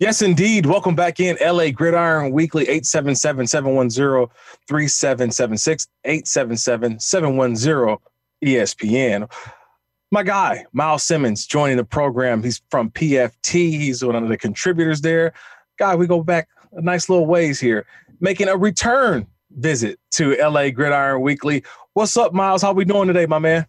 Yes, 0.00 0.22
indeed. 0.22 0.66
Welcome 0.66 0.96
back 0.96 1.20
in 1.20 1.36
LA 1.40 1.70
Gridiron 1.70 2.32
Weekly 2.32 2.64
877 2.64 3.46
710 3.46 4.26
3776 4.66 5.86
877 6.04 6.98
710 6.98 7.98
ESPN. 8.44 9.30
My 10.10 10.24
guy, 10.24 10.66
Miles 10.72 11.04
Simmons, 11.04 11.46
joining 11.46 11.76
the 11.76 11.84
program. 11.84 12.42
He's 12.42 12.60
from 12.70 12.90
PFT. 12.90 13.52
He's 13.52 14.04
one 14.04 14.16
of 14.16 14.28
the 14.28 14.36
contributors 14.36 15.00
there. 15.00 15.32
Guy, 15.78 15.94
we 15.94 16.08
go 16.08 16.24
back 16.24 16.48
a 16.72 16.82
nice 16.82 17.08
little 17.08 17.26
ways 17.26 17.60
here, 17.60 17.86
making 18.18 18.48
a 18.48 18.56
return 18.56 19.28
visit 19.52 20.00
to 20.10 20.34
LA 20.42 20.70
Gridiron 20.70 21.20
Weekly. 21.20 21.62
What's 21.92 22.16
up, 22.16 22.32
Miles? 22.32 22.62
How 22.62 22.72
we 22.72 22.84
doing 22.84 23.06
today, 23.06 23.26
my 23.26 23.38
man? 23.38 23.64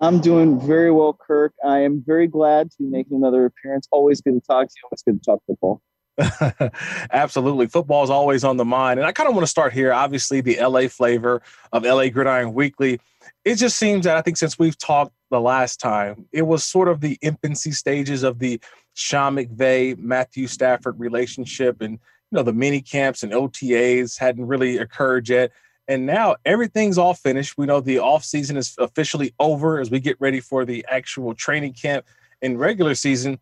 I'm 0.00 0.20
doing 0.20 0.60
very 0.60 0.90
well, 0.90 1.12
Kirk. 1.12 1.54
I 1.64 1.80
am 1.80 2.02
very 2.06 2.26
glad 2.26 2.70
to 2.72 2.78
be 2.78 2.84
making 2.84 3.16
another 3.16 3.44
appearance. 3.44 3.88
Always 3.90 4.20
good 4.20 4.34
to 4.34 4.40
talk 4.40 4.68
to 4.68 4.74
you. 4.76 4.88
Always 4.90 5.02
good 5.02 5.22
to 5.22 5.30
talk 5.30 5.42
football. 5.46 5.82
Absolutely. 7.12 7.66
Football 7.66 8.04
is 8.04 8.10
always 8.10 8.44
on 8.44 8.56
the 8.56 8.64
mind. 8.64 8.98
And 8.98 9.06
I 9.06 9.12
kind 9.12 9.28
of 9.28 9.34
want 9.34 9.44
to 9.44 9.50
start 9.50 9.72
here. 9.72 9.92
Obviously, 9.92 10.40
the 10.40 10.58
LA 10.60 10.88
flavor 10.88 11.42
of 11.72 11.84
LA 11.84 12.08
Gridiron 12.08 12.54
Weekly. 12.54 13.00
It 13.44 13.56
just 13.56 13.76
seems 13.76 14.04
that 14.04 14.16
I 14.16 14.22
think 14.22 14.36
since 14.36 14.58
we've 14.58 14.78
talked 14.78 15.12
the 15.30 15.40
last 15.40 15.78
time, 15.78 16.26
it 16.32 16.42
was 16.42 16.64
sort 16.64 16.88
of 16.88 17.00
the 17.00 17.18
infancy 17.22 17.72
stages 17.72 18.22
of 18.22 18.38
the 18.38 18.60
Sean 18.94 19.36
McVay, 19.36 19.96
Matthew 19.96 20.48
Stafford 20.48 20.98
relationship. 20.98 21.80
And, 21.80 21.92
you 21.92 22.36
know, 22.36 22.42
the 22.42 22.52
mini 22.52 22.80
camps 22.80 23.22
and 23.22 23.32
OTAs 23.32 24.18
hadn't 24.18 24.46
really 24.46 24.78
occurred 24.78 25.28
yet. 25.28 25.52
And 25.88 26.04
now 26.04 26.36
everything's 26.44 26.98
all 26.98 27.14
finished. 27.14 27.56
We 27.56 27.66
know 27.66 27.80
the 27.80 27.98
off 27.98 28.22
season 28.22 28.58
is 28.58 28.74
officially 28.78 29.34
over 29.40 29.80
as 29.80 29.90
we 29.90 30.00
get 30.00 30.20
ready 30.20 30.40
for 30.40 30.66
the 30.66 30.84
actual 30.88 31.34
training 31.34 31.72
camp 31.72 32.04
and 32.42 32.60
regular 32.60 32.94
season. 32.94 33.40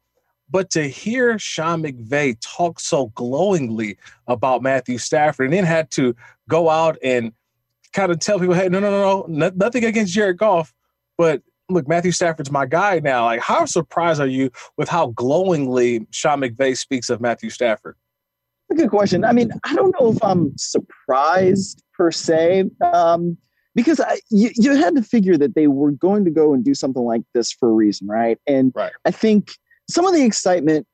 But 0.48 0.70
to 0.70 0.88
hear 0.88 1.38
Sean 1.40 1.82
McVay 1.82 2.36
talk 2.40 2.78
so 2.78 3.06
glowingly 3.16 3.98
about 4.28 4.62
Matthew 4.62 4.98
Stafford 4.98 5.46
and 5.46 5.54
then 5.54 5.64
had 5.64 5.90
to 5.92 6.14
go 6.48 6.70
out 6.70 6.96
and 7.02 7.32
kind 7.92 8.12
of 8.12 8.20
tell 8.20 8.38
people, 8.38 8.54
hey, 8.54 8.68
no, 8.68 8.78
no, 8.78 8.90
no, 8.90 9.26
no, 9.26 9.50
nothing 9.56 9.84
against 9.84 10.14
Jared 10.14 10.38
Goff, 10.38 10.72
but 11.18 11.42
look, 11.68 11.88
Matthew 11.88 12.12
Stafford's 12.12 12.50
my 12.50 12.66
guy 12.66 13.00
now. 13.00 13.24
Like, 13.24 13.40
how 13.40 13.64
surprised 13.64 14.20
are 14.20 14.26
you 14.26 14.50
with 14.76 14.88
how 14.88 15.08
glowingly 15.08 16.06
Sean 16.10 16.40
McVay 16.40 16.76
speaks 16.76 17.10
of 17.10 17.20
Matthew 17.20 17.50
Stafford? 17.50 17.96
A 18.70 18.74
good 18.74 18.90
question. 18.90 19.24
I 19.24 19.32
mean, 19.32 19.52
I 19.64 19.74
don't 19.74 19.94
know 20.00 20.10
if 20.10 20.22
I'm 20.22 20.52
surprised 20.56 21.82
per 21.94 22.10
se, 22.10 22.64
um, 22.92 23.36
because 23.74 24.00
I, 24.00 24.18
you, 24.30 24.50
you 24.56 24.74
had 24.74 24.96
to 24.96 25.02
figure 25.02 25.36
that 25.36 25.54
they 25.54 25.66
were 25.66 25.92
going 25.92 26.24
to 26.24 26.30
go 26.30 26.52
and 26.52 26.64
do 26.64 26.74
something 26.74 27.04
like 27.04 27.22
this 27.34 27.52
for 27.52 27.68
a 27.68 27.72
reason, 27.72 28.08
right? 28.08 28.38
And 28.46 28.72
right. 28.74 28.92
I 29.04 29.10
think 29.10 29.52
some 29.88 30.06
of 30.06 30.14
the 30.14 30.24
excitement, 30.24 30.86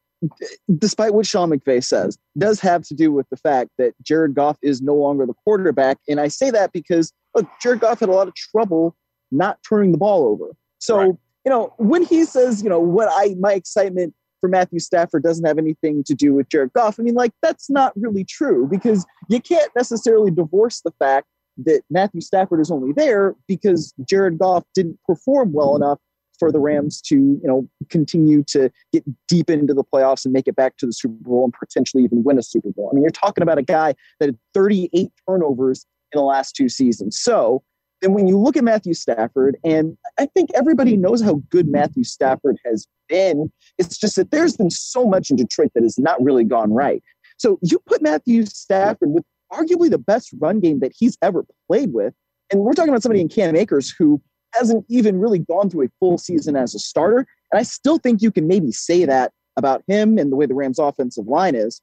despite 0.79 1.15
what 1.15 1.27
Sean 1.27 1.51
McVay 1.51 1.83
says, 1.83 2.19
does 2.37 2.61
have 2.61 2.83
to 2.83 2.95
do 2.95 3.11
with 3.13 3.27
the 3.31 3.37
fact 3.37 3.71
that 3.79 3.95
Jared 4.03 4.35
Goff 4.35 4.59
is 4.63 4.83
no 4.83 4.95
longer 4.95 5.27
the 5.27 5.35
quarterback. 5.45 5.99
And 6.09 6.21
I 6.21 6.29
say 6.29 6.51
that 6.51 6.73
because 6.73 7.13
look, 7.35 7.47
Jared 7.63 7.81
Goff 7.81 8.01
had 8.01 8.09
a 8.09 8.13
lot 8.13 8.29
of 8.29 8.35
trouble 8.35 8.95
not 9.31 9.59
turning 9.67 9.93
the 9.93 9.99
ball 9.99 10.27
over. 10.27 10.55
So, 10.79 10.97
right. 10.99 11.15
you 11.45 11.51
know, 11.51 11.73
when 11.79 12.05
he 12.05 12.25
says, 12.25 12.63
you 12.63 12.69
know, 12.69 12.81
what 12.81 13.09
I 13.11 13.35
my 13.39 13.55
excitement 13.55 14.15
for 14.43 14.49
Matthew 14.49 14.81
Stafford 14.81 15.23
doesn't 15.23 15.47
have 15.47 15.57
anything 15.57 16.03
to 16.05 16.15
do 16.15 16.35
with 16.35 16.49
Jared 16.49 16.73
Goff. 16.73 16.99
I 16.99 17.05
mean, 17.05 17.15
like, 17.15 17.33
that's 17.43 17.71
not 17.71 17.93
really 17.95 18.25
true 18.25 18.67
because 18.69 19.07
you 19.29 19.41
can't 19.41 19.71
necessarily 19.77 20.33
divorce 20.33 20.81
the 20.81 20.91
fact 20.99 21.29
that 21.59 21.83
Matthew 21.91 22.21
Stafford 22.21 22.61
is 22.61 22.71
only 22.71 22.93
there 22.93 23.37
because 23.47 23.95
Jared 24.05 24.39
Goff 24.39 24.65
didn't 24.75 24.99
perform 25.07 25.53
well 25.53 25.77
enough 25.77 26.01
for 26.41 26.51
the 26.51 26.59
Rams 26.59 27.01
to, 27.03 27.15
you 27.15 27.41
know, 27.45 27.69
continue 27.89 28.43
to 28.49 28.69
get 28.93 29.05
deep 29.29 29.49
into 29.49 29.75
the 29.75 29.85
playoffs 29.85 30.25
and 30.25 30.33
make 30.33 30.49
it 30.49 30.57
back 30.57 30.77
to 30.79 30.87
the 30.87 30.93
Super 30.93 31.15
Bowl 31.21 31.45
and 31.45 31.55
potentially 31.57 32.03
even 32.03 32.25
win 32.25 32.37
a 32.37 32.43
Super 32.43 32.71
Bowl. 32.71 32.91
I 32.91 32.95
mean, 32.95 33.05
you're 33.05 33.13
talking 33.13 33.43
about 33.43 33.59
a 33.59 33.63
guy 33.63 33.95
that 34.19 34.27
had 34.27 34.39
38 34.55 35.09
turnovers 35.29 35.87
in 36.13 36.19
the 36.19 36.25
last 36.25 36.57
two 36.57 36.69
seasons. 36.69 37.17
So 37.17 37.63
then 38.03 38.13
when 38.13 38.27
you 38.27 38.37
look 38.37 38.57
at 38.57 38.65
Matthew 38.65 38.95
Stafford, 38.95 39.57
and 39.65 39.97
I 40.19 40.27
think 40.27 40.51
everybody 40.55 40.97
knows 40.97 41.23
how 41.23 41.41
good 41.51 41.69
Matthew 41.69 42.03
Stafford 42.03 42.59
has 42.67 42.87
been, 43.09 43.51
it's 43.79 43.97
just 43.97 44.17
that 44.17 44.33
there's 44.33 44.57
been 44.57 44.71
so 44.71 45.07
much 45.07 45.31
in 45.31 45.37
Detroit 45.37 45.71
that 45.75 45.85
has 45.85 45.99
not 45.99 46.23
really 46.23 46.45
gone 46.45 46.73
right. 46.73 47.01
So 47.39 47.59
you 47.63 47.79
put 47.87 48.03
Matthew 48.03 48.45
Stafford 48.45 49.11
with 49.13 49.25
arguably 49.53 49.89
the 49.89 49.99
best 49.99 50.35
run 50.41 50.59
game 50.59 50.81
that 50.81 50.93
he's 50.97 51.17
ever 51.23 51.47
played 51.69 51.93
with. 51.93 52.13
And 52.51 52.63
we're 52.63 52.73
talking 52.73 52.91
about 52.91 53.03
somebody 53.03 53.21
in 53.21 53.29
Cam 53.29 53.55
Akers 53.55 53.95
who 53.97 54.21
hasn't 54.53 54.85
even 54.89 55.19
really 55.19 55.39
gone 55.39 55.71
through 55.71 55.87
a 55.87 55.91
full 56.01 56.19
season 56.19 56.57
as 56.57 56.75
a 56.75 56.81
starter. 56.81 57.25
And 57.53 57.61
I 57.61 57.63
still 57.63 57.99
think 57.99 58.21
you 58.21 58.33
can 58.33 58.49
maybe 58.49 58.73
say 58.73 59.05
that 59.05 59.33
about 59.57 59.83
him 59.87 60.19
and 60.19 60.33
the 60.33 60.37
way 60.37 60.47
the 60.47 60.55
Rams 60.55 60.79
offensive 60.79 61.27
line 61.27 61.55
is. 61.55 61.81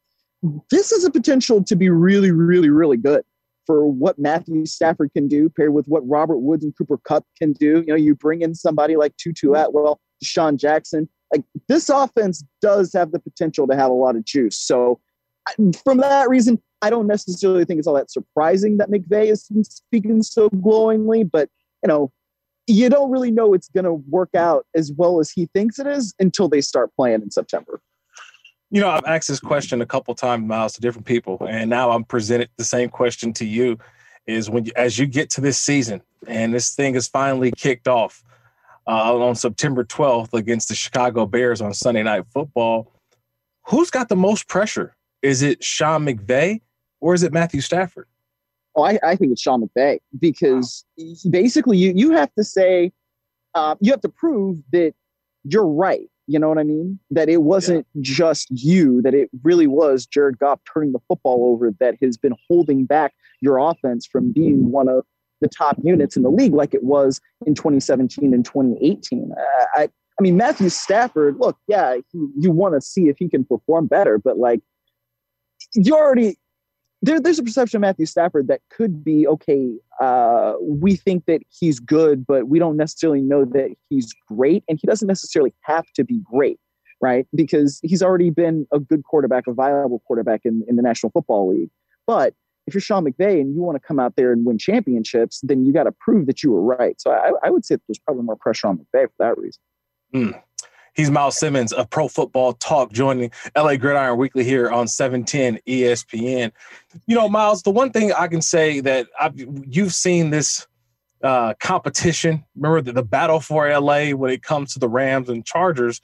This 0.70 0.92
is 0.92 1.06
a 1.06 1.12
potential 1.12 1.64
to 1.64 1.76
be 1.76 1.90
really, 1.90 2.32
really, 2.32 2.70
really 2.70 2.98
good 2.98 3.24
for 3.70 3.86
what 3.86 4.18
Matthew 4.18 4.66
Stafford 4.66 5.14
can 5.14 5.28
do, 5.28 5.48
paired 5.48 5.76
with 5.76 5.86
what 5.86 6.02
Robert 6.10 6.40
Woods 6.40 6.64
and 6.64 6.76
Cooper 6.76 6.98
Kupp 6.98 7.24
can 7.38 7.54
do. 7.54 7.84
You 7.86 7.94
know, 7.94 7.96
you 7.96 8.16
bring 8.16 8.42
in 8.42 8.56
somebody 8.56 8.96
like 8.96 9.16
Tutu 9.18 9.54
Atwell, 9.54 10.02
Sean 10.24 10.58
Jackson. 10.58 11.08
Like 11.32 11.44
this 11.68 11.88
offense 11.88 12.44
does 12.64 12.92
have 12.94 13.12
the 13.12 13.20
potential 13.20 13.68
to 13.68 13.76
have 13.76 13.92
a 13.92 13.94
lot 13.94 14.16
of 14.16 14.26
juice. 14.26 14.58
So, 14.58 15.00
from 15.84 15.98
that 15.98 16.30
reason, 16.30 16.60
I 16.82 16.90
don't 16.90 17.06
necessarily 17.06 17.64
think 17.64 17.78
it's 17.78 17.88
all 17.88 17.94
that 17.94 18.10
surprising 18.10 18.78
that 18.78 18.90
McVay 18.90 19.32
is 19.32 19.48
speaking 19.62 20.24
so 20.24 20.50
glowingly. 20.50 21.24
But 21.24 21.50
you 21.84 21.90
know, 21.90 22.12
you 22.66 22.90
don't 22.90 23.12
really 23.12 23.30
know 23.30 23.54
it's 23.54 23.70
going 23.70 23.86
to 23.86 23.94
work 24.10 24.34
out 24.34 24.66
as 24.74 24.92
well 24.98 25.20
as 25.20 25.30
he 25.30 25.46
thinks 25.54 25.78
it 25.78 25.86
is 25.86 26.16
until 26.18 26.50
they 26.50 26.62
start 26.62 26.90
playing 26.96 27.22
in 27.22 27.30
September. 27.30 27.80
You 28.72 28.82
know, 28.82 28.90
I've 28.90 29.06
asked 29.06 29.28
this 29.28 29.40
question 29.40 29.82
a 29.82 29.86
couple 29.86 30.14
times, 30.14 30.48
Myles, 30.48 30.74
to 30.74 30.82
different 30.82 31.08
people, 31.08 31.40
and 31.48 31.70
now 31.70 31.92
I'm 31.92 32.04
presented 32.04 32.50
the 32.58 32.64
same 32.64 32.90
question 32.90 33.34
to 33.34 33.46
you: 33.46 33.78
is 34.28 34.50
when 34.50 34.66
you, 34.66 34.72
as 34.76 35.00
you 35.00 35.08
get 35.08 35.30
to 35.32 35.42
this 35.42 35.60
season 35.60 36.02
and 36.28 36.54
this 36.54 36.76
thing 36.76 36.96
is 36.96 37.08
finally 37.08 37.52
kicked 37.52 37.88
off 37.88 38.24
uh, 38.88 39.18
on 39.18 39.36
September 39.36 39.84
12th 39.84 40.34
against 40.34 40.70
the 40.70 40.76
Chicago 40.76 41.26
Bears 41.26 41.62
on 41.62 41.74
Sunday 41.74 42.04
Night 42.04 42.26
Football, 42.32 42.92
who's 43.64 43.90
got 43.90 44.10
the 44.10 44.16
most 44.16 44.48
pressure? 44.48 44.96
Is 45.22 45.42
it 45.42 45.64
Sean 45.64 46.06
McVay 46.06 46.62
or 47.02 47.14
is 47.14 47.24
it 47.24 47.34
Matthew 47.34 47.62
Stafford? 47.62 48.08
Oh, 48.76 48.84
I, 48.84 49.00
I 49.04 49.16
think 49.16 49.32
it's 49.32 49.42
Sean 49.42 49.68
McVay 49.68 50.00
because 50.20 50.86
wow. 50.98 51.32
basically 51.32 51.78
you 51.78 51.94
you 51.96 52.12
have 52.12 52.34
to 52.36 52.44
say 52.44 52.92
uh, 53.56 53.76
you 53.80 53.92
have 53.92 54.02
to 54.02 54.10
prove 54.10 54.62
that 54.72 54.94
you're 55.44 55.68
right 55.68 56.10
you 56.30 56.38
know 56.38 56.48
what 56.48 56.60
I 56.60 56.64
mean? 56.64 57.00
That 57.10 57.28
it 57.28 57.42
wasn't 57.42 57.88
yeah. 57.96 58.02
just 58.04 58.48
you, 58.52 59.02
that 59.02 59.16
it 59.16 59.32
really 59.42 59.66
was 59.66 60.06
Jared 60.06 60.38
Goff 60.38 60.60
turning 60.72 60.92
the 60.92 61.00
football 61.08 61.52
over 61.52 61.72
that 61.80 61.96
has 62.04 62.18
been 62.18 62.36
holding 62.48 62.86
back 62.86 63.16
your 63.42 63.58
offense 63.58 64.06
from 64.06 64.32
being 64.32 64.72
one 64.72 64.88
of 64.88 65.04
the 65.42 65.48
top 65.48 65.78
units 65.84 66.16
in 66.16 66.22
the 66.22 66.30
league 66.30 66.54
like 66.54 66.76
it 66.76 66.84
was 66.84 67.20
in 67.48 67.56
2017 67.56 68.32
and 68.32 68.46
2018. 68.46 69.32
Uh, 69.32 69.66
I, 69.74 69.84
I 69.84 70.22
mean, 70.22 70.38
Matthew 70.38 70.70
Stafford, 70.70 71.38
look, 71.40 71.58
yeah, 71.68 71.96
he, 72.12 72.28
you 72.38 72.52
want 72.52 72.76
to 72.76 72.82
see 72.82 73.10
if 73.10 73.18
he 73.18 73.28
can 73.28 73.44
perform 73.44 73.88
better, 73.88 74.20
but 74.20 74.38
like 74.38 74.60
you 75.74 75.96
already, 75.96 76.38
there, 77.02 77.20
there's 77.20 77.40
a 77.40 77.44
perception 77.44 77.78
of 77.78 77.82
Matthew 77.82 78.06
Stafford 78.06 78.48
that 78.48 78.62
could 78.70 79.04
be 79.04 79.28
okay. 79.28 79.72
Uh, 80.00 80.54
we 80.62 80.96
think 80.96 81.26
that 81.26 81.42
he's 81.50 81.80
good, 81.80 82.26
but 82.26 82.48
we 82.48 82.60
don't 82.60 82.78
necessarily 82.78 83.22
know 83.22 83.46
that 83.46 83.76
he's 83.90 84.14
great, 84.28 84.64
and 84.68 84.78
he 84.82 84.88
doesn't 84.88 85.08
necessarily 85.08 85.54
have 85.62 85.86
to 85.96 86.04
be 86.04 86.20
great, 86.24 86.60
right? 87.02 87.26
Because 87.34 87.80
he's 87.84 88.04
already 88.04 88.30
been 88.30 88.68
a 88.72 88.80
good 88.80 89.04
quarterback, 89.04 89.48
a 89.48 89.54
viable 89.54 90.00
quarterback 90.08 90.42
in, 90.44 90.64
in 90.68 90.76
the 90.76 90.82
National 90.82 91.12
Football 91.12 91.50
League. 91.50 91.70
But 92.06 92.34
if 92.68 92.74
you're 92.74 92.82
Sean 92.82 93.06
McVay 93.06 93.42
and 93.42 93.56
you 93.56 93.62
want 93.62 93.82
to 93.82 93.88
come 93.88 94.00
out 94.00 94.16
there 94.16 94.32
and 94.32 94.46
win 94.46 94.58
championships, 94.58 95.42
then 95.44 95.66
you 95.66 95.74
got 95.74 95.84
to 95.84 95.92
prove 95.92 96.28
that 96.28 96.44
you 96.44 96.52
were 96.52 96.62
right. 96.62 97.00
So 97.02 97.12
I, 97.12 97.32
I, 97.44 97.50
would 97.50 97.66
say 97.66 97.78
there's 97.88 98.00
probably 98.00 98.24
more 98.24 98.36
pressure 98.36 98.68
on 98.68 98.78
McVay 98.78 99.06
for 99.06 99.14
that 99.20 99.38
reason. 99.38 99.62
Mm. 100.14 100.42
He's 101.00 101.10
Miles 101.10 101.38
Simmons 101.38 101.72
of 101.72 101.90
Pro 101.90 102.10
Football 102.10 102.56
Talk, 102.56 102.92
joining 102.92 103.32
LA 103.56 103.78
Gridiron 103.78 104.18
Weekly 104.18 104.44
here 104.44 104.70
on 104.70 104.86
710 104.86 105.62
ESPN. 105.66 106.52
You 107.08 107.16
know, 107.16 107.30
Miles, 107.30 107.64
the 107.64 107.72
one 107.72 107.94
thing 107.94 108.12
I 108.12 108.28
can 108.28 108.42
say 108.42 108.82
that 108.82 109.08
I've, 109.18 109.34
you've 109.66 109.94
seen 109.94 110.30
this 110.30 110.68
uh, 111.24 111.54
competition. 111.62 112.44
Remember 112.54 112.82
the, 112.82 112.92
the 112.92 113.04
battle 113.04 113.40
for 113.40 113.70
LA 113.80 114.10
when 114.10 114.30
it 114.30 114.44
comes 114.44 114.74
to 114.74 114.80
the 114.80 114.90
Rams 114.90 115.30
and 115.30 115.46
Chargers. 115.46 116.02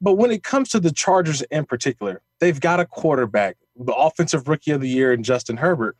But 0.00 0.14
when 0.14 0.32
it 0.32 0.42
comes 0.42 0.70
to 0.70 0.80
the 0.80 0.90
Chargers 0.90 1.42
in 1.42 1.64
particular, 1.64 2.20
they've 2.40 2.60
got 2.60 2.80
a 2.80 2.84
quarterback, 2.84 3.56
the 3.76 3.94
offensive 3.94 4.48
rookie 4.48 4.72
of 4.72 4.80
the 4.80 4.88
year 4.88 5.12
in 5.12 5.22
Justin 5.22 5.56
Herbert. 5.56 5.96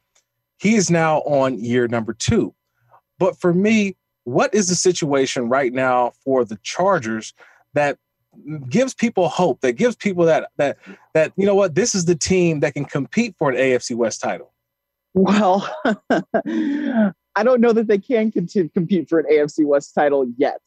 He 0.58 0.74
is 0.74 0.90
now 0.90 1.18
on 1.18 1.60
year 1.60 1.86
number 1.86 2.12
two. 2.12 2.56
But 3.20 3.38
for 3.38 3.54
me, 3.54 3.96
what 4.24 4.52
is 4.52 4.68
the 4.68 4.74
situation 4.74 5.48
right 5.48 5.72
now 5.72 6.10
for 6.24 6.44
the 6.44 6.58
Chargers 6.64 7.32
that 7.74 7.98
gives 8.68 8.94
people 8.94 9.28
hope 9.28 9.60
that 9.60 9.72
gives 9.72 9.96
people 9.96 10.24
that 10.24 10.50
that 10.56 10.78
that 11.14 11.32
you 11.36 11.46
know 11.46 11.54
what 11.54 11.74
this 11.74 11.94
is 11.94 12.04
the 12.04 12.14
team 12.14 12.60
that 12.60 12.74
can 12.74 12.84
compete 12.84 13.34
for 13.38 13.50
an 13.50 13.56
AFC 13.56 13.94
West 13.96 14.20
title. 14.20 14.52
Well, 15.14 15.68
I 17.36 17.42
don't 17.42 17.60
know 17.60 17.72
that 17.72 17.86
they 17.88 17.98
can 17.98 18.30
continue, 18.30 18.68
compete 18.70 19.08
for 19.08 19.18
an 19.18 19.26
AFC 19.32 19.64
West 19.64 19.94
title 19.94 20.26
yet. 20.36 20.60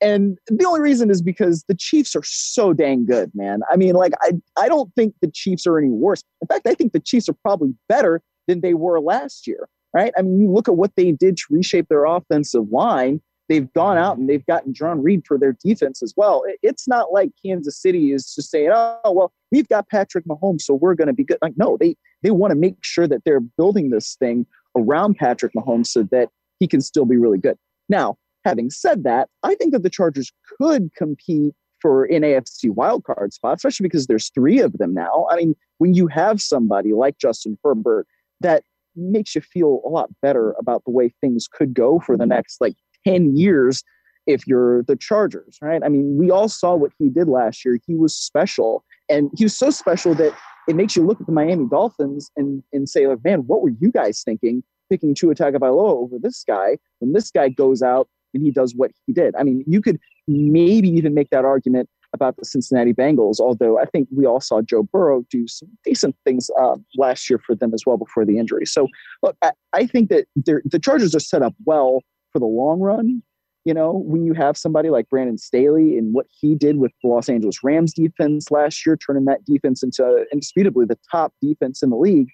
and 0.00 0.38
the 0.48 0.66
only 0.66 0.80
reason 0.80 1.10
is 1.10 1.22
because 1.22 1.64
the 1.68 1.74
Chiefs 1.74 2.14
are 2.14 2.22
so 2.22 2.72
dang 2.72 3.06
good, 3.06 3.30
man. 3.34 3.60
I 3.70 3.76
mean, 3.76 3.94
like 3.94 4.12
I 4.22 4.32
I 4.58 4.68
don't 4.68 4.92
think 4.94 5.14
the 5.22 5.30
Chiefs 5.30 5.66
are 5.66 5.78
any 5.78 5.90
worse. 5.90 6.22
In 6.42 6.48
fact, 6.48 6.66
I 6.66 6.74
think 6.74 6.92
the 6.92 7.00
Chiefs 7.00 7.28
are 7.28 7.36
probably 7.42 7.74
better 7.88 8.22
than 8.46 8.60
they 8.60 8.74
were 8.74 9.00
last 9.00 9.46
year. 9.46 9.68
Right? 9.94 10.12
I 10.18 10.22
mean, 10.22 10.40
you 10.40 10.50
look 10.52 10.68
at 10.68 10.76
what 10.76 10.92
they 10.96 11.12
did 11.12 11.38
to 11.38 11.44
reshape 11.48 11.88
their 11.88 12.04
offensive 12.04 12.70
line. 12.70 13.22
They've 13.48 13.72
gone 13.74 13.96
out 13.96 14.18
and 14.18 14.28
they've 14.28 14.44
gotten 14.46 14.72
Jarran 14.72 15.02
Reed 15.02 15.24
for 15.26 15.38
their 15.38 15.56
defense 15.64 16.02
as 16.02 16.12
well. 16.16 16.44
It's 16.62 16.88
not 16.88 17.12
like 17.12 17.30
Kansas 17.44 17.80
City 17.80 18.12
is 18.12 18.34
just 18.34 18.50
saying, 18.50 18.70
"Oh, 18.72 19.12
well, 19.12 19.32
we've 19.52 19.68
got 19.68 19.88
Patrick 19.88 20.24
Mahomes, 20.24 20.62
so 20.62 20.74
we're 20.74 20.94
going 20.94 21.08
to 21.08 21.14
be 21.14 21.24
good." 21.24 21.38
Like, 21.40 21.56
no, 21.56 21.76
they 21.78 21.96
they 22.22 22.30
want 22.30 22.50
to 22.50 22.56
make 22.56 22.76
sure 22.82 23.06
that 23.06 23.22
they're 23.24 23.40
building 23.40 23.90
this 23.90 24.16
thing 24.16 24.46
around 24.76 25.16
Patrick 25.16 25.52
Mahomes 25.54 25.86
so 25.86 26.02
that 26.10 26.28
he 26.58 26.66
can 26.66 26.80
still 26.80 27.04
be 27.04 27.16
really 27.16 27.38
good. 27.38 27.56
Now, 27.88 28.18
having 28.44 28.70
said 28.70 29.04
that, 29.04 29.28
I 29.42 29.54
think 29.54 29.72
that 29.72 29.82
the 29.82 29.90
Chargers 29.90 30.32
could 30.58 30.90
compete 30.96 31.54
for 31.80 32.04
an 32.04 32.22
AFC 32.22 32.70
wildcard 32.70 33.32
spot, 33.32 33.56
especially 33.56 33.84
because 33.84 34.06
there's 34.06 34.30
three 34.30 34.60
of 34.60 34.72
them 34.74 34.94
now. 34.94 35.26
I 35.30 35.36
mean, 35.36 35.54
when 35.78 35.94
you 35.94 36.06
have 36.08 36.40
somebody 36.40 36.92
like 36.92 37.18
Justin 37.18 37.58
Herbert, 37.62 38.06
that 38.40 38.64
makes 38.96 39.34
you 39.34 39.40
feel 39.40 39.82
a 39.84 39.88
lot 39.88 40.08
better 40.22 40.54
about 40.58 40.82
the 40.84 40.90
way 40.90 41.12
things 41.20 41.46
could 41.48 41.74
go 41.74 42.00
for 42.00 42.16
the 42.16 42.24
mm-hmm. 42.24 42.30
next 42.30 42.60
like 42.60 42.74
10 43.06 43.36
years 43.36 43.84
if 44.26 44.46
you're 44.46 44.82
the 44.84 44.96
Chargers, 44.96 45.58
right? 45.62 45.82
I 45.84 45.88
mean, 45.88 46.16
we 46.16 46.30
all 46.30 46.48
saw 46.48 46.74
what 46.74 46.92
he 46.98 47.08
did 47.08 47.28
last 47.28 47.64
year. 47.64 47.78
He 47.86 47.94
was 47.94 48.14
special. 48.14 48.84
And 49.08 49.30
he 49.36 49.44
was 49.44 49.56
so 49.56 49.70
special 49.70 50.14
that 50.16 50.36
it 50.68 50.74
makes 50.74 50.96
you 50.96 51.06
look 51.06 51.20
at 51.20 51.26
the 51.26 51.32
Miami 51.32 51.66
Dolphins 51.66 52.30
and, 52.36 52.62
and 52.72 52.88
say, 52.88 53.06
like, 53.06 53.22
man, 53.24 53.40
what 53.46 53.62
were 53.62 53.70
you 53.80 53.92
guys 53.92 54.22
thinking 54.24 54.62
picking 54.90 55.14
Tua 55.14 55.34
Tagovailoa 55.34 55.94
over 55.94 56.16
this 56.20 56.44
guy 56.46 56.78
when 56.98 57.12
this 57.12 57.30
guy 57.30 57.48
goes 57.48 57.82
out 57.82 58.08
and 58.34 58.42
he 58.42 58.50
does 58.50 58.74
what 58.74 58.90
he 59.06 59.12
did? 59.12 59.36
I 59.36 59.44
mean, 59.44 59.64
you 59.66 59.80
could 59.80 60.00
maybe 60.26 60.88
even 60.88 61.14
make 61.14 61.30
that 61.30 61.44
argument 61.44 61.88
about 62.12 62.36
the 62.36 62.44
Cincinnati 62.44 62.92
Bengals, 62.92 63.38
although 63.38 63.78
I 63.78 63.84
think 63.84 64.08
we 64.10 64.26
all 64.26 64.40
saw 64.40 64.62
Joe 64.62 64.82
Burrow 64.82 65.24
do 65.30 65.46
some 65.46 65.68
decent 65.84 66.16
things 66.24 66.50
uh, 66.60 66.76
last 66.96 67.28
year 67.28 67.38
for 67.38 67.54
them 67.54 67.74
as 67.74 67.82
well 67.86 67.96
before 67.96 68.24
the 68.24 68.38
injury. 68.38 68.64
So, 68.66 68.88
look, 69.22 69.36
I, 69.42 69.52
I 69.72 69.86
think 69.86 70.08
that 70.08 70.26
the 70.34 70.80
Chargers 70.82 71.14
are 71.14 71.20
set 71.20 71.42
up 71.42 71.54
well 71.64 72.00
for 72.36 72.40
the 72.40 72.46
long 72.46 72.80
run. 72.80 73.22
You 73.64 73.72
know, 73.72 74.02
when 74.04 74.26
you 74.26 74.34
have 74.34 74.58
somebody 74.58 74.90
like 74.90 75.08
Brandon 75.08 75.38
Staley 75.38 75.96
and 75.96 76.12
what 76.12 76.26
he 76.28 76.54
did 76.54 76.76
with 76.76 76.92
the 77.02 77.08
Los 77.08 77.30
Angeles 77.30 77.64
Rams 77.64 77.94
defense 77.94 78.50
last 78.50 78.84
year, 78.84 78.96
turning 78.96 79.24
that 79.24 79.44
defense 79.46 79.82
into 79.82 80.26
indisputably 80.30 80.84
the 80.84 80.98
top 81.10 81.32
defense 81.40 81.82
in 81.82 81.88
the 81.88 81.96
league, 81.96 82.28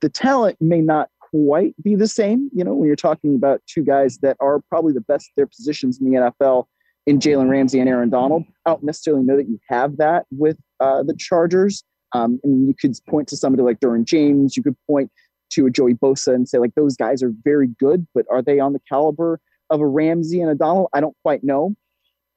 the 0.00 0.08
talent 0.08 0.56
may 0.58 0.80
not 0.80 1.10
quite 1.20 1.74
be 1.84 1.94
the 1.94 2.08
same. 2.08 2.48
You 2.54 2.64
know, 2.64 2.74
when 2.74 2.86
you're 2.86 2.96
talking 2.96 3.34
about 3.34 3.60
two 3.66 3.84
guys 3.84 4.18
that 4.22 4.38
are 4.40 4.60
probably 4.70 4.94
the 4.94 5.02
best 5.02 5.28
at 5.28 5.36
their 5.36 5.46
positions 5.46 6.00
in 6.00 6.10
the 6.10 6.16
NFL 6.18 6.64
in 7.06 7.18
Jalen 7.18 7.50
Ramsey 7.50 7.78
and 7.78 7.88
Aaron 7.88 8.08
Donald. 8.08 8.44
I 8.64 8.70
don't 8.70 8.84
necessarily 8.84 9.22
know 9.22 9.36
that 9.36 9.48
you 9.48 9.60
have 9.68 9.98
that 9.98 10.24
with 10.30 10.56
uh, 10.80 11.02
the 11.02 11.14
Chargers. 11.14 11.84
Um, 12.14 12.40
and 12.42 12.66
you 12.66 12.74
could 12.80 12.96
point 13.08 13.28
to 13.28 13.36
somebody 13.36 13.62
like 13.62 13.80
Derwin 13.80 14.04
James. 14.04 14.56
You 14.56 14.62
could 14.62 14.76
point 14.88 15.10
to 15.50 15.66
a 15.66 15.70
Joey 15.70 15.94
Bosa 15.94 16.34
and 16.34 16.48
say 16.48 16.58
like 16.58 16.74
those 16.74 16.96
guys 16.96 17.22
are 17.22 17.32
very 17.44 17.68
good, 17.78 18.06
but 18.14 18.26
are 18.30 18.42
they 18.42 18.60
on 18.60 18.72
the 18.72 18.80
caliber 18.88 19.40
of 19.70 19.80
a 19.80 19.86
Ramsey 19.86 20.40
and 20.40 20.50
a 20.50 20.54
Donald? 20.54 20.88
I 20.92 21.00
don't 21.00 21.16
quite 21.22 21.44
know, 21.44 21.74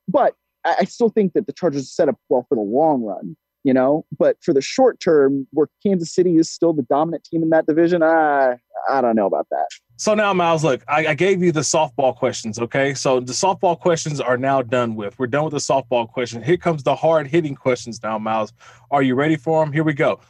but 0.08 0.36
I, 0.66 0.86
still 0.86 1.10
think 1.10 1.34
that 1.34 1.48
the 1.48 1.54
Chargers 1.54 1.84
are 1.84 1.86
set 1.86 2.10
up 2.10 2.18
well 2.30 2.46
for 2.48 2.56
the 2.56 2.62
long 2.62 3.04
run. 3.04 3.36
You 3.64 3.74
know, 3.74 4.06
but 4.18 4.38
for 4.42 4.54
the 4.54 4.62
short 4.62 5.02
term, 5.02 5.46
where 5.52 5.68
Kansas 5.84 6.14
City 6.14 6.38
is 6.38 6.50
still 6.50 6.72
the 6.72 6.84
dominant 6.84 7.26
team 7.26 7.44
in 7.44 7.50
that 7.50 7.66
division, 7.66 8.02
I 8.02 8.56
I 8.90 9.02
don't 9.02 9.16
know 9.16 9.26
about 9.26 9.48
that. 9.52 9.68
So 9.98 10.14
now, 10.14 10.32
Miles, 10.34 10.64
look, 10.64 10.84
I, 10.88 11.08
I, 11.08 11.14
gave 11.16 11.44
you 11.44 11.52
the 11.52 11.62
softball 11.62 12.16
questions. 12.16 12.60
Okay. 12.60 12.94
So 12.94 13.20
the 13.20 13.34
softball 13.34 13.78
questions 13.78 14.22
are 14.22 14.38
now 14.38 14.62
done 14.62 14.96
with. 14.96 15.20
We're 15.20 15.28
done 15.28 15.44
with 15.44 15.54
the 15.54 15.60
softball 15.60 16.08
question. 16.08 16.42
Here 16.42 16.56
comes 16.56 16.84
the 16.84 16.96
hard 16.96 17.28
hitting 17.28 17.56
questions 17.56 18.02
now, 18.02 18.18
Miles. 18.18 18.54
Are 18.90 19.02
you 19.02 19.16
ready 19.16 19.36
for 19.36 19.66
them? 19.66 19.74
Here 19.74 19.84
we 19.84 19.94
go 19.94 20.22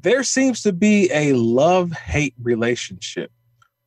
there 0.00 0.22
seems 0.22 0.62
to 0.62 0.72
be 0.72 1.10
a 1.12 1.34
love 1.34 1.92
hate 1.92 2.34
relationship 2.42 3.30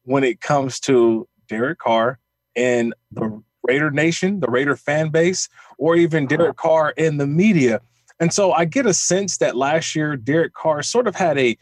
when 0.03 0.23
it 0.23 0.39
comes 0.39 0.79
to 0.81 1.27
Derek 1.47 1.79
Carr 1.79 2.19
and 2.55 2.93
the 3.11 3.41
Raider 3.63 3.89
Nation, 3.89 4.39
the 4.39 4.47
Raider 4.47 4.75
fan 4.75 5.09
base, 5.09 5.49
or 5.77 5.95
even 5.95 6.25
uh-huh. 6.25 6.37
Derek 6.37 6.57
Carr 6.57 6.91
in 6.91 7.17
the 7.17 7.25
media. 7.25 7.81
And 8.19 8.31
so 8.31 8.53
I 8.53 8.65
get 8.65 8.85
a 8.85 8.93
sense 8.93 9.37
that 9.37 9.55
last 9.55 9.95
year, 9.95 10.15
Derek 10.15 10.53
Carr 10.53 10.83
sort 10.83 11.07
of 11.07 11.15
had 11.15 11.37
a 11.37 11.57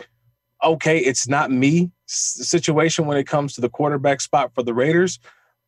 okay, 0.63 0.97
it's 0.97 1.27
not 1.27 1.51
me 1.51 1.91
situation 2.05 3.05
when 3.05 3.17
it 3.17 3.27
comes 3.27 3.53
to 3.53 3.59
the 3.59 3.69
quarterback 3.69 4.21
spot 4.21 4.53
for 4.55 4.63
the 4.63 4.73
Raiders. 4.73 5.19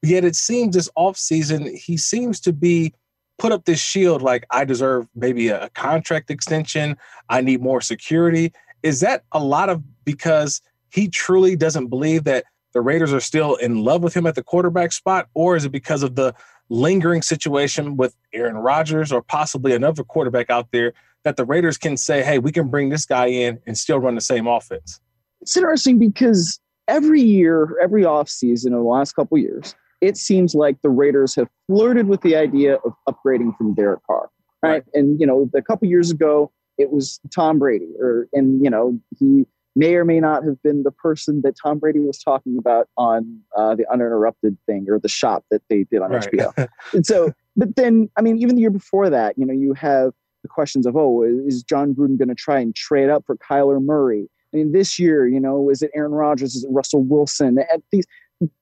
Yet 0.01 0.24
it 0.24 0.38
seems 0.38 0.75
this 0.75 0.89
offseason, 0.98 1.75
he 1.75 1.98
seems 1.98 2.39
to 2.42 2.54
be 2.54 2.94
put 3.38 3.51
up 3.51 3.66
this 3.66 3.81
shield 3.81 4.22
like 4.22 4.45
I 4.51 4.63
deserve 4.63 5.07
maybe 5.13 5.50
a 5.50 5.69
contract 5.72 6.31
extension. 6.31 6.95
I 7.27 7.42
need 7.42 7.62
more 7.62 7.81
security 7.81 8.54
is 8.86 9.00
that 9.00 9.24
a 9.32 9.44
lot 9.44 9.68
of 9.68 9.82
because 10.06 10.62
he 10.90 11.08
truly 11.08 11.56
doesn't 11.56 11.88
believe 11.88 12.24
that 12.26 12.46
the 12.74 12.82
Raiders 12.82 13.12
are 13.12 13.20
still 13.20 13.56
in 13.56 13.84
love 13.84 14.04
with 14.04 14.16
him 14.16 14.28
at 14.28 14.36
the 14.36 14.44
quarterback 14.44 14.92
spot, 14.92 15.28
or 15.34 15.56
is 15.56 15.66
it 15.66 15.72
because 15.72 16.04
of 16.04 16.16
the 16.16 16.36
lingering 16.70 17.24
situation 17.24 17.98
with 17.98 18.16
Aaron 18.32 18.58
Rodgers 18.58 19.12
or 19.12 19.24
possibly 19.24 19.74
another 19.74 20.04
quarterback 20.04 20.52
out 20.52 20.68
there 20.72 20.94
that 21.24 21.36
the 21.36 21.46
Raiders 21.46 21.80
can 21.80 21.98
say, 21.98 22.22
hey, 22.22 22.38
we 22.38 22.52
can 22.52 22.68
bring 22.68 22.90
this 22.90 23.08
guy 23.08 23.26
in 23.26 23.60
and 23.66 23.76
still 23.76 23.98
run 23.98 24.14
the 24.14 24.22
same 24.22 24.46
offense? 24.46 25.00
It's 25.42 25.58
interesting 25.58 25.98
because 25.98 26.60
every 26.88 27.22
year, 27.22 27.80
every 27.82 28.04
offseason 28.04 28.68
in 28.68 28.74
the 28.74 28.80
last 28.82 29.14
couple 29.14 29.40
years, 29.40 29.74
it 30.02 30.16
seems 30.16 30.54
like 30.54 30.80
the 30.84 30.90
Raiders 30.90 31.34
have 31.36 31.48
flirted 31.66 32.08
with 32.08 32.22
the 32.22 32.36
idea 32.36 32.76
of 32.76 32.94
upgrading 33.10 33.58
from 33.58 33.74
Derek 33.74 34.06
Carr. 34.06 34.30
Right. 34.62 34.70
right. 34.70 34.84
And, 34.94 35.20
you 35.20 35.26
know, 35.26 35.50
a 35.56 35.62
couple 35.64 35.88
years 35.88 36.12
ago, 36.12 36.52
it 36.77 36.92
was 36.92 37.19
Tom 37.33 37.60
Brady, 37.60 37.89
or 38.00 38.27
and 38.33 38.63
you 38.63 38.69
know 38.69 39.00
he 39.18 39.45
may 39.75 39.95
or 39.95 40.06
may 40.06 40.19
not 40.19 40.44
have 40.44 40.62
been 40.63 40.83
the 40.83 40.92
person 40.92 41.42
that 41.42 41.56
Tom 41.62 41.80
Brady 41.80 42.00
was 42.00 42.18
talking 42.18 42.57
about 42.57 42.88
on 42.98 43.42
uh, 43.57 43.75
the 43.75 43.86
uninterrupted 43.92 44.57
thing 44.66 44.86
or 44.89 45.00
the 45.00 45.10
shop 45.10 45.44
that 45.51 45.62
they 45.69 45.83
did 45.92 46.01
on 46.01 46.12
right. 46.12 46.31
HBO. 46.31 46.68
and 46.94 47.06
so, 47.06 47.33
but 47.56 47.75
then 47.75 48.10
I 48.18 48.22
mean, 48.22 48.38
even 48.38 48.56
the 48.56 48.62
year 48.62 48.69
before 48.69 49.10
that, 49.10 49.38
you 49.38 49.45
know, 49.45 49.54
you 49.54 49.74
have 49.74 50.13
the 50.42 50.48
questions 50.48 50.86
of 50.86 50.95
oh, 50.95 51.24
is 51.24 51.63
Jon 51.63 51.94
Gruden 51.94 52.18
going 52.18 52.30
to 52.30 52.36
try 52.36 52.60
and 52.60 52.75
trade 52.75 53.10
up 53.10 53.25
for 53.25 53.36
Kyler 53.38 53.83
Murray? 53.83 54.30
I 54.54 54.57
mean, 54.57 54.72
this 54.72 54.98
year, 54.98 55.27
you 55.27 55.39
know, 55.39 55.69
is 55.69 55.81
it 55.81 55.92
Aaron 55.94 56.13
Rodgers? 56.13 56.56
Is 56.56 56.63
it 56.63 56.69
Russell 56.72 57.04
Wilson? 57.04 57.60
At 57.60 57.81
these, 57.92 58.06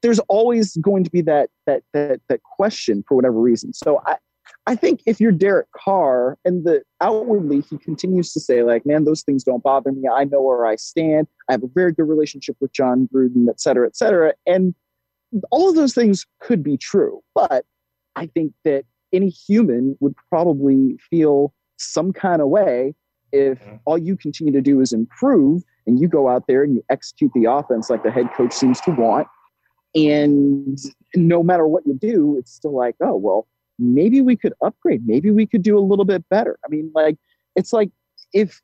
there's 0.01 0.19
always 0.19 0.75
going 0.77 1.03
to 1.03 1.09
be 1.11 1.21
that 1.21 1.49
that 1.67 1.83
that 1.93 2.21
that 2.29 2.41
question 2.43 3.03
for 3.07 3.15
whatever 3.15 3.39
reason. 3.39 3.73
So 3.73 4.01
I, 4.05 4.17
I 4.65 4.75
think 4.75 5.01
if 5.05 5.19
you're 5.19 5.33
Derek 5.33 5.67
Carr 5.75 6.37
and 6.45 6.63
the 6.63 6.83
outwardly 7.01 7.61
he 7.61 7.77
continues 7.77 8.31
to 8.33 8.39
say 8.39 8.63
like, 8.63 8.85
man, 8.85 9.03
those 9.03 9.21
things 9.21 9.43
don't 9.43 9.61
bother 9.61 9.91
me. 9.91 10.07
I 10.07 10.23
know 10.23 10.41
where 10.41 10.65
I 10.65 10.77
stand. 10.77 11.27
I 11.49 11.53
have 11.53 11.63
a 11.63 11.69
very 11.73 11.91
good 11.91 12.07
relationship 12.07 12.55
with 12.61 12.71
Jon 12.71 13.09
Gruden, 13.13 13.49
et 13.49 13.59
cetera, 13.59 13.85
et 13.85 13.97
cetera. 13.97 14.33
And 14.45 14.73
all 15.51 15.69
of 15.69 15.75
those 15.75 15.93
things 15.93 16.25
could 16.39 16.63
be 16.63 16.77
true. 16.77 17.21
But 17.35 17.65
I 18.15 18.27
think 18.27 18.53
that 18.63 18.85
any 19.11 19.29
human 19.29 19.97
would 19.99 20.15
probably 20.29 20.97
feel 21.09 21.53
some 21.77 22.13
kind 22.13 22.41
of 22.41 22.47
way 22.47 22.95
if 23.33 23.59
mm-hmm. 23.59 23.75
all 23.85 23.97
you 23.97 24.15
continue 24.15 24.53
to 24.53 24.61
do 24.61 24.79
is 24.79 24.93
improve 24.93 25.63
and 25.85 25.99
you 25.99 26.07
go 26.07 26.29
out 26.29 26.47
there 26.47 26.63
and 26.63 26.75
you 26.75 26.85
execute 26.89 27.31
the 27.33 27.45
offense 27.45 27.89
like 27.89 28.03
the 28.03 28.11
head 28.11 28.29
coach 28.33 28.53
seems 28.53 28.79
to 28.81 28.91
want. 28.91 29.27
And 29.95 30.79
no 31.15 31.43
matter 31.43 31.67
what 31.67 31.85
you 31.85 31.93
do, 31.93 32.37
it's 32.39 32.51
still 32.51 32.75
like, 32.75 32.95
oh, 33.01 33.15
well, 33.15 33.47
maybe 33.79 34.21
we 34.21 34.35
could 34.35 34.53
upgrade. 34.63 35.05
Maybe 35.05 35.31
we 35.31 35.45
could 35.45 35.61
do 35.61 35.77
a 35.77 35.81
little 35.81 36.05
bit 36.05 36.27
better. 36.29 36.57
I 36.65 36.69
mean, 36.69 36.91
like, 36.93 37.17
it's 37.55 37.73
like 37.73 37.91
if 38.33 38.61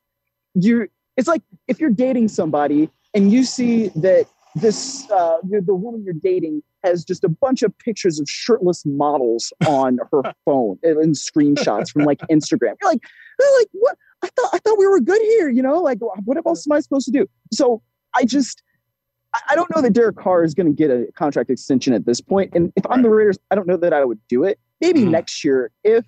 you're, 0.54 0.88
it's 1.16 1.28
like 1.28 1.42
if 1.68 1.80
you're 1.80 1.90
dating 1.90 2.28
somebody 2.28 2.90
and 3.14 3.30
you 3.30 3.44
see 3.44 3.88
that 3.96 4.26
this, 4.56 5.08
uh, 5.10 5.38
the, 5.42 5.74
woman 5.74 6.02
you're 6.04 6.14
dating 6.14 6.62
has 6.82 7.04
just 7.04 7.24
a 7.24 7.28
bunch 7.28 7.62
of 7.62 7.76
pictures 7.78 8.18
of 8.18 8.28
shirtless 8.28 8.84
models 8.86 9.52
on 9.66 9.98
her 10.12 10.22
phone 10.44 10.78
and, 10.82 10.98
and 10.98 11.14
screenshots 11.14 11.90
from 11.90 12.04
like 12.04 12.20
Instagram. 12.30 12.74
You're 12.80 12.90
like, 12.90 13.02
you're 13.38 13.58
like, 13.58 13.68
what? 13.72 13.96
I 14.22 14.28
thought 14.36 14.50
I 14.52 14.58
thought 14.58 14.78
we 14.78 14.86
were 14.86 15.00
good 15.00 15.20
here, 15.22 15.48
you 15.48 15.62
know. 15.62 15.78
Like, 15.78 15.98
what 16.26 16.36
else 16.46 16.66
am 16.66 16.72
I 16.72 16.80
supposed 16.80 17.06
to 17.06 17.10
do? 17.10 17.26
So 17.54 17.80
I 18.14 18.26
just 18.26 18.62
I 19.48 19.54
don't 19.54 19.74
know 19.74 19.80
that 19.80 19.92
Derek 19.92 20.16
Carr 20.16 20.44
is 20.44 20.54
going 20.54 20.66
to 20.66 20.72
get 20.72 20.90
a 20.90 21.06
contract 21.16 21.50
extension 21.50 21.94
at 21.94 22.04
this 22.04 22.20
point. 22.20 22.50
And 22.54 22.72
if 22.76 22.84
I'm 22.90 23.02
the 23.02 23.10
Raiders, 23.10 23.38
I 23.50 23.54
don't 23.54 23.66
know 23.66 23.76
that 23.76 23.92
I 23.92 24.04
would 24.04 24.18
do 24.28 24.44
it 24.44 24.58
maybe 24.80 25.00
mm-hmm. 25.00 25.10
next 25.10 25.44
year 25.44 25.70
if 25.84 26.04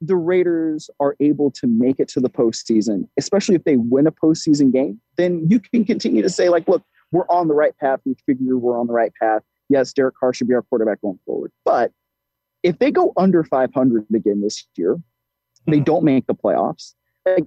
the 0.00 0.16
Raiders 0.16 0.88
are 0.98 1.14
able 1.20 1.50
to 1.50 1.66
make 1.66 2.00
it 2.00 2.08
to 2.08 2.20
the 2.20 2.30
postseason, 2.30 3.06
especially 3.18 3.54
if 3.54 3.64
they 3.64 3.76
win 3.76 4.06
a 4.06 4.12
postseason 4.12 4.72
game, 4.72 5.00
then 5.16 5.46
you 5.48 5.60
can 5.60 5.84
continue 5.84 6.22
to 6.22 6.30
say, 6.30 6.48
like, 6.48 6.66
look, 6.68 6.82
we're 7.12 7.28
on 7.28 7.48
the 7.48 7.54
right 7.54 7.76
path. 7.78 8.00
We 8.06 8.14
figure 8.24 8.56
we're 8.56 8.78
on 8.78 8.86
the 8.86 8.94
right 8.94 9.12
path. 9.20 9.42
Yes, 9.68 9.92
Derek 9.92 10.14
Carr 10.18 10.32
should 10.32 10.48
be 10.48 10.54
our 10.54 10.62
quarterback 10.62 11.02
going 11.02 11.18
forward. 11.26 11.52
But 11.64 11.92
if 12.62 12.78
they 12.78 12.90
go 12.90 13.12
under 13.16 13.44
500 13.44 14.06
again 14.14 14.40
this 14.40 14.66
year, 14.76 14.96
they 15.66 15.76
mm-hmm. 15.76 15.84
don't 15.84 16.04
make 16.04 16.26
the 16.26 16.34
playoffs, 16.34 16.94
like, 17.26 17.44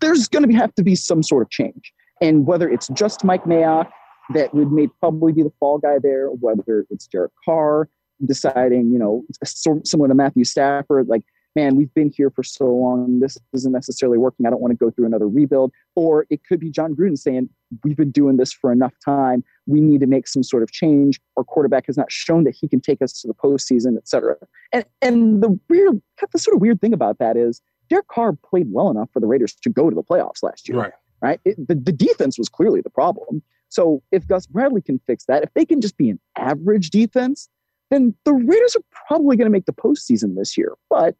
there's 0.00 0.28
going 0.28 0.48
to 0.48 0.54
have 0.56 0.74
to 0.74 0.84
be 0.84 0.94
some 0.94 1.22
sort 1.22 1.42
of 1.42 1.50
change. 1.50 1.92
And 2.20 2.46
whether 2.46 2.70
it's 2.70 2.88
just 2.88 3.24
Mike 3.24 3.44
Mayock 3.44 3.90
that 4.34 4.54
would 4.54 4.70
may 4.70 4.86
probably 5.00 5.32
be 5.32 5.42
the 5.42 5.52
fall 5.58 5.78
guy 5.78 5.98
there, 6.00 6.28
whether 6.28 6.86
it's 6.90 7.06
Derek 7.08 7.32
Carr, 7.44 7.88
deciding, 8.24 8.92
you 8.92 8.98
know, 8.98 9.24
similar 9.44 10.08
to 10.08 10.14
Matthew 10.14 10.44
Stafford, 10.44 11.08
like, 11.08 11.22
man, 11.54 11.76
we've 11.76 11.92
been 11.92 12.10
here 12.10 12.30
for 12.30 12.42
so 12.42 12.64
long. 12.64 13.20
This 13.20 13.36
isn't 13.52 13.72
necessarily 13.72 14.16
working. 14.16 14.46
I 14.46 14.50
don't 14.50 14.60
want 14.62 14.70
to 14.70 14.76
go 14.76 14.90
through 14.90 15.04
another 15.04 15.28
rebuild. 15.28 15.70
Or 15.96 16.24
it 16.30 16.40
could 16.48 16.60
be 16.60 16.70
Jon 16.70 16.94
Gruden 16.94 17.18
saying, 17.18 17.50
we've 17.84 17.96
been 17.96 18.10
doing 18.10 18.38
this 18.38 18.52
for 18.54 18.72
enough 18.72 18.94
time. 19.04 19.44
We 19.66 19.82
need 19.82 20.00
to 20.00 20.06
make 20.06 20.26
some 20.26 20.42
sort 20.42 20.62
of 20.62 20.72
change. 20.72 21.20
Our 21.36 21.44
quarterback 21.44 21.86
has 21.86 21.98
not 21.98 22.10
shown 22.10 22.44
that 22.44 22.54
he 22.58 22.68
can 22.68 22.80
take 22.80 23.02
us 23.02 23.20
to 23.20 23.28
the 23.28 23.34
postseason, 23.34 23.98
et 23.98 24.08
cetera. 24.08 24.36
And, 24.72 24.86
and 25.02 25.42
the 25.42 25.58
weird, 25.68 26.00
the 26.32 26.38
sort 26.38 26.54
of 26.54 26.62
weird 26.62 26.80
thing 26.80 26.94
about 26.94 27.18
that 27.18 27.36
is 27.36 27.60
Derek 27.90 28.08
Carr 28.08 28.32
played 28.32 28.68
well 28.72 28.88
enough 28.90 29.10
for 29.12 29.20
the 29.20 29.26
Raiders 29.26 29.54
to 29.56 29.68
go 29.68 29.90
to 29.90 29.94
the 29.94 30.02
playoffs 30.02 30.42
last 30.42 30.68
year. 30.68 30.78
Right. 30.78 30.92
Right. 31.20 31.40
It, 31.44 31.68
the, 31.68 31.74
the 31.74 31.92
defense 31.92 32.38
was 32.38 32.48
clearly 32.48 32.80
the 32.80 32.90
problem. 32.90 33.42
So 33.68 34.02
if 34.10 34.26
Gus 34.26 34.46
Bradley 34.46 34.80
can 34.82 35.00
fix 35.06 35.26
that, 35.26 35.42
if 35.42 35.52
they 35.54 35.64
can 35.64 35.80
just 35.80 35.96
be 35.96 36.10
an 36.10 36.18
average 36.36 36.90
defense, 36.90 37.48
then 37.92 38.14
the 38.24 38.32
Raiders 38.32 38.76
are 38.76 38.82
probably 39.06 39.36
going 39.36 39.46
to 39.46 39.50
make 39.50 39.66
the 39.66 39.72
postseason 39.72 40.36
this 40.36 40.56
year. 40.56 40.74
But 40.88 41.14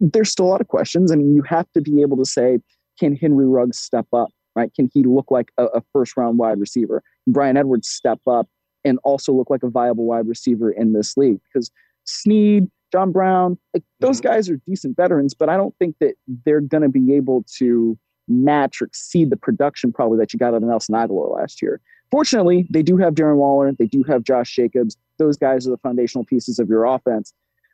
there's 0.00 0.30
still 0.30 0.46
a 0.46 0.48
lot 0.48 0.60
of 0.60 0.68
questions. 0.68 1.12
I 1.12 1.16
mean, 1.16 1.34
you 1.34 1.42
have 1.42 1.70
to 1.72 1.80
be 1.80 2.02
able 2.02 2.16
to 2.18 2.24
say, 2.24 2.58
can 2.98 3.16
Henry 3.16 3.46
Ruggs 3.46 3.78
step 3.78 4.06
up? 4.12 4.30
Right? 4.54 4.72
Can 4.74 4.90
he 4.92 5.02
look 5.02 5.30
like 5.30 5.50
a, 5.58 5.66
a 5.66 5.82
first 5.92 6.16
round 6.16 6.38
wide 6.38 6.58
receiver? 6.58 7.02
Can 7.24 7.32
Bryan 7.32 7.56
Edwards 7.56 7.88
step 7.88 8.20
up 8.26 8.48
and 8.84 8.98
also 9.04 9.32
look 9.32 9.50
like 9.50 9.62
a 9.62 9.68
viable 9.68 10.06
wide 10.06 10.26
receiver 10.26 10.70
in 10.70 10.94
this 10.94 11.16
league? 11.16 11.40
Because 11.44 11.70
Snead, 12.04 12.70
John 12.92 13.12
Brown, 13.12 13.58
like 13.74 13.82
those 14.00 14.20
mm-hmm. 14.20 14.28
guys 14.28 14.48
are 14.48 14.56
decent 14.66 14.96
veterans, 14.96 15.34
but 15.34 15.50
I 15.50 15.58
don't 15.58 15.74
think 15.78 15.96
that 16.00 16.14
they're 16.46 16.62
going 16.62 16.82
to 16.82 16.88
be 16.88 17.14
able 17.14 17.44
to 17.58 17.98
match 18.28 18.80
or 18.80 18.86
exceed 18.86 19.30
the 19.30 19.36
production 19.36 19.92
probably 19.92 20.18
that 20.18 20.32
you 20.32 20.38
got 20.38 20.54
out 20.54 20.62
of 20.62 20.62
Nelson 20.62 20.94
Agholor 20.94 21.34
last 21.34 21.60
year. 21.60 21.80
Fortunately, 22.10 22.66
they 22.70 22.82
do 22.82 22.96
have 22.96 23.14
Darren 23.14 23.36
Waller, 23.36 23.72
they 23.72 23.86
do 23.86 24.02
have 24.04 24.22
Josh 24.22 24.54
Jacobs. 24.54 24.96
Those 25.18 25.36
guys 25.36 25.66
are 25.66 25.70
the 25.70 25.78
foundational 25.78 26.24
pieces 26.24 26.58
of 26.58 26.68
your 26.68 26.84
offense. 26.84 27.32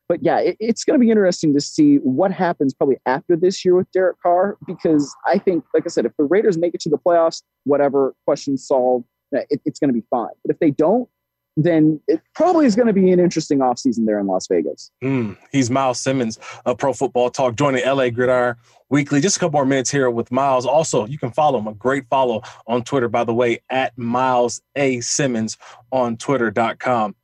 But 0.09 0.23
yeah, 0.23 0.41
it, 0.41 0.57
it's 0.61 0.85
going 0.85 0.99
to 0.99 1.03
be 1.03 1.11
interesting 1.11 1.55
to 1.55 1.61
see 1.61 1.97
what 1.97 2.33
happens 2.33 2.75
probably 2.75 2.97
after 3.07 3.37
this 3.37 3.65
year 3.65 3.75
with 3.75 3.91
Derek 3.93 4.21
Carr, 4.23 4.57
because 4.67 5.15
I 5.27 5.39
think, 5.39 5.65
like 5.75 5.85
I 5.87 5.89
said, 5.89 6.07
if 6.07 6.12
the 6.19 6.25
Raiders 6.25 6.59
make 6.59 6.75
it 6.75 6.81
to 6.83 6.91
the 6.91 6.99
playoffs, 6.99 7.43
whatever, 7.65 8.15
questions 8.25 8.67
solved, 8.67 9.07
it, 9.33 9.61
it's 9.65 9.79
going 9.79 9.89
to 9.89 9.95
be 9.95 10.05
fine. 10.11 10.33
But 10.45 10.55
if 10.55 10.61
they 10.61 10.71
don't, 10.71 11.09
then 11.56 12.00
it 12.09 12.21
probably 12.35 12.66
is 12.66 12.75
going 12.75 12.87
to 12.87 12.92
be 12.92 13.11
an 13.11 13.21
interesting 13.21 13.59
offseason 13.59 14.06
there 14.06 14.18
in 14.18 14.26
Las 14.26 14.47
Vegas. 14.47 14.90
Mm, 15.02 15.37
he's 15.50 15.71
Miles 15.71 16.00
Simmons 16.00 16.38
of 16.64 16.78
Pro 16.78 16.92
Football 16.92 17.30
Talk, 17.30 17.56
joining 17.56 17.85
LA 17.85 18.09
Gridiron 18.09 18.56
Weekly. 18.88 19.21
Just 19.21 19.37
a 19.37 19.40
couple 19.40 19.59
more 19.59 19.66
minutes 19.66 19.90
here 19.90 20.11
with 20.11 20.32
Miles. 20.32 20.64
Also, 20.64 21.06
you 21.06 21.18
can 21.18 21.30
follow 21.30 21.59
him, 21.59 21.66
a 21.66 21.75
great 21.75 22.06
follow 22.09 22.42
on 22.66 22.82
Twitter, 22.82 23.09
by 23.09 23.25
the 23.25 23.35
way, 23.35 23.61
at 23.68 23.97
Miles 23.99 24.62
A. 24.76 25.00
Simmons 25.00 25.59
on 25.90 26.16
Twitter.com. 26.16 27.14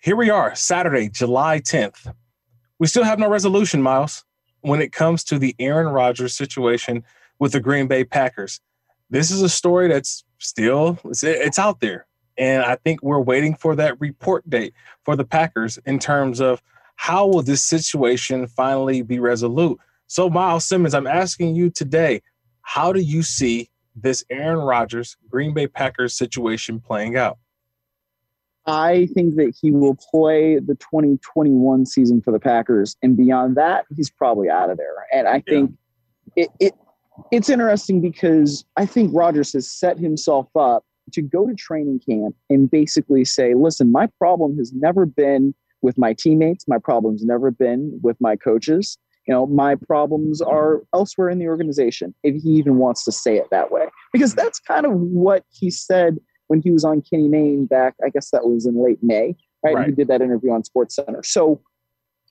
Here 0.00 0.16
we 0.16 0.30
are, 0.30 0.54
Saturday, 0.54 1.08
July 1.08 1.60
10th. 1.60 2.12
We 2.78 2.86
still 2.86 3.04
have 3.04 3.18
no 3.18 3.28
resolution, 3.28 3.82
Miles, 3.82 4.24
when 4.62 4.80
it 4.80 4.92
comes 4.92 5.24
to 5.24 5.38
the 5.38 5.54
Aaron 5.58 5.88
Rodgers 5.88 6.34
situation 6.34 7.04
with 7.38 7.52
the 7.52 7.60
Green 7.60 7.86
Bay 7.86 8.04
Packers. 8.04 8.60
This 9.10 9.30
is 9.30 9.42
a 9.42 9.48
story 9.48 9.88
that's 9.88 10.24
still 10.38 10.98
it's, 11.04 11.22
it's 11.22 11.58
out 11.58 11.80
there 11.80 12.06
and 12.36 12.64
I 12.64 12.76
think 12.76 13.02
we're 13.02 13.20
waiting 13.20 13.54
for 13.54 13.76
that 13.76 14.00
report 14.00 14.48
date 14.48 14.74
for 15.04 15.16
the 15.16 15.24
Packers 15.24 15.78
in 15.86 15.98
terms 15.98 16.40
of 16.40 16.62
how 16.96 17.26
will 17.26 17.42
this 17.42 17.62
situation 17.62 18.46
finally 18.46 19.02
be 19.02 19.18
resolute. 19.18 19.78
So, 20.06 20.30
Miles 20.30 20.64
Simmons, 20.64 20.94
I'm 20.94 21.06
asking 21.06 21.56
you 21.56 21.70
today, 21.70 22.22
how 22.62 22.92
do 22.92 23.00
you 23.00 23.22
see 23.22 23.70
this 23.96 24.24
Aaron 24.30 24.58
Rodgers 24.58 25.16
Green 25.28 25.54
Bay 25.54 25.66
Packers 25.66 26.14
situation 26.14 26.80
playing 26.80 27.16
out? 27.16 27.38
I 28.66 29.06
think 29.12 29.36
that 29.36 29.54
he 29.60 29.70
will 29.70 29.96
play 30.10 30.58
the 30.58 30.74
2021 30.76 31.84
season 31.84 32.22
for 32.22 32.30
the 32.30 32.40
Packers, 32.40 32.96
and 33.02 33.16
beyond 33.16 33.56
that, 33.56 33.84
he's 33.94 34.10
probably 34.10 34.48
out 34.48 34.70
of 34.70 34.78
there. 34.78 35.06
And 35.12 35.28
I 35.28 35.40
think 35.40 35.72
it, 36.34 36.48
it 36.58 36.74
it's 37.30 37.48
interesting 37.48 38.00
because 38.00 38.64
I 38.76 38.86
think 38.86 39.10
Rodgers 39.14 39.52
has 39.52 39.70
set 39.70 39.98
himself 39.98 40.48
up 40.56 40.84
to 41.12 41.22
go 41.22 41.46
to 41.46 41.54
training 41.54 42.00
camp 42.08 42.34
and 42.50 42.70
basically 42.70 43.24
say, 43.24 43.54
listen, 43.54 43.92
my 43.92 44.08
problem 44.18 44.56
has 44.58 44.72
never 44.72 45.06
been 45.06 45.54
with 45.82 45.98
my 45.98 46.14
teammates. 46.14 46.66
My 46.66 46.78
problem's 46.78 47.24
never 47.24 47.50
been 47.50 48.00
with 48.02 48.16
my 48.20 48.36
coaches. 48.36 48.98
You 49.26 49.34
know, 49.34 49.46
my 49.46 49.74
problems 49.74 50.42
are 50.42 50.82
elsewhere 50.92 51.30
in 51.30 51.38
the 51.38 51.46
organization, 51.46 52.14
if 52.22 52.42
he 52.42 52.50
even 52.50 52.76
wants 52.76 53.04
to 53.04 53.12
say 53.12 53.36
it 53.36 53.46
that 53.50 53.70
way. 53.70 53.86
Because 54.12 54.34
that's 54.34 54.58
kind 54.58 54.84
of 54.84 54.92
what 54.92 55.44
he 55.50 55.70
said 55.70 56.18
when 56.48 56.60
he 56.60 56.70
was 56.70 56.84
on 56.84 57.02
Kenny 57.02 57.28
Mayne 57.28 57.66
back, 57.66 57.94
I 58.04 58.10
guess 58.10 58.30
that 58.30 58.44
was 58.44 58.66
in 58.66 58.82
late 58.82 59.02
May, 59.02 59.34
right? 59.64 59.74
right. 59.74 59.86
He 59.88 59.92
did 59.92 60.08
that 60.08 60.20
interview 60.20 60.52
on 60.52 60.62
Sports 60.64 60.96
Center. 60.96 61.22
So 61.22 61.60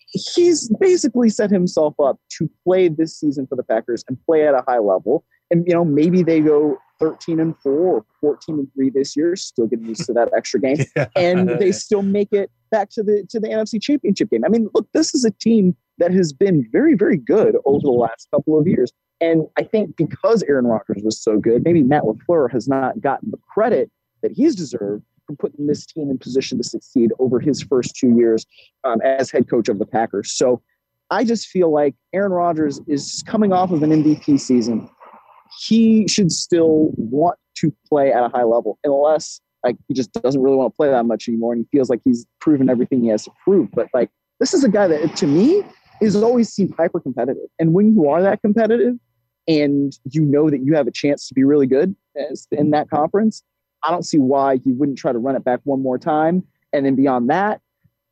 he's 0.07 0.69
basically 0.79 1.29
set 1.29 1.49
himself 1.49 1.95
up 1.99 2.19
to 2.37 2.49
play 2.63 2.87
this 2.87 3.19
season 3.19 3.47
for 3.47 3.55
the 3.55 3.63
Packers 3.63 4.03
and 4.07 4.17
play 4.25 4.47
at 4.47 4.53
a 4.53 4.63
high 4.67 4.77
level. 4.77 5.25
And, 5.49 5.65
you 5.67 5.73
know, 5.73 5.83
maybe 5.83 6.21
they 6.21 6.39
go 6.39 6.77
13 7.03 7.39
and 7.39 7.57
4 7.57 7.71
or 7.71 8.05
14 8.21 8.59
and 8.59 8.73
3 8.73 8.89
this 8.91 9.15
year, 9.15 9.35
still 9.35 9.67
getting 9.67 9.87
used 9.87 10.05
to 10.05 10.13
that 10.13 10.29
extra 10.35 10.59
game. 10.59 10.77
yeah. 10.95 11.07
And 11.17 11.49
they 11.59 11.71
still 11.85 12.01
make 12.01 12.31
it 12.31 12.49
back 12.71 12.89
to 12.91 13.03
the 13.03 13.25
to 13.29 13.39
the 13.39 13.49
NFC 13.49 13.81
championship 13.81 14.29
game. 14.29 14.45
I 14.45 14.49
mean, 14.49 14.69
look, 14.73 14.87
this 14.93 15.13
is 15.13 15.25
a 15.25 15.31
team 15.31 15.75
that 15.97 16.11
has 16.11 16.31
been 16.31 16.67
very, 16.71 16.95
very 16.95 17.17
good 17.17 17.57
over 17.65 17.79
the 17.81 17.91
last 17.91 18.29
couple 18.31 18.57
of 18.57 18.67
years. 18.67 18.91
And 19.19 19.47
I 19.57 19.63
think 19.63 19.95
because 19.97 20.43
Aaron 20.43 20.65
Rodgers 20.65 21.01
was 21.03 21.21
so 21.21 21.39
good, 21.39 21.63
maybe 21.63 21.83
Matt 21.83 22.03
LaFleur 22.03 22.51
has 22.51 22.67
not 22.67 22.99
gotten 23.01 23.31
the 23.31 23.37
credit 23.53 23.91
that 24.21 24.31
he's 24.31 24.55
deserved 24.55 25.03
for 25.27 25.35
putting 25.35 25.67
this 25.67 25.85
team 25.85 26.09
in 26.09 26.17
position 26.17 26.57
to 26.57 26.63
succeed 26.63 27.11
over 27.19 27.39
his 27.39 27.61
first 27.61 27.95
two 27.95 28.15
years 28.17 28.45
um, 28.83 29.01
as 29.01 29.29
head 29.29 29.49
coach 29.49 29.69
of 29.69 29.79
the 29.79 29.85
Packers. 29.85 30.31
So 30.31 30.61
I 31.09 31.23
just 31.23 31.47
feel 31.47 31.71
like 31.71 31.95
Aaron 32.13 32.31
Rodgers 32.31 32.81
is 32.87 33.23
coming 33.27 33.53
off 33.53 33.71
of 33.71 33.83
an 33.83 33.91
MVP 33.91 34.39
season 34.39 34.89
he 35.59 36.07
should 36.07 36.31
still 36.31 36.91
want 36.95 37.37
to 37.55 37.73
play 37.87 38.11
at 38.11 38.23
a 38.23 38.29
high 38.29 38.43
level 38.43 38.77
unless 38.83 39.39
like 39.63 39.77
he 39.87 39.93
just 39.93 40.11
doesn't 40.13 40.41
really 40.41 40.57
want 40.57 40.73
to 40.73 40.75
play 40.75 40.89
that 40.89 41.05
much 41.05 41.27
anymore 41.27 41.53
and 41.53 41.61
he 41.61 41.77
feels 41.77 41.89
like 41.89 42.01
he's 42.03 42.25
proven 42.39 42.69
everything 42.69 43.01
he 43.01 43.07
has 43.07 43.23
to 43.23 43.31
prove 43.43 43.69
but 43.71 43.87
like 43.93 44.09
this 44.39 44.53
is 44.53 44.63
a 44.63 44.69
guy 44.69 44.87
that 44.87 45.15
to 45.15 45.27
me 45.27 45.63
is 46.01 46.15
always 46.15 46.49
seemed 46.49 46.73
hyper 46.77 46.99
competitive 46.99 47.47
and 47.59 47.73
when 47.73 47.93
you 47.93 48.09
are 48.09 48.21
that 48.21 48.41
competitive 48.41 48.95
and 49.47 49.97
you 50.11 50.21
know 50.21 50.49
that 50.49 50.63
you 50.63 50.75
have 50.75 50.87
a 50.87 50.91
chance 50.91 51.27
to 51.27 51.33
be 51.33 51.43
really 51.43 51.67
good 51.67 51.95
in 52.51 52.71
that 52.71 52.89
conference 52.89 53.43
i 53.83 53.91
don't 53.91 54.05
see 54.05 54.17
why 54.17 54.57
he 54.57 54.71
wouldn't 54.71 54.97
try 54.97 55.11
to 55.11 55.19
run 55.19 55.35
it 55.35 55.43
back 55.43 55.59
one 55.63 55.81
more 55.81 55.97
time 55.97 56.43
and 56.71 56.85
then 56.85 56.95
beyond 56.95 57.29
that 57.29 57.61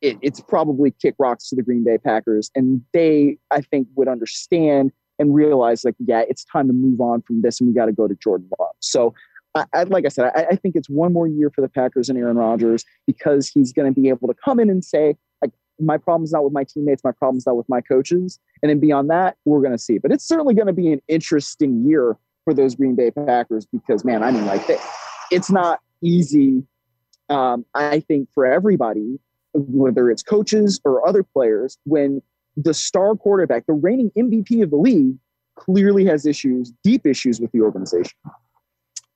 it, 0.00 0.18
it's 0.20 0.40
probably 0.40 0.90
kick 1.00 1.14
rocks 1.18 1.48
to 1.48 1.56
the 1.56 1.62
green 1.62 1.84
bay 1.84 1.98
packers 1.98 2.50
and 2.54 2.82
they 2.92 3.36
i 3.50 3.60
think 3.60 3.88
would 3.94 4.08
understand 4.08 4.92
and 5.18 5.34
realize 5.34 5.84
like, 5.84 5.94
yeah, 5.98 6.22
it's 6.28 6.44
time 6.44 6.66
to 6.66 6.72
move 6.72 7.00
on 7.00 7.22
from 7.22 7.42
this 7.42 7.60
and 7.60 7.68
we 7.68 7.74
got 7.74 7.86
to 7.86 7.92
go 7.92 8.08
to 8.08 8.14
Jordan 8.14 8.48
Love. 8.58 8.74
So 8.80 9.14
I, 9.54 9.64
I, 9.72 9.82
like 9.84 10.04
I 10.04 10.08
said, 10.08 10.32
I, 10.34 10.46
I, 10.52 10.56
think 10.56 10.76
it's 10.76 10.88
one 10.88 11.12
more 11.12 11.26
year 11.26 11.50
for 11.50 11.60
the 11.60 11.68
Packers 11.68 12.08
and 12.08 12.18
Aaron 12.18 12.36
Rodgers 12.36 12.84
because 13.06 13.48
he's 13.48 13.72
going 13.72 13.92
to 13.92 14.00
be 14.00 14.08
able 14.08 14.28
to 14.28 14.34
come 14.34 14.58
in 14.58 14.70
and 14.70 14.84
say, 14.84 15.16
like, 15.42 15.52
my 15.78 15.98
problem's 15.98 16.32
not 16.32 16.44
with 16.44 16.52
my 16.52 16.64
teammates, 16.64 17.04
my 17.04 17.12
problem's 17.12 17.46
not 17.46 17.56
with 17.56 17.68
my 17.68 17.80
coaches. 17.80 18.38
And 18.62 18.70
then 18.70 18.80
beyond 18.80 19.10
that, 19.10 19.36
we're 19.44 19.60
going 19.60 19.72
to 19.72 19.78
see. 19.78 19.98
But 19.98 20.12
it's 20.12 20.26
certainly 20.26 20.54
going 20.54 20.68
to 20.68 20.72
be 20.72 20.92
an 20.92 21.02
interesting 21.08 21.84
year 21.86 22.16
for 22.44 22.54
those 22.54 22.74
Green 22.74 22.94
Bay 22.94 23.10
Packers 23.10 23.66
because, 23.66 24.04
man, 24.04 24.22
I 24.22 24.30
mean, 24.30 24.46
like, 24.46 24.62
it's 25.30 25.50
not 25.50 25.80
easy, 26.02 26.62
um, 27.28 27.64
I 27.74 28.00
think, 28.00 28.28
for 28.32 28.46
everybody, 28.46 29.18
whether 29.54 30.10
it's 30.10 30.22
coaches 30.22 30.80
or 30.84 31.06
other 31.06 31.22
players, 31.22 31.78
when 31.84 32.22
the 32.56 32.74
star 32.74 33.14
quarterback, 33.14 33.66
the 33.66 33.72
reigning 33.72 34.10
MVP 34.16 34.62
of 34.62 34.70
the 34.70 34.76
league, 34.76 35.16
clearly 35.56 36.04
has 36.06 36.26
issues, 36.26 36.72
deep 36.82 37.06
issues 37.06 37.40
with 37.40 37.52
the 37.52 37.60
organization. 37.60 38.12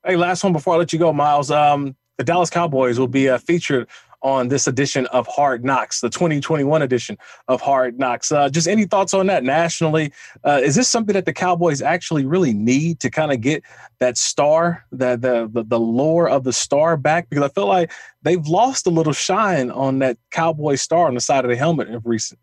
Hey, 0.04 0.16
last 0.16 0.44
one 0.44 0.52
before 0.52 0.74
I 0.74 0.78
let 0.78 0.92
you 0.92 0.98
go, 0.98 1.12
Miles. 1.12 1.50
Um, 1.50 1.96
the 2.18 2.24
Dallas 2.24 2.50
Cowboys 2.50 2.98
will 2.98 3.08
be 3.08 3.28
uh, 3.28 3.38
featured 3.38 3.88
on 4.22 4.48
this 4.48 4.66
edition 4.66 5.06
of 5.06 5.26
Hard 5.26 5.64
Knocks, 5.64 6.00
the 6.00 6.08
2021 6.08 6.82
edition 6.82 7.18
of 7.48 7.60
Hard 7.60 7.98
Knocks. 7.98 8.32
Uh, 8.32 8.48
just 8.48 8.66
any 8.66 8.84
thoughts 8.84 9.14
on 9.14 9.26
that 9.26 9.44
nationally? 9.44 10.12
Uh, 10.44 10.60
is 10.62 10.74
this 10.74 10.88
something 10.88 11.12
that 11.12 11.26
the 11.26 11.32
Cowboys 11.32 11.82
actually 11.82 12.24
really 12.24 12.52
need 12.52 12.98
to 13.00 13.10
kind 13.10 13.32
of 13.32 13.40
get 13.40 13.62
that 13.98 14.16
star, 14.16 14.84
the, 14.90 15.16
the, 15.16 15.48
the 15.52 15.64
the 15.64 15.78
lore 15.78 16.28
of 16.28 16.44
the 16.44 16.52
star 16.52 16.96
back? 16.96 17.28
Because 17.28 17.44
I 17.44 17.52
feel 17.52 17.66
like 17.66 17.92
they've 18.22 18.46
lost 18.46 18.86
a 18.86 18.90
little 18.90 19.12
shine 19.12 19.70
on 19.70 19.98
that 20.00 20.18
Cowboy 20.30 20.76
star 20.76 21.06
on 21.06 21.14
the 21.14 21.20
side 21.20 21.44
of 21.44 21.50
the 21.50 21.56
helmet 21.56 21.88
of 21.90 22.04
recent. 22.06 22.40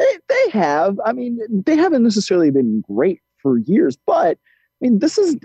They, 0.00 0.18
they 0.28 0.50
have. 0.58 0.98
I 1.04 1.12
mean, 1.12 1.38
they 1.66 1.76
haven't 1.76 2.02
necessarily 2.02 2.50
been 2.50 2.80
great 2.80 3.20
for 3.36 3.58
years, 3.58 3.98
but 4.06 4.38
I 4.38 4.86
mean, 4.86 4.98
this 4.98 5.18
is 5.18 5.36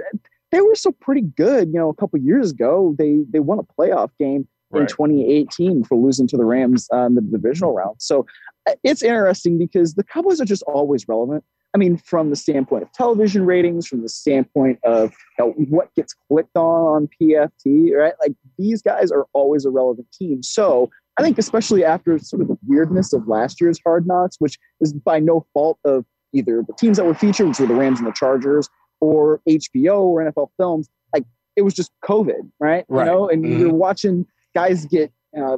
they 0.52 0.62
were 0.62 0.76
so 0.76 0.92
pretty 0.92 1.22
good. 1.22 1.68
You 1.68 1.80
know, 1.80 1.90
a 1.90 1.94
couple 1.94 2.18
years 2.20 2.52
ago, 2.52 2.96
they 2.98 3.20
they 3.30 3.42
won 3.42 3.60
a 3.60 3.64
playoff 3.64 4.12
game 4.18 4.48
right. 4.72 4.82
in 4.82 4.88
2018 4.88 5.84
for 5.84 5.98
losing 5.98 6.28
to 6.28 6.38
the 6.38 6.46
Rams 6.46 6.88
uh, 6.94 7.06
in 7.06 7.16
the 7.16 7.22
divisional 7.22 7.74
round. 7.74 7.98
So 8.00 8.26
uh, 8.66 8.76
it's 8.84 9.04
interesting 9.04 9.58
because 9.58 9.96
the 9.96 10.04
Cowboys 10.04 10.40
are 10.40 10.46
just 10.46 10.64
always 10.64 11.06
relevant. 11.08 11.44
I 11.74 11.78
mean, 11.78 11.98
from 11.98 12.30
the 12.30 12.38
standpoint 12.38 12.84
of 12.84 12.94
television 12.94 13.46
ratings, 13.46 13.86
from 13.86 14.02
the 14.02 14.08
standpoint 14.08 14.80
of 14.86 15.14
you 15.38 15.46
know, 15.46 15.52
what 15.68 15.94
gets 15.96 16.16
clicked 16.30 16.56
on 16.56 16.64
on 16.64 17.10
PFT, 17.22 17.94
right? 17.94 18.14
Like 18.22 18.32
these 18.58 18.82
guys 18.82 19.12
are 19.12 19.26
always 19.34 19.66
a 19.66 19.70
relevant 19.70 20.10
team. 20.14 20.42
So 20.42 20.90
I 21.18 21.24
think 21.24 21.38
especially 21.38 21.84
after 21.86 22.20
sort 22.20 22.42
of 22.42 22.50
the 22.50 22.58
weirdness 22.68 23.14
of 23.14 23.28
last 23.28 23.62
year's 23.62 23.80
Hard 23.86 24.06
Knocks, 24.06 24.36
which 24.40 24.58
is 24.82 24.94
by 24.94 25.20
no 25.20 25.46
fault 25.54 25.80
of 25.86 26.06
either 26.34 26.64
the 26.68 26.74
teams 26.74 26.98
that 26.98 27.06
were 27.06 27.14
featured, 27.14 27.48
which 27.48 27.60
were 27.60 27.68
the 27.68 27.76
Rams 27.76 28.00
and 28.00 28.08
the 28.08 28.12
Chargers, 28.12 28.70
or 29.00 29.42
HBO 29.48 30.02
or 30.02 30.30
NFL 30.30 30.50
Films, 30.58 30.90
like 31.14 31.24
it 31.56 31.62
was 31.62 31.74
just 31.74 31.92
COVID, 32.04 32.50
right? 32.60 32.86
right. 32.90 33.06
You 33.06 33.12
know, 33.12 33.30
and 33.30 33.46
mm-hmm. 33.46 33.60
you're 33.60 33.74
watching 33.74 34.26
guys 34.54 34.86
get 34.86 35.12
uh, 35.38 35.58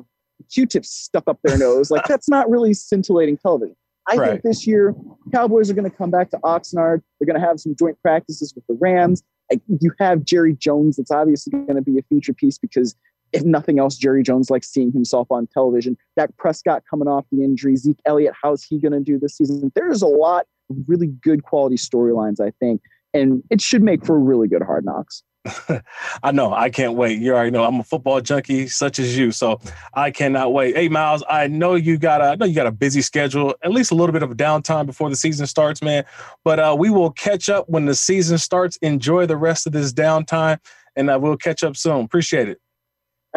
Q-tips 0.53 0.91
stuck 0.91 1.23
up 1.27 1.39
their 1.43 1.57
nose. 1.57 1.89
Like 1.89 2.05
that's 2.05 2.29
not 2.29 2.49
really 2.49 2.73
scintillating 2.73 3.37
television. 3.37 3.75
I 4.09 4.15
right. 4.15 4.29
think 4.31 4.43
this 4.43 4.65
year 4.65 4.95
Cowboys 5.33 5.69
are 5.69 5.73
going 5.73 5.89
to 5.89 5.95
come 5.95 6.11
back 6.11 6.29
to 6.31 6.37
Oxnard. 6.37 7.01
They're 7.19 7.25
going 7.25 7.39
to 7.39 7.45
have 7.45 7.59
some 7.59 7.75
joint 7.77 7.99
practices 8.01 8.53
with 8.55 8.65
the 8.67 8.77
Rams. 8.79 9.21
Like, 9.51 9.61
you 9.67 9.91
have 9.99 10.23
Jerry 10.23 10.53
Jones. 10.53 10.97
That's 10.97 11.11
obviously 11.11 11.51
going 11.51 11.75
to 11.75 11.81
be 11.81 11.97
a 11.97 12.01
feature 12.03 12.33
piece 12.33 12.57
because 12.57 12.95
if 13.33 13.43
nothing 13.43 13.79
else, 13.79 13.97
Jerry 13.97 14.23
Jones 14.23 14.49
likes 14.49 14.69
seeing 14.69 14.91
himself 14.91 15.27
on 15.31 15.47
television. 15.47 15.97
Dak 16.15 16.35
Prescott 16.37 16.83
coming 16.89 17.07
off 17.07 17.25
the 17.31 17.43
injury. 17.43 17.75
Zeke 17.75 17.99
Elliott, 18.05 18.33
how's 18.41 18.63
he 18.63 18.79
going 18.79 18.93
to 18.93 18.99
do 18.99 19.19
this 19.19 19.37
season? 19.37 19.71
There's 19.75 20.01
a 20.01 20.07
lot 20.07 20.45
of 20.69 20.77
really 20.87 21.07
good 21.07 21.43
quality 21.43 21.75
storylines, 21.75 22.39
I 22.39 22.51
think, 22.59 22.81
and 23.13 23.43
it 23.49 23.61
should 23.61 23.81
make 23.81 24.05
for 24.05 24.19
really 24.19 24.47
good 24.47 24.61
hard 24.61 24.85
knocks. 24.85 25.23
I 26.23 26.31
know. 26.31 26.53
I 26.53 26.69
can't 26.69 26.93
wait. 26.93 27.19
You 27.19 27.33
already 27.33 27.51
know 27.51 27.63
I'm 27.63 27.79
a 27.79 27.83
football 27.83 28.21
junkie 28.21 28.67
such 28.67 28.99
as 28.99 29.17
you, 29.17 29.31
so 29.31 29.59
I 29.93 30.11
cannot 30.11 30.53
wait. 30.53 30.75
Hey, 30.75 30.89
Miles, 30.89 31.23
I 31.29 31.47
know 31.47 31.75
you 31.75 31.97
got 31.97 32.21
a, 32.21 32.25
I 32.25 32.35
know 32.35 32.45
you 32.45 32.55
got 32.55 32.67
a 32.67 32.71
busy 32.71 33.01
schedule. 33.01 33.55
At 33.63 33.71
least 33.71 33.91
a 33.91 33.95
little 33.95 34.13
bit 34.13 34.23
of 34.23 34.31
a 34.31 34.35
downtime 34.35 34.85
before 34.85 35.09
the 35.09 35.15
season 35.15 35.47
starts, 35.47 35.81
man. 35.81 36.05
But 36.43 36.59
uh, 36.59 36.75
we 36.77 36.89
will 36.89 37.11
catch 37.11 37.49
up 37.49 37.69
when 37.69 37.85
the 37.85 37.95
season 37.95 38.37
starts. 38.37 38.77
Enjoy 38.77 39.25
the 39.25 39.37
rest 39.37 39.67
of 39.67 39.73
this 39.73 39.93
downtime, 39.93 40.59
and 40.95 41.09
uh, 41.09 41.17
we'll 41.21 41.37
catch 41.37 41.63
up 41.63 41.77
soon. 41.77 42.03
Appreciate 42.03 42.49
it. 42.49 42.59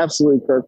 Absolutely, 0.00 0.46
Kirk. 0.46 0.66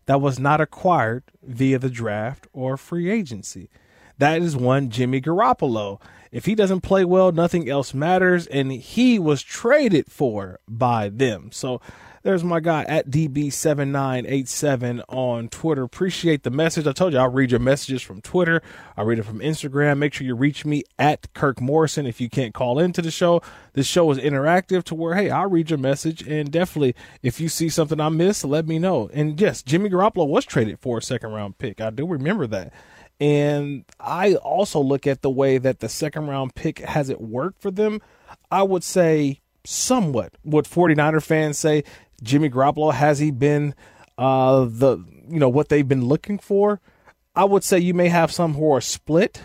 that 0.07 0.19
was 0.19 0.39
not 0.39 0.59
acquired 0.59 1.23
via 1.43 1.77
the 1.79 1.89
draft 1.89 2.47
or 2.51 2.75
free 2.77 3.09
agency. 3.09 3.69
That 4.17 4.41
is 4.41 4.57
one 4.57 4.89
Jimmy 4.89 5.21
Garoppolo. 5.21 6.01
If 6.31 6.45
he 6.45 6.55
doesn't 6.55 6.81
play 6.81 7.05
well, 7.05 7.31
nothing 7.31 7.69
else 7.69 7.93
matters, 7.93 8.47
and 8.47 8.71
he 8.71 9.19
was 9.19 9.43
traded 9.43 10.11
for 10.11 10.59
by 10.67 11.09
them. 11.09 11.51
So 11.51 11.79
there's 12.23 12.43
my 12.43 12.59
guy 12.59 12.83
at 12.83 13.09
DB7987 13.09 15.03
on 15.07 15.49
Twitter. 15.49 15.83
Appreciate 15.83 16.43
the 16.43 16.51
message. 16.51 16.85
I 16.85 16.91
told 16.91 17.13
you 17.13 17.19
I'll 17.19 17.31
read 17.31 17.51
your 17.51 17.59
messages 17.59 18.01
from 18.01 18.21
Twitter. 18.21 18.61
I'll 18.95 19.05
read 19.05 19.19
it 19.19 19.23
from 19.23 19.39
Instagram. 19.39 19.97
Make 19.97 20.13
sure 20.13 20.27
you 20.27 20.35
reach 20.35 20.65
me 20.65 20.83
at 20.99 21.33
Kirk 21.33 21.59
Morrison 21.59 22.05
if 22.05 22.21
you 22.21 22.29
can't 22.29 22.53
call 22.53 22.79
into 22.79 23.01
the 23.01 23.11
show. 23.11 23.41
This 23.73 23.87
show 23.87 24.11
is 24.11 24.17
interactive 24.17 24.83
to 24.85 24.95
where, 24.95 25.15
hey, 25.15 25.29
I'll 25.29 25.49
read 25.49 25.69
your 25.69 25.79
message. 25.79 26.21
And 26.27 26.51
definitely, 26.51 26.95
if 27.23 27.39
you 27.39 27.49
see 27.49 27.69
something 27.69 27.99
I 27.99 28.09
missed, 28.09 28.45
let 28.45 28.67
me 28.67 28.77
know. 28.77 29.09
And 29.13 29.39
yes, 29.39 29.63
Jimmy 29.63 29.89
Garoppolo 29.89 30.27
was 30.27 30.45
traded 30.45 30.79
for 30.79 30.99
a 30.99 31.01
second 31.01 31.31
round 31.31 31.57
pick. 31.57 31.81
I 31.81 31.89
do 31.89 32.05
remember 32.05 32.47
that. 32.47 32.73
And 33.19 33.85
I 33.99 34.35
also 34.35 34.79
look 34.79 35.05
at 35.05 35.21
the 35.21 35.29
way 35.29 35.59
that 35.59 35.79
the 35.79 35.89
second 35.89 36.27
round 36.27 36.55
pick 36.55 36.79
has 36.79 37.09
it 37.09 37.21
worked 37.21 37.61
for 37.61 37.69
them. 37.69 38.01
I 38.49 38.63
would 38.63 38.83
say 38.83 39.41
somewhat 39.63 40.33
what 40.41 40.65
49er 40.65 41.21
fans 41.21 41.57
say 41.57 41.83
Jimmy 42.23 42.49
Garoppolo 42.49 42.93
has 42.93 43.19
he 43.19 43.31
been 43.31 43.75
uh, 44.17 44.65
the 44.65 45.03
you 45.29 45.39
know 45.39 45.49
what 45.49 45.69
they've 45.69 45.87
been 45.87 46.05
looking 46.05 46.37
for? 46.37 46.79
I 47.35 47.45
would 47.45 47.63
say 47.63 47.79
you 47.79 47.93
may 47.93 48.09
have 48.09 48.31
some 48.31 48.55
who 48.55 48.71
are 48.71 48.81
split. 48.81 49.41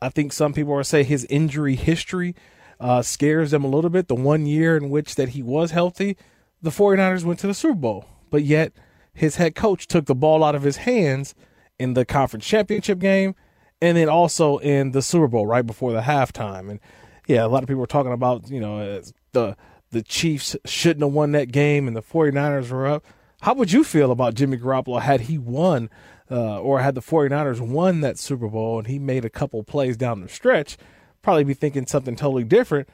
I 0.00 0.10
think 0.10 0.32
some 0.32 0.52
people 0.52 0.74
are 0.74 0.84
say 0.84 1.02
his 1.02 1.24
injury 1.26 1.76
history 1.76 2.34
uh, 2.78 3.02
scares 3.02 3.50
them 3.50 3.64
a 3.64 3.68
little 3.68 3.90
bit. 3.90 4.08
The 4.08 4.14
one 4.14 4.46
year 4.46 4.76
in 4.76 4.90
which 4.90 5.14
that 5.14 5.30
he 5.30 5.42
was 5.42 5.70
healthy, 5.70 6.16
the 6.60 6.70
49ers 6.70 7.24
went 7.24 7.40
to 7.40 7.46
the 7.46 7.54
Super 7.54 7.74
Bowl, 7.74 8.04
but 8.30 8.42
yet 8.42 8.72
his 9.14 9.36
head 9.36 9.54
coach 9.54 9.86
took 9.86 10.06
the 10.06 10.14
ball 10.14 10.44
out 10.44 10.54
of 10.54 10.62
his 10.62 10.78
hands 10.78 11.34
in 11.78 11.94
the 11.94 12.04
conference 12.04 12.46
championship 12.46 12.98
game 12.98 13.34
and 13.80 13.96
then 13.96 14.08
also 14.08 14.58
in 14.58 14.92
the 14.92 15.02
Super 15.02 15.28
Bowl 15.28 15.46
right 15.46 15.66
before 15.66 15.92
the 15.92 16.00
halftime. 16.00 16.70
And 16.70 16.80
yeah, 17.26 17.44
a 17.44 17.48
lot 17.48 17.62
of 17.62 17.68
people 17.68 17.80
were 17.80 17.86
talking 17.86 18.12
about, 18.12 18.50
you 18.50 18.60
know, 18.60 19.02
the 19.32 19.56
the 19.94 20.02
Chiefs 20.02 20.56
shouldn't 20.66 21.04
have 21.04 21.12
won 21.12 21.32
that 21.32 21.52
game 21.52 21.88
and 21.88 21.96
the 21.96 22.02
49ers 22.02 22.70
were 22.70 22.86
up. 22.86 23.06
How 23.42 23.54
would 23.54 23.72
you 23.72 23.84
feel 23.84 24.10
about 24.10 24.34
Jimmy 24.34 24.58
Garoppolo 24.58 25.00
had 25.00 25.22
he 25.22 25.38
won 25.38 25.88
uh, 26.30 26.60
or 26.60 26.80
had 26.80 26.94
the 26.94 27.00
49ers 27.00 27.60
won 27.60 28.00
that 28.00 28.18
Super 28.18 28.48
Bowl 28.48 28.78
and 28.78 28.88
he 28.88 28.98
made 28.98 29.24
a 29.24 29.30
couple 29.30 29.62
plays 29.62 29.96
down 29.96 30.20
the 30.20 30.28
stretch? 30.28 30.76
Probably 31.22 31.44
be 31.44 31.54
thinking 31.54 31.86
something 31.86 32.16
totally 32.16 32.44
different. 32.44 32.88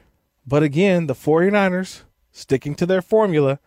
But 0.45 0.63
again, 0.63 1.07
the 1.07 1.15
49ers 1.15 2.03
sticking 2.31 2.75
to 2.75 2.85
their 2.85 3.01
formula, 3.01 3.59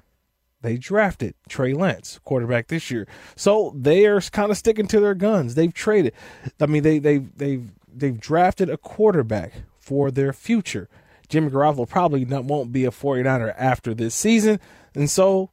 they 0.62 0.77
drafted 0.77 1.35
Trey 1.49 1.75
Lance, 1.75 2.20
quarterback 2.25 2.68
this 2.68 2.90
year. 2.90 3.07
So 3.35 3.75
they 3.77 4.07
are 4.07 4.20
kind 4.20 4.51
of 4.51 4.57
sticking 4.57 4.87
to 4.88 5.01
their 5.01 5.14
guns. 5.14 5.57
They've 5.57 5.75
traded. 5.75 6.14
I 6.61 6.66
mean, 6.66 6.83
they 6.83 6.99
they 6.99 7.18
they've 7.18 7.70
they've 7.92 8.18
drafted 8.18 8.70
a 8.70 8.79
quarterback 8.79 9.53
for 9.79 10.11
their 10.11 10.33
future. 10.33 10.88
Jimmy 11.35 11.51
Garoppolo 11.51 11.88
probably 11.88 12.25
not, 12.25 12.44
won't 12.44 12.70
be 12.70 12.85
a 12.85 12.92
49er 12.92 13.53
after 13.59 13.92
this 13.92 14.14
season. 14.14 14.61
And 14.94 15.11
so, 15.11 15.51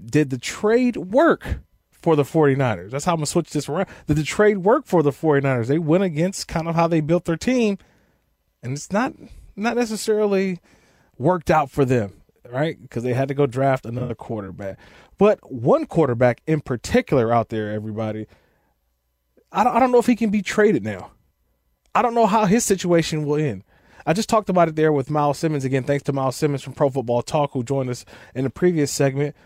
did 0.00 0.30
the 0.30 0.38
trade 0.38 0.96
work 0.96 1.58
for 1.90 2.14
the 2.14 2.22
49ers? 2.22 2.92
That's 2.92 3.04
how 3.04 3.14
I'm 3.14 3.16
going 3.16 3.24
to 3.24 3.30
switch 3.32 3.50
this 3.50 3.68
around. 3.68 3.88
Did 4.06 4.16
the 4.16 4.22
trade 4.22 4.58
work 4.58 4.86
for 4.86 5.02
the 5.02 5.10
49ers? 5.10 5.66
They 5.66 5.80
went 5.80 6.04
against 6.04 6.46
kind 6.46 6.68
of 6.68 6.76
how 6.76 6.86
they 6.86 7.00
built 7.00 7.24
their 7.24 7.36
team, 7.36 7.78
and 8.62 8.74
it's 8.74 8.92
not 8.92 9.12
not 9.56 9.74
necessarily 9.74 10.60
worked 11.18 11.50
out 11.50 11.68
for 11.68 11.84
them, 11.84 12.22
right? 12.48 12.80
Because 12.80 13.02
they 13.02 13.12
had 13.12 13.26
to 13.26 13.34
go 13.34 13.46
draft 13.46 13.84
another 13.84 14.14
quarterback. 14.14 14.78
But 15.18 15.52
one 15.52 15.86
quarterback 15.86 16.42
in 16.46 16.60
particular 16.60 17.32
out 17.32 17.48
there, 17.48 17.72
everybody, 17.72 18.28
I 19.50 19.64
don't, 19.64 19.74
I 19.74 19.80
don't 19.80 19.90
know 19.90 19.98
if 19.98 20.06
he 20.06 20.14
can 20.14 20.30
be 20.30 20.42
traded 20.42 20.84
now. 20.84 21.10
I 21.92 22.02
don't 22.02 22.14
know 22.14 22.26
how 22.26 22.44
his 22.44 22.64
situation 22.64 23.26
will 23.26 23.40
end. 23.40 23.64
I 24.06 24.12
just 24.12 24.28
talked 24.28 24.48
about 24.48 24.68
it 24.68 24.76
there 24.76 24.92
with 24.92 25.10
Miles 25.10 25.38
Simmons 25.38 25.64
again. 25.64 25.84
Thanks 25.84 26.02
to 26.04 26.12
Miles 26.12 26.36
Simmons 26.36 26.62
from 26.62 26.72
Pro 26.72 26.90
Football 26.90 27.22
Talk, 27.22 27.52
who 27.52 27.62
joined 27.62 27.90
us 27.90 28.04
in 28.34 28.44
the 28.44 28.50
previous 28.50 28.90
segment. 28.90 29.36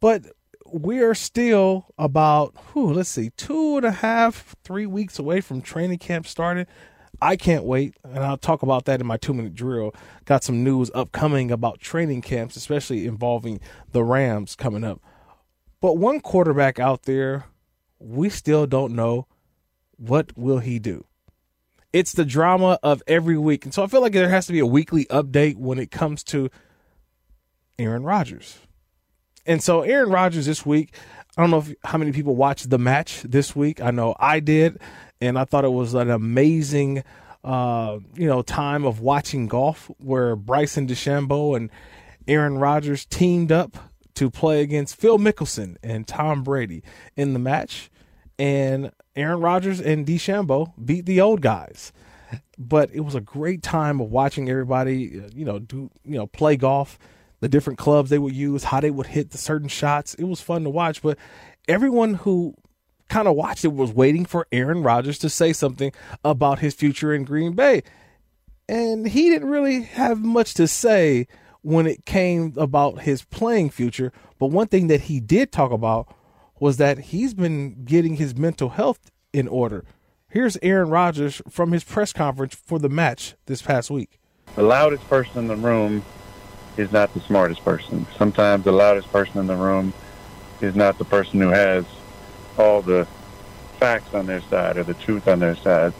But 0.00 0.26
we 0.72 1.00
are 1.00 1.14
still 1.14 1.86
about, 1.98 2.54
whew, 2.72 2.92
let's 2.92 3.10
see, 3.10 3.30
two 3.36 3.76
and 3.76 3.86
a 3.86 3.90
half, 3.90 4.54
three 4.64 4.86
weeks 4.86 5.18
away 5.18 5.40
from 5.40 5.60
training 5.60 5.98
camp 5.98 6.26
starting. 6.26 6.66
I 7.20 7.36
can't 7.36 7.64
wait, 7.64 7.94
and 8.02 8.18
I'll 8.18 8.36
talk 8.36 8.62
about 8.62 8.84
that 8.86 9.00
in 9.00 9.06
my 9.06 9.16
two 9.16 9.32
minute 9.32 9.54
drill. 9.54 9.94
Got 10.24 10.42
some 10.42 10.64
news 10.64 10.90
upcoming 10.94 11.50
about 11.50 11.78
training 11.78 12.22
camps, 12.22 12.56
especially 12.56 13.06
involving 13.06 13.60
the 13.92 14.02
Rams 14.02 14.56
coming 14.56 14.82
up. 14.82 15.00
But 15.80 15.98
one 15.98 16.20
quarterback 16.20 16.78
out 16.78 17.02
there, 17.04 17.44
we 17.98 18.28
still 18.28 18.66
don't 18.66 18.94
know 18.94 19.26
what 19.96 20.36
will 20.36 20.58
he 20.58 20.78
do 20.78 21.04
it's 21.92 22.12
the 22.12 22.24
drama 22.24 22.78
of 22.82 23.02
every 23.06 23.36
week. 23.38 23.64
And 23.64 23.74
so 23.74 23.82
I 23.82 23.86
feel 23.86 24.00
like 24.00 24.12
there 24.12 24.28
has 24.28 24.46
to 24.46 24.52
be 24.52 24.60
a 24.60 24.66
weekly 24.66 25.04
update 25.06 25.56
when 25.56 25.78
it 25.78 25.90
comes 25.90 26.22
to 26.24 26.50
Aaron 27.78 28.02
Rodgers. 28.02 28.58
And 29.44 29.62
so 29.62 29.82
Aaron 29.82 30.10
Rodgers 30.10 30.46
this 30.46 30.64
week, 30.64 30.94
I 31.36 31.42
don't 31.42 31.50
know 31.50 31.58
if, 31.58 31.74
how 31.84 31.98
many 31.98 32.12
people 32.12 32.36
watched 32.36 32.70
the 32.70 32.78
match 32.78 33.22
this 33.22 33.56
week. 33.56 33.80
I 33.80 33.90
know 33.90 34.14
I 34.18 34.40
did, 34.40 34.78
and 35.20 35.38
I 35.38 35.44
thought 35.44 35.64
it 35.64 35.72
was 35.72 35.94
an 35.94 36.10
amazing 36.10 37.02
uh, 37.44 37.98
you 38.14 38.26
know, 38.26 38.42
time 38.42 38.84
of 38.84 39.00
watching 39.00 39.48
golf 39.48 39.90
where 39.98 40.36
Bryson 40.36 40.86
DeChambeau 40.86 41.56
and 41.56 41.70
Aaron 42.28 42.58
Rodgers 42.58 43.04
teamed 43.04 43.50
up 43.50 43.76
to 44.14 44.30
play 44.30 44.62
against 44.62 44.96
Phil 44.96 45.18
Mickelson 45.18 45.76
and 45.82 46.06
Tom 46.06 46.42
Brady 46.42 46.82
in 47.16 47.32
the 47.32 47.38
match, 47.38 47.90
and 48.38 48.92
Aaron 49.14 49.40
Rodgers 49.40 49.80
and 49.80 50.06
DeChambeau 50.06 50.72
beat 50.82 51.06
the 51.06 51.20
old 51.20 51.40
guys. 51.40 51.92
But 52.58 52.90
it 52.94 53.00
was 53.00 53.14
a 53.14 53.20
great 53.20 53.62
time 53.62 54.00
of 54.00 54.10
watching 54.10 54.48
everybody, 54.48 55.20
uh, 55.20 55.28
you 55.34 55.44
know, 55.44 55.58
do 55.58 55.90
you 56.04 56.16
know 56.16 56.26
play 56.26 56.56
golf, 56.56 56.98
the 57.40 57.48
different 57.48 57.78
clubs 57.78 58.08
they 58.08 58.18
would 58.18 58.34
use, 58.34 58.64
how 58.64 58.80
they 58.80 58.90
would 58.90 59.08
hit 59.08 59.30
the 59.30 59.38
certain 59.38 59.68
shots. 59.68 60.14
It 60.14 60.24
was 60.24 60.40
fun 60.40 60.64
to 60.64 60.70
watch. 60.70 61.02
But 61.02 61.18
everyone 61.68 62.14
who 62.14 62.54
kind 63.08 63.28
of 63.28 63.36
watched 63.36 63.64
it 63.64 63.72
was 63.72 63.92
waiting 63.92 64.24
for 64.24 64.46
Aaron 64.52 64.82
Rodgers 64.82 65.18
to 65.18 65.28
say 65.28 65.52
something 65.52 65.92
about 66.24 66.60
his 66.60 66.74
future 66.74 67.12
in 67.12 67.24
Green 67.24 67.52
Bay. 67.52 67.82
And 68.68 69.06
he 69.08 69.28
didn't 69.28 69.50
really 69.50 69.82
have 69.82 70.20
much 70.20 70.54
to 70.54 70.66
say 70.66 71.26
when 71.60 71.86
it 71.86 72.06
came 72.06 72.54
about 72.56 73.02
his 73.02 73.22
playing 73.24 73.70
future. 73.70 74.12
But 74.38 74.46
one 74.46 74.68
thing 74.68 74.86
that 74.86 75.02
he 75.02 75.20
did 75.20 75.52
talk 75.52 75.72
about 75.72 76.14
was 76.62 76.76
that 76.76 76.96
he's 76.96 77.34
been 77.34 77.84
getting 77.84 78.14
his 78.14 78.36
mental 78.36 78.68
health 78.68 79.10
in 79.32 79.48
order. 79.48 79.84
Here's 80.28 80.56
Aaron 80.62 80.90
Rodgers 80.90 81.42
from 81.50 81.72
his 81.72 81.82
press 81.82 82.12
conference 82.12 82.54
for 82.54 82.78
the 82.78 82.88
match 82.88 83.34
this 83.46 83.60
past 83.60 83.90
week. 83.90 84.20
The 84.54 84.62
loudest 84.62 85.02
person 85.08 85.38
in 85.38 85.48
the 85.48 85.56
room 85.56 86.04
is 86.76 86.92
not 86.92 87.12
the 87.14 87.20
smartest 87.20 87.64
person. 87.64 88.06
Sometimes 88.16 88.62
the 88.62 88.70
loudest 88.70 89.10
person 89.10 89.40
in 89.40 89.48
the 89.48 89.56
room 89.56 89.92
is 90.60 90.76
not 90.76 90.98
the 90.98 91.04
person 91.04 91.40
who 91.40 91.48
has 91.48 91.84
all 92.56 92.80
the 92.80 93.08
facts 93.80 94.14
on 94.14 94.26
their 94.26 94.42
side 94.42 94.76
or 94.76 94.84
the 94.84 94.94
truth 94.94 95.26
on 95.26 95.40
their 95.40 95.56
side. 95.56 95.92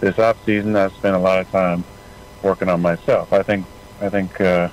This 0.00 0.18
off 0.18 0.42
season, 0.46 0.76
I 0.76 0.88
spent 0.88 1.14
a 1.14 1.18
lot 1.18 1.40
of 1.40 1.50
time 1.50 1.84
working 2.42 2.70
on 2.70 2.80
myself. 2.80 3.34
I 3.34 3.42
think 3.42 3.66
I 4.00 4.08
think 4.08 4.40
uh, 4.40 4.70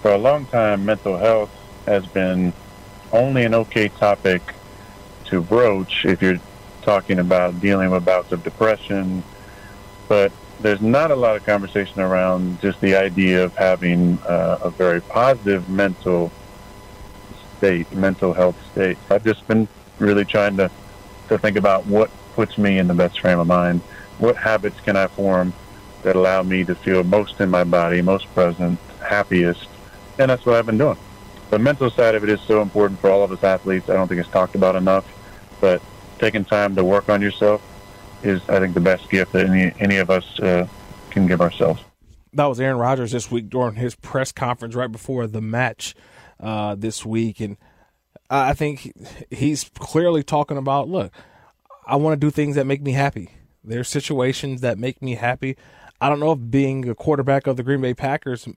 for 0.00 0.12
a 0.12 0.18
long 0.18 0.46
time, 0.46 0.86
mental 0.86 1.18
health 1.18 1.50
has 1.84 2.06
been 2.06 2.54
only 3.14 3.44
an 3.44 3.54
okay 3.54 3.88
topic 3.88 4.42
to 5.26 5.40
broach 5.40 6.04
if 6.04 6.20
you're 6.20 6.40
talking 6.82 7.18
about 7.18 7.58
dealing 7.60 7.90
with 7.90 8.04
bouts 8.04 8.30
of 8.32 8.42
depression, 8.42 9.24
but 10.08 10.32
there's 10.60 10.80
not 10.80 11.10
a 11.10 11.16
lot 11.16 11.36
of 11.36 11.44
conversation 11.44 12.00
around 12.00 12.60
just 12.60 12.80
the 12.80 12.94
idea 12.94 13.44
of 13.44 13.54
having 13.56 14.18
uh, 14.28 14.58
a 14.62 14.70
very 14.70 15.00
positive 15.00 15.68
mental 15.68 16.30
state, 17.56 17.90
mental 17.92 18.34
health 18.34 18.56
state. 18.72 18.98
I've 19.10 19.24
just 19.24 19.46
been 19.48 19.68
really 19.98 20.24
trying 20.24 20.56
to, 20.58 20.70
to 21.28 21.38
think 21.38 21.56
about 21.56 21.86
what 21.86 22.10
puts 22.34 22.58
me 22.58 22.78
in 22.78 22.86
the 22.88 22.94
best 22.94 23.20
frame 23.20 23.38
of 23.38 23.46
mind. 23.46 23.80
What 24.18 24.36
habits 24.36 24.78
can 24.80 24.96
I 24.96 25.06
form 25.08 25.54
that 26.02 26.16
allow 26.16 26.42
me 26.42 26.64
to 26.64 26.74
feel 26.74 27.02
most 27.02 27.40
in 27.40 27.48
my 27.48 27.64
body, 27.64 28.02
most 28.02 28.32
present, 28.34 28.78
happiest? 29.08 29.68
And 30.18 30.30
that's 30.30 30.44
what 30.44 30.56
I've 30.56 30.66
been 30.66 30.78
doing. 30.78 30.98
The 31.50 31.58
mental 31.58 31.90
side 31.90 32.14
of 32.14 32.24
it 32.24 32.30
is 32.30 32.40
so 32.40 32.62
important 32.62 33.00
for 33.00 33.10
all 33.10 33.22
of 33.22 33.30
us 33.30 33.42
athletes. 33.44 33.88
I 33.88 33.94
don't 33.94 34.08
think 34.08 34.20
it's 34.20 34.30
talked 34.30 34.54
about 34.54 34.76
enough, 34.76 35.06
but 35.60 35.82
taking 36.18 36.44
time 36.44 36.74
to 36.76 36.84
work 36.84 37.08
on 37.08 37.22
yourself 37.22 37.62
is, 38.22 38.40
I 38.48 38.58
think, 38.58 38.74
the 38.74 38.80
best 38.80 39.08
gift 39.10 39.32
that 39.32 39.46
any, 39.46 39.72
any 39.78 39.96
of 39.98 40.10
us 40.10 40.40
uh, 40.40 40.66
can 41.10 41.26
give 41.26 41.40
ourselves. 41.40 41.82
That 42.32 42.46
was 42.46 42.58
Aaron 42.60 42.78
Rodgers 42.78 43.12
this 43.12 43.30
week 43.30 43.48
during 43.48 43.76
his 43.76 43.94
press 43.94 44.32
conference 44.32 44.74
right 44.74 44.90
before 44.90 45.26
the 45.26 45.40
match 45.40 45.94
uh, 46.40 46.74
this 46.74 47.06
week. 47.06 47.40
And 47.40 47.56
I 48.28 48.54
think 48.54 48.92
he's 49.30 49.70
clearly 49.78 50.22
talking 50.22 50.56
about 50.56 50.88
look, 50.88 51.12
I 51.86 51.96
want 51.96 52.20
to 52.20 52.26
do 52.26 52.30
things 52.30 52.56
that 52.56 52.66
make 52.66 52.82
me 52.82 52.92
happy. 52.92 53.30
There's 53.62 53.88
situations 53.88 54.60
that 54.62 54.78
make 54.78 55.00
me 55.00 55.14
happy. 55.14 55.56
I 56.00 56.08
don't 56.08 56.20
know 56.20 56.32
if 56.32 56.38
being 56.50 56.88
a 56.88 56.94
quarterback 56.94 57.46
of 57.46 57.56
the 57.56 57.62
Green 57.62 57.80
Bay 57.80 57.94
Packers 57.94 58.48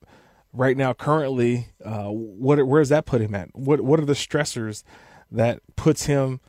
right 0.58 0.76
now, 0.76 0.94
currently, 0.94 1.70
uh, 1.84 2.10
what 2.10 2.66
where 2.66 2.82
does 2.82 2.90
that 2.90 3.06
put 3.06 3.22
him 3.22 3.36
at? 3.36 3.56
What 3.56 3.82
what 3.82 4.00
are 4.00 4.06
the 4.06 4.14
stressors 4.14 4.84
that 5.32 5.60
puts 5.76 6.06
him 6.06 6.40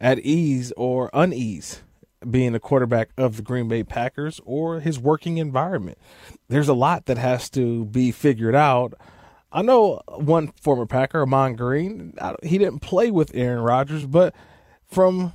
at 0.00 0.18
ease 0.20 0.72
or 0.76 1.10
unease 1.12 1.82
being 2.28 2.54
a 2.54 2.60
quarterback 2.60 3.10
of 3.16 3.36
the 3.36 3.42
Green 3.42 3.68
Bay 3.68 3.84
Packers 3.84 4.40
or 4.44 4.80
his 4.80 4.98
working 4.98 5.38
environment? 5.38 5.98
There's 6.48 6.68
a 6.68 6.74
lot 6.74 7.06
that 7.06 7.18
has 7.18 7.50
to 7.50 7.84
be 7.86 8.12
figured 8.12 8.54
out 8.54 8.94
I 9.54 9.62
know 9.62 10.02
one 10.08 10.48
former 10.60 10.84
Packer, 10.84 11.22
Ahman 11.22 11.54
Green. 11.54 12.12
He 12.42 12.58
didn't 12.58 12.80
play 12.80 13.12
with 13.12 13.30
Aaron 13.34 13.62
Rodgers, 13.62 14.04
but 14.04 14.34
from 14.84 15.32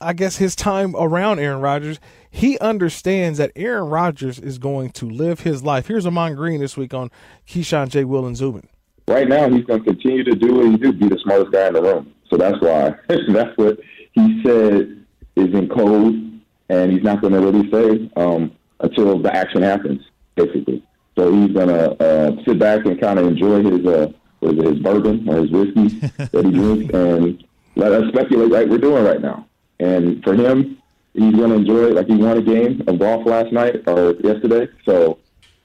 I 0.00 0.14
guess 0.14 0.36
his 0.36 0.56
time 0.56 0.96
around 0.96 1.38
Aaron 1.38 1.60
Rodgers, 1.60 2.00
he 2.30 2.58
understands 2.58 3.38
that 3.38 3.52
Aaron 3.56 3.88
Rodgers 3.88 4.38
is 4.38 4.58
going 4.58 4.90
to 4.90 5.06
live 5.08 5.40
his 5.40 5.62
life. 5.62 5.86
Here's 5.86 6.06
Ahman 6.06 6.34
Green 6.34 6.60
this 6.60 6.76
week 6.76 6.94
on 6.94 7.10
Keyshawn 7.46 7.88
J. 7.88 8.04
Will 8.04 8.26
and 8.26 8.36
Zubin. 8.36 8.68
Right 9.06 9.28
now, 9.28 9.48
he's 9.48 9.64
going 9.64 9.82
to 9.82 9.84
continue 9.84 10.24
to 10.24 10.34
do 10.34 10.54
what 10.54 10.66
he 10.66 10.76
do, 10.76 10.92
be 10.92 11.08
the 11.08 11.18
smartest 11.18 11.52
guy 11.52 11.68
in 11.68 11.74
the 11.74 11.82
room. 11.82 12.12
So 12.28 12.36
that's 12.36 12.60
why 12.60 12.94
that's 13.08 13.56
what 13.56 13.78
he 14.12 14.42
said 14.44 15.04
is 15.36 15.54
in 15.54 15.68
code, 15.68 16.40
and 16.68 16.92
he's 16.92 17.02
not 17.02 17.20
going 17.22 17.32
to 17.32 17.40
really 17.40 17.70
say 17.70 18.10
um, 18.16 18.52
until 18.80 19.18
the 19.18 19.34
action 19.34 19.62
happens, 19.62 20.02
basically. 20.34 20.82
So 21.18 21.32
he's 21.32 21.52
gonna 21.52 21.96
uh, 21.98 22.36
sit 22.46 22.60
back 22.60 22.86
and 22.86 23.00
kind 23.00 23.18
of 23.18 23.26
enjoy 23.26 23.62
his 23.64 23.84
uh, 23.84 24.12
his 24.40 24.78
bourbon 24.78 25.28
or 25.28 25.38
his 25.38 25.50
whiskey 25.50 25.88
that 26.16 26.44
he 26.44 26.52
drinks, 26.52 26.94
and 26.94 27.44
let 27.74 27.92
us 27.92 28.08
speculate 28.12 28.50
like 28.50 28.68
we're 28.68 28.78
doing 28.78 29.02
right 29.04 29.20
now. 29.20 29.44
And 29.80 30.22
for 30.22 30.34
him, 30.34 30.80
he's 31.18 31.34
gonna 31.34 31.54
enjoy 31.54 31.88
it 31.88 31.94
like 31.94 32.06
he 32.06 32.16
won 32.16 32.38
a 32.38 32.42
game 32.42 32.82
of 32.86 32.98
golf 32.98 33.26
last 33.26 33.52
night 33.52 33.82
or 33.86 34.12
yesterday. 34.20 34.68
So 34.84 35.18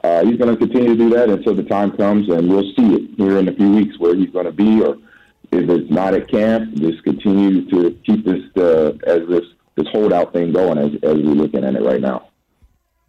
uh, 0.04 0.26
he's 0.26 0.38
gonna 0.38 0.58
continue 0.58 0.90
to 0.90 0.96
do 0.96 1.10
that 1.12 1.30
until 1.30 1.56
the 1.56 1.64
time 1.64 1.96
comes, 1.96 2.30
and 2.30 2.50
we'll 2.50 2.74
see 2.76 2.96
it 2.96 3.12
here 3.18 3.38
in 3.38 3.48
a 3.48 3.54
few 3.54 3.72
weeks 3.72 3.98
where 4.00 4.16
he's 4.16 4.30
gonna 4.32 4.52
be, 4.52 4.82
or 4.82 4.98
if 5.52 5.70
it's 5.70 5.92
not 5.92 6.14
at 6.14 6.28
camp, 6.28 6.74
just 6.76 7.04
continue 7.04 7.70
to 7.70 7.92
keep 8.06 8.26
this 8.26 8.44
uh, 8.58 8.94
as 9.06 9.28
this 9.28 9.46
this 9.76 9.88
holdout 9.90 10.34
thing 10.34 10.52
going 10.52 10.78
as 10.78 10.94
as 11.04 11.16
we're 11.16 11.36
looking 11.36 11.64
at 11.64 11.76
it 11.76 11.84
right 11.84 12.02
now. 12.02 12.30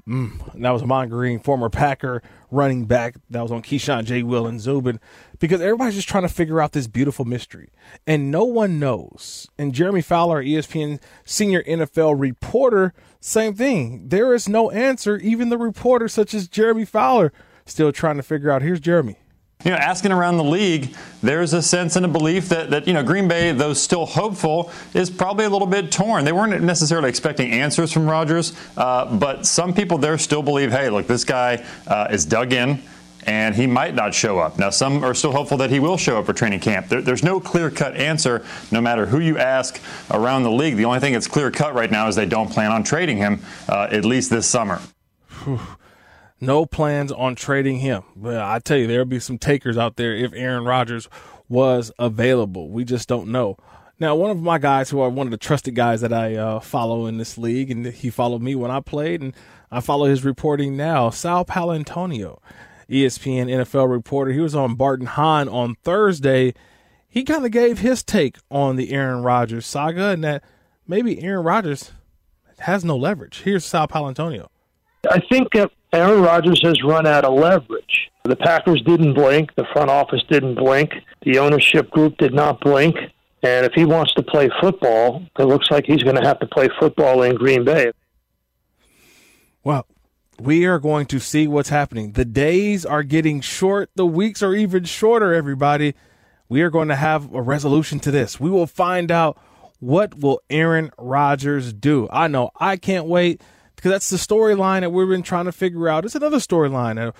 Mm, 0.08 0.60
that 0.60 0.70
was 0.70 0.82
Ahman 0.82 1.08
Green, 1.08 1.38
former 1.38 1.70
Packer 1.70 2.22
running 2.50 2.84
back. 2.84 3.16
That 3.30 3.40
was 3.40 3.50
on 3.50 3.62
Keyshawn 3.62 4.04
J. 4.04 4.22
Will 4.22 4.46
and 4.46 4.60
Zubin 4.60 5.00
because 5.38 5.62
everybody's 5.62 5.94
just 5.94 6.08
trying 6.08 6.24
to 6.24 6.28
figure 6.28 6.60
out 6.60 6.72
this 6.72 6.86
beautiful 6.86 7.24
mystery, 7.24 7.70
and 8.06 8.30
no 8.30 8.44
one 8.44 8.78
knows. 8.78 9.48
And 9.58 9.72
Jeremy 9.72 10.02
Fowler, 10.02 10.44
ESPN 10.44 11.00
senior 11.24 11.62
NFL 11.62 12.20
reporter, 12.20 12.92
same 13.18 13.54
thing. 13.54 14.08
There 14.08 14.34
is 14.34 14.46
no 14.46 14.70
answer. 14.70 15.16
Even 15.16 15.48
the 15.48 15.56
reporter, 15.56 16.08
such 16.08 16.34
as 16.34 16.48
Jeremy 16.48 16.84
Fowler, 16.84 17.32
still 17.64 17.90
trying 17.90 18.16
to 18.16 18.22
figure 18.22 18.50
out. 18.50 18.60
Here's 18.60 18.80
Jeremy 18.80 19.16
you 19.64 19.70
know, 19.70 19.76
asking 19.76 20.12
around 20.12 20.36
the 20.36 20.44
league, 20.44 20.94
there's 21.22 21.52
a 21.54 21.62
sense 21.62 21.96
and 21.96 22.04
a 22.04 22.08
belief 22.08 22.48
that, 22.50 22.70
that, 22.70 22.86
you 22.86 22.92
know, 22.92 23.02
Green 23.02 23.28
Bay, 23.28 23.52
though 23.52 23.72
still 23.72 24.04
hopeful, 24.04 24.70
is 24.92 25.08
probably 25.10 25.46
a 25.46 25.50
little 25.50 25.66
bit 25.66 25.90
torn. 25.90 26.24
They 26.24 26.32
weren't 26.32 26.62
necessarily 26.62 27.08
expecting 27.08 27.50
answers 27.52 27.92
from 27.92 28.08
Rodgers, 28.08 28.52
uh, 28.76 29.16
but 29.16 29.46
some 29.46 29.72
people 29.72 29.96
there 29.96 30.18
still 30.18 30.42
believe, 30.42 30.70
hey, 30.70 30.90
look, 30.90 31.06
this 31.06 31.24
guy 31.24 31.64
uh, 31.86 32.08
is 32.10 32.26
dug 32.26 32.52
in 32.52 32.82
and 33.26 33.54
he 33.54 33.66
might 33.66 33.94
not 33.94 34.12
show 34.12 34.38
up. 34.38 34.58
Now, 34.58 34.68
some 34.68 35.02
are 35.02 35.14
still 35.14 35.32
hopeful 35.32 35.56
that 35.58 35.70
he 35.70 35.80
will 35.80 35.96
show 35.96 36.18
up 36.18 36.26
for 36.26 36.34
training 36.34 36.60
camp. 36.60 36.88
There, 36.88 37.00
there's 37.00 37.22
no 37.22 37.40
clear 37.40 37.70
cut 37.70 37.96
answer, 37.96 38.44
no 38.70 38.82
matter 38.82 39.06
who 39.06 39.18
you 39.18 39.38
ask 39.38 39.80
around 40.10 40.42
the 40.42 40.50
league. 40.50 40.76
The 40.76 40.84
only 40.84 41.00
thing 41.00 41.14
that's 41.14 41.26
clear 41.26 41.50
cut 41.50 41.74
right 41.74 41.90
now 41.90 42.06
is 42.08 42.16
they 42.16 42.26
don't 42.26 42.50
plan 42.50 42.70
on 42.70 42.84
trading 42.84 43.16
him, 43.16 43.40
uh, 43.66 43.88
at 43.90 44.04
least 44.04 44.28
this 44.28 44.46
summer. 44.46 44.80
No 46.44 46.66
plans 46.66 47.10
on 47.12 47.34
trading 47.34 47.78
him. 47.78 48.02
But 48.16 48.36
I 48.36 48.58
tell 48.58 48.76
you, 48.76 48.86
there'll 48.86 49.04
be 49.04 49.20
some 49.20 49.38
takers 49.38 49.78
out 49.78 49.96
there 49.96 50.14
if 50.14 50.32
Aaron 50.34 50.64
Rodgers 50.64 51.08
was 51.48 51.92
available. 51.98 52.70
We 52.70 52.84
just 52.84 53.08
don't 53.08 53.28
know. 53.28 53.56
Now, 54.00 54.16
one 54.16 54.30
of 54.30 54.42
my 54.42 54.58
guys 54.58 54.90
who 54.90 55.00
are 55.00 55.08
one 55.08 55.26
of 55.26 55.30
the 55.30 55.36
trusted 55.36 55.74
guys 55.74 56.00
that 56.00 56.12
I 56.12 56.34
uh, 56.34 56.60
follow 56.60 57.06
in 57.06 57.18
this 57.18 57.38
league, 57.38 57.70
and 57.70 57.86
he 57.86 58.10
followed 58.10 58.42
me 58.42 58.54
when 58.54 58.70
I 58.70 58.80
played, 58.80 59.20
and 59.22 59.34
I 59.70 59.80
follow 59.80 60.06
his 60.06 60.24
reporting 60.24 60.76
now, 60.76 61.10
Sal 61.10 61.44
Paolantonio, 61.44 62.40
ESPN 62.90 63.46
NFL 63.46 63.90
reporter. 63.90 64.32
He 64.32 64.40
was 64.40 64.54
on 64.54 64.74
Barton 64.74 65.06
Hahn 65.06 65.48
on 65.48 65.76
Thursday. 65.82 66.54
He 67.08 67.22
kind 67.22 67.44
of 67.44 67.52
gave 67.52 67.78
his 67.78 68.02
take 68.02 68.36
on 68.50 68.76
the 68.76 68.92
Aaron 68.92 69.22
Rodgers 69.22 69.66
saga 69.66 70.08
and 70.10 70.24
that 70.24 70.42
maybe 70.88 71.22
Aaron 71.22 71.44
Rodgers 71.44 71.92
has 72.58 72.84
no 72.84 72.96
leverage. 72.96 73.42
Here's 73.42 73.64
Sal 73.64 73.86
Paolantonio. 73.86 74.48
I 75.10 75.20
think 75.30 75.54
Aaron 75.94 76.22
Rodgers 76.22 76.60
has 76.62 76.82
run 76.82 77.06
out 77.06 77.24
of 77.24 77.38
leverage. 77.38 78.10
The 78.24 78.36
Packers 78.36 78.82
didn't 78.82 79.14
blink. 79.14 79.54
The 79.54 79.66
front 79.72 79.90
office 79.90 80.22
didn't 80.28 80.56
blink. 80.56 80.92
The 81.22 81.38
ownership 81.38 81.90
group 81.90 82.16
did 82.18 82.34
not 82.34 82.60
blink. 82.60 82.96
And 83.42 83.64
if 83.64 83.74
he 83.74 83.84
wants 83.84 84.12
to 84.14 84.22
play 84.22 84.50
football, 84.60 85.22
it 85.38 85.44
looks 85.44 85.70
like 85.70 85.84
he's 85.84 86.02
going 86.02 86.16
to 86.16 86.26
have 86.26 86.40
to 86.40 86.46
play 86.46 86.68
football 86.80 87.22
in 87.22 87.36
Green 87.36 87.64
Bay. 87.64 87.92
Well, 89.62 89.86
we 90.40 90.64
are 90.64 90.78
going 90.78 91.06
to 91.06 91.20
see 91.20 91.46
what's 91.46 91.68
happening. 91.68 92.12
The 92.12 92.24
days 92.24 92.84
are 92.84 93.02
getting 93.02 93.40
short, 93.40 93.90
the 93.94 94.06
weeks 94.06 94.42
are 94.42 94.54
even 94.54 94.84
shorter, 94.84 95.32
everybody. 95.32 95.94
We 96.48 96.62
are 96.62 96.70
going 96.70 96.88
to 96.88 96.96
have 96.96 97.32
a 97.32 97.40
resolution 97.40 98.00
to 98.00 98.10
this. 98.10 98.40
We 98.40 98.50
will 98.50 98.66
find 98.66 99.12
out 99.12 99.38
what 99.78 100.18
will 100.18 100.40
Aaron 100.50 100.90
Rodgers 100.98 101.72
do. 101.72 102.08
I 102.10 102.26
know 102.28 102.50
I 102.58 102.76
can't 102.76 103.06
wait 103.06 103.42
because 103.84 104.08
that's 104.08 104.08
the 104.08 104.34
storyline 104.34 104.80
that 104.80 104.92
we've 104.92 105.10
been 105.10 105.22
trying 105.22 105.44
to 105.44 105.52
figure 105.52 105.90
out. 105.90 106.06
It's 106.06 106.14
another 106.14 106.38
storyline 106.38 107.12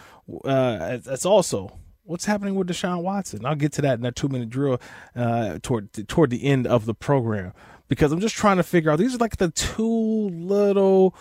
uh, 0.47 0.97
that's 0.97 1.27
also 1.27 1.79
what's 2.05 2.25
happening 2.25 2.55
with 2.55 2.69
Deshaun 2.69 3.03
Watson. 3.03 3.45
I'll 3.45 3.55
get 3.55 3.71
to 3.73 3.83
that 3.83 3.97
in 3.97 4.01
that 4.01 4.17
two 4.17 4.29
minute 4.29 4.49
drill 4.49 4.81
uh, 5.15 5.59
toward 5.61 5.93
toward 6.09 6.31
the 6.31 6.43
end 6.43 6.67
of 6.67 6.87
the 6.87 6.95
program 6.95 7.53
because 7.89 8.13
I'm 8.13 8.21
just 8.21 8.35
trying 8.35 8.57
to 8.57 8.63
figure 8.63 8.91
out. 8.91 8.99
These 8.99 9.15
are 9.15 9.19
like 9.19 9.37
the 9.37 9.51
two 9.51 10.31
little. 10.31 11.15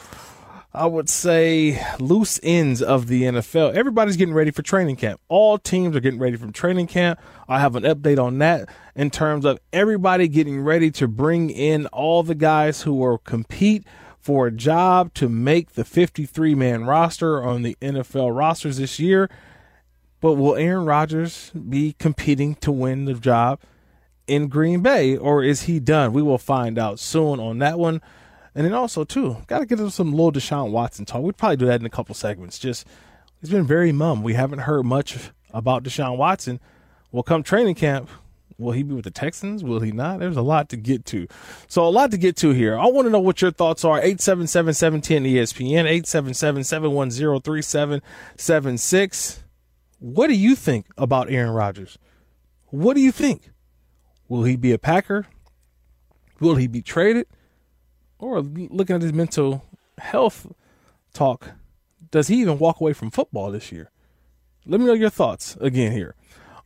I 0.75 0.86
would 0.86 1.10
say 1.10 1.86
loose 1.99 2.39
ends 2.41 2.82
of 2.82 3.08
the 3.08 3.23
NFL. 3.23 3.73
Everybody's 3.73 4.15
getting 4.15 4.34
ready 4.34 4.49
for 4.49 4.62
training 4.62 4.95
camp. 4.95 5.19
All 5.27 5.58
teams 5.58 5.93
are 5.93 5.99
getting 5.99 6.21
ready 6.21 6.38
from 6.38 6.53
training 6.53 6.88
camp. 6.88 7.19
I 7.49 7.60
have 7.60 7.75
an 7.75 7.84
update 7.84 8.17
on 8.17 8.38
that 8.38 8.69
in 8.95 9.10
terms 9.10 9.43
of 9.43 9.60
everybody 9.73 10.29
getting 10.29 10.62
ready 10.62 10.89
to 10.91 11.10
bring 11.10 11.49
in 11.49 11.88
all 11.88 12.23
the 12.23 12.34
guys 12.34 12.84
who 12.84 12.93
will 12.93 13.17
compete 13.17 13.86
for 14.23 14.47
a 14.47 14.51
job 14.51 15.13
to 15.15 15.27
make 15.27 15.73
the 15.73 15.83
53 15.83 16.55
man 16.55 16.86
roster 16.86 17.43
on 17.43 17.62
the 17.62 17.75
NFL 17.81 18.33
rosters 18.33 18.77
this 18.77 18.97
year. 18.97 19.29
But 20.21 20.36
will 20.36 20.55
Aaron 20.55 20.86
Rodgers 20.86 21.51
be 21.51 21.93
competing 21.99 22.55
to 22.55 22.71
win 22.71 23.03
the 23.03 23.15
job 23.15 23.59
in 24.25 24.47
Green 24.47 24.81
Bay 24.81 25.17
or 25.17 25.43
is 25.43 25.63
he 25.63 25.81
done? 25.81 26.13
We 26.13 26.21
will 26.21 26.38
find 26.38 26.79
out 26.79 26.99
soon 26.99 27.41
on 27.41 27.59
that 27.59 27.77
one. 27.77 28.01
And 28.55 28.65
then 28.65 28.73
also, 28.73 29.03
too, 29.03 29.38
got 29.47 29.59
to 29.59 29.65
get 29.65 29.79
into 29.79 29.91
some 29.91 30.12
little 30.12 30.31
Deshaun 30.31 30.71
Watson 30.71 31.03
talk. 31.03 31.21
We'd 31.21 31.36
probably 31.36 31.57
do 31.57 31.65
that 31.65 31.81
in 31.81 31.86
a 31.86 31.89
couple 31.89 32.15
segments. 32.15 32.57
Just, 32.57 32.88
he's 33.41 33.49
been 33.49 33.67
very 33.67 33.91
mum. 33.91 34.23
We 34.23 34.36
haven't 34.36 34.59
heard 34.59 34.86
much 34.86 35.17
about 35.51 35.83
Deshaun 35.83 36.15
Watson. 36.15 36.62
Well, 37.12 37.23
come 37.23 37.43
training 37.43 37.75
camp, 37.75 38.09
Will 38.63 38.71
he 38.71 38.84
be 38.84 38.95
with 38.95 39.04
the 39.04 39.12
Texans? 39.12 39.63
Will 39.63 39.82
he 39.82 39.91
not? 39.91 40.19
There's 40.19 40.38
a 40.38 40.41
lot 40.41 40.69
to 40.69 40.78
get 40.78 41.06
to. 41.08 41.28
So, 41.67 41.86
a 41.86 41.89
lot 41.89 42.12
to 42.12 42.17
get 42.17 42.38
to 42.38 42.52
here. 42.52 42.80
I 42.80 42.88
want 42.88 43.06
to 43.06 43.12
know 43.12 43.19
what 43.19 43.41
your 43.41 43.52
thoughts 43.52 43.84
are. 43.84 43.97
877 43.97 44.73
710 44.73 45.23
ESPN, 45.26 45.86
877 45.86 46.63
710 46.63 47.41
3776. 47.41 49.43
What 49.99 50.28
do 50.28 50.34
you 50.34 50.56
think 50.56 50.88
about 50.97 51.30
Aaron 51.30 51.52
Rodgers? 51.52 51.97
What 52.67 52.95
do 52.95 53.02
you 53.02 53.12
think? 53.12 53.52
Will 54.28 54.43
he 54.43 54.56
be 54.56 54.71
a 54.71 54.80
Packer? 54.80 55.28
Will 56.39 56.56
he 56.56 56.67
be 56.67 56.82
traded? 56.82 57.28
Or 58.17 58.41
looking 58.41 58.95
at 58.95 59.02
his 59.02 59.13
mental 59.13 59.65
health 59.97 60.47
talk, 61.13 61.52
does 62.12 62.30
he 62.30 62.41
even 62.41 62.58
walk 62.58 62.80
away 62.80 62.93
from 62.93 63.12
football 63.12 63.52
this 63.52 63.71
year? 63.71 63.91
Let 64.65 64.80
me 64.80 64.86
know 64.86 64.93
your 64.93 65.10
thoughts 65.10 65.58
again 65.60 65.91
here 65.91 66.15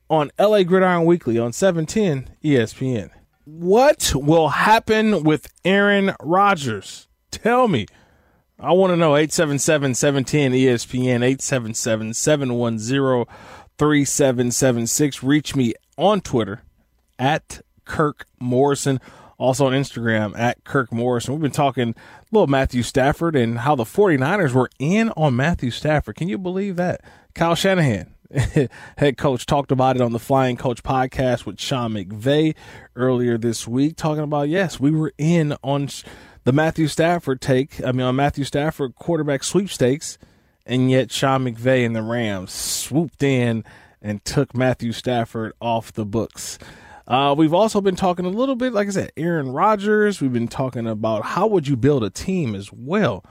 on 0.10 0.32
LA 0.40 0.64
Gridiron 0.64 1.06
Weekly 1.06 1.38
on 1.38 1.54
710 1.54 2.36
ESPN. 2.44 3.10
What 3.46 4.14
will 4.16 4.50
happen 4.50 5.24
with 5.24 5.48
Aaron 5.64 6.14
Rodgers? 6.22 7.08
Tell 7.32 7.68
me. 7.68 7.86
I 8.60 8.72
want 8.74 8.92
to 8.92 8.98
know 8.98 9.16
877 9.16 9.94
710 9.94 10.52
ESPN 10.52 11.24
877 11.24 12.14
710 12.14 13.26
3776. 13.78 15.24
Reach 15.24 15.56
me 15.56 15.74
on 15.98 16.22
Twitter 16.22 16.64
at 17.20 17.62
Kirk 17.86 18.26
Morrison. 18.40 19.00
Also 19.38 19.68
on 19.68 19.74
Instagram 19.74 20.38
at 20.38 20.64
Kirk 20.64 20.92
Morrison. 20.92 21.36
We've 21.36 21.42
been 21.44 21.52
talking 21.52 21.90
a 21.90 21.96
little 22.32 22.48
Matthew 22.48 22.82
Stafford 22.82 23.36
and 23.36 23.60
how 23.60 23.76
the 23.76 23.84
49ers 23.84 24.54
were 24.54 24.72
in 24.80 25.10
on 25.12 25.36
Matthew 25.36 25.70
Stafford. 25.70 26.16
Can 26.16 26.28
you 26.28 26.40
believe 26.40 26.76
that? 26.78 27.02
Kyle 27.36 27.54
Shanahan 27.54 28.16
head 28.98 29.18
coach 29.18 29.46
talked 29.46 29.72
about 29.72 29.96
it 29.96 30.02
on 30.02 30.12
the 30.12 30.20
Flying 30.20 30.58
Coach 30.58 30.84
podcast 30.84 31.46
with 31.46 31.60
Sean 31.60 31.94
McVay 31.94 32.56
earlier 32.96 33.38
this 33.38 33.68
week, 33.68 33.96
talking 33.96 34.24
about 34.24 34.50
yes, 34.50 34.80
we 34.80 34.92
were 34.92 35.14
in 35.18 35.56
on 35.64 35.90
the 36.44 36.52
Matthew 36.52 36.88
Stafford 36.88 37.42
take. 37.42 37.84
I 37.84 37.92
mean, 37.92 38.06
on 38.06 38.16
Matthew 38.16 38.44
Stafford 38.44 38.96
quarterback 38.96 39.44
sweepstakes, 39.44 40.18
and 40.66 40.92
yet 40.92 41.12
Sean 41.12 41.46
McVay 41.46 41.86
and 41.86 41.96
the 41.96 42.02
Rams 42.02 42.52
swooped 42.52 43.24
in 43.24 43.64
and 44.02 44.24
took 44.26 44.56
Matthew 44.56 44.92
Stafford 44.92 45.54
off 45.62 45.94
the 45.94 46.06
books. 46.06 46.60
Uh, 47.08 47.34
we've 47.38 47.54
also 47.54 47.80
been 47.80 47.96
talking 47.96 48.26
a 48.26 48.30
little 48.30 48.56
bit, 48.56 48.74
like 48.74 48.90
I 48.90 48.92
said, 48.92 49.12
Aaron 49.16 49.50
Rodgers. 49.52 50.20
We've 50.20 50.34
been 50.34 50.50
talking 50.50 50.86
about 50.86 51.24
how 51.24 51.48
would 51.48 51.68
you 51.68 51.78
build 51.78 52.04
a 52.04 52.10
team 52.10 52.54
as 52.54 52.72
well. 52.74 53.24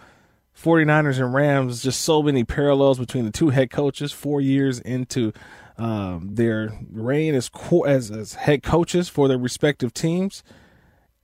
49ers 0.56 1.18
and 1.18 1.34
Rams, 1.34 1.82
just 1.82 2.00
so 2.00 2.22
many 2.22 2.42
parallels 2.42 2.98
between 2.98 3.24
the 3.24 3.30
two 3.30 3.50
head 3.50 3.70
coaches, 3.70 4.12
four 4.12 4.40
years 4.40 4.80
into 4.80 5.32
um, 5.76 6.34
their 6.34 6.78
reign 6.90 7.34
as, 7.34 7.48
co- 7.48 7.84
as, 7.84 8.10
as 8.10 8.34
head 8.34 8.62
coaches 8.62 9.08
for 9.08 9.28
their 9.28 9.38
respective 9.38 9.92
teams. 9.92 10.42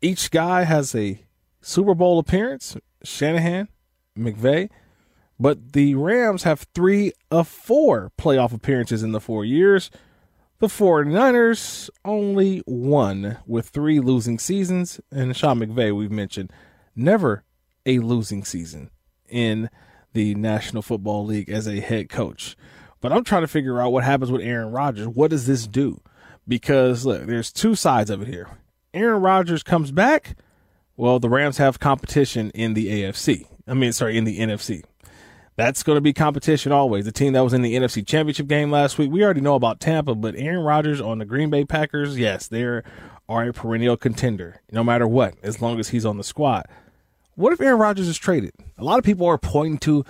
Each 0.02 0.30
guy 0.30 0.64
has 0.64 0.94
a 0.94 1.24
Super 1.62 1.94
Bowl 1.94 2.18
appearance, 2.18 2.76
Shanahan, 3.02 3.68
McVay, 4.18 4.68
but 5.40 5.72
the 5.72 5.94
Rams 5.94 6.42
have 6.42 6.66
three 6.74 7.12
of 7.30 7.48
four 7.48 8.12
playoff 8.18 8.52
appearances 8.52 9.02
in 9.02 9.12
the 9.12 9.20
four 9.20 9.44
years. 9.44 9.90
The 10.58 10.66
49ers 10.66 11.88
only 12.04 12.58
one 12.66 13.38
with 13.46 13.70
three 13.70 13.98
losing 13.98 14.38
seasons, 14.38 15.00
and 15.10 15.34
Sean 15.34 15.60
McVay, 15.60 15.96
we've 15.96 16.10
mentioned, 16.10 16.52
never 16.94 17.44
a 17.86 17.98
losing 17.98 18.44
season 18.44 18.90
in 19.32 19.70
the 20.12 20.34
National 20.34 20.82
Football 20.82 21.24
League 21.24 21.50
as 21.50 21.66
a 21.66 21.80
head 21.80 22.08
coach. 22.08 22.56
But 23.00 23.12
I'm 23.12 23.24
trying 23.24 23.42
to 23.42 23.48
figure 23.48 23.80
out 23.80 23.92
what 23.92 24.04
happens 24.04 24.30
with 24.30 24.42
Aaron 24.42 24.70
Rodgers. 24.70 25.08
What 25.08 25.30
does 25.30 25.46
this 25.46 25.66
do? 25.66 26.00
Because 26.46 27.04
look, 27.04 27.26
there's 27.26 27.52
two 27.52 27.74
sides 27.74 28.10
of 28.10 28.22
it 28.22 28.28
here. 28.28 28.48
Aaron 28.94 29.22
Rodgers 29.22 29.62
comes 29.62 29.90
back. 29.90 30.36
Well, 30.96 31.18
the 31.18 31.28
Rams 31.28 31.56
have 31.58 31.80
competition 31.80 32.50
in 32.50 32.74
the 32.74 32.88
AFC. 32.88 33.46
I 33.66 33.74
mean, 33.74 33.92
sorry, 33.92 34.18
in 34.18 34.24
the 34.24 34.38
NFC. 34.38 34.84
That's 35.56 35.82
going 35.82 35.96
to 35.96 36.00
be 36.00 36.12
competition 36.12 36.72
always. 36.72 37.04
The 37.04 37.12
team 37.12 37.32
that 37.34 37.44
was 37.44 37.52
in 37.52 37.62
the 37.62 37.74
NFC 37.74 38.06
Championship 38.06 38.46
game 38.46 38.70
last 38.70 38.98
week, 38.98 39.10
we 39.10 39.22
already 39.22 39.40
know 39.40 39.54
about 39.54 39.80
Tampa, 39.80 40.14
but 40.14 40.34
Aaron 40.36 40.64
Rodgers 40.64 41.00
on 41.00 41.18
the 41.18 41.24
Green 41.24 41.50
Bay 41.50 41.64
Packers, 41.64 42.18
yes, 42.18 42.46
they 42.46 42.62
are 42.62 42.84
a 43.28 43.52
perennial 43.52 43.96
contender, 43.96 44.60
no 44.70 44.82
matter 44.82 45.06
what, 45.06 45.34
as 45.42 45.60
long 45.60 45.78
as 45.78 45.88
he's 45.88 46.06
on 46.06 46.16
the 46.16 46.24
squad. 46.24 46.66
What 47.34 47.52
if 47.52 47.60
Aaron 47.60 47.78
Rodgers 47.78 48.08
is 48.08 48.18
traded? 48.18 48.52
A 48.76 48.84
lot 48.84 48.98
of 48.98 49.04
people 49.04 49.26
are 49.26 49.38
pointing 49.38 49.78
to 49.78 50.04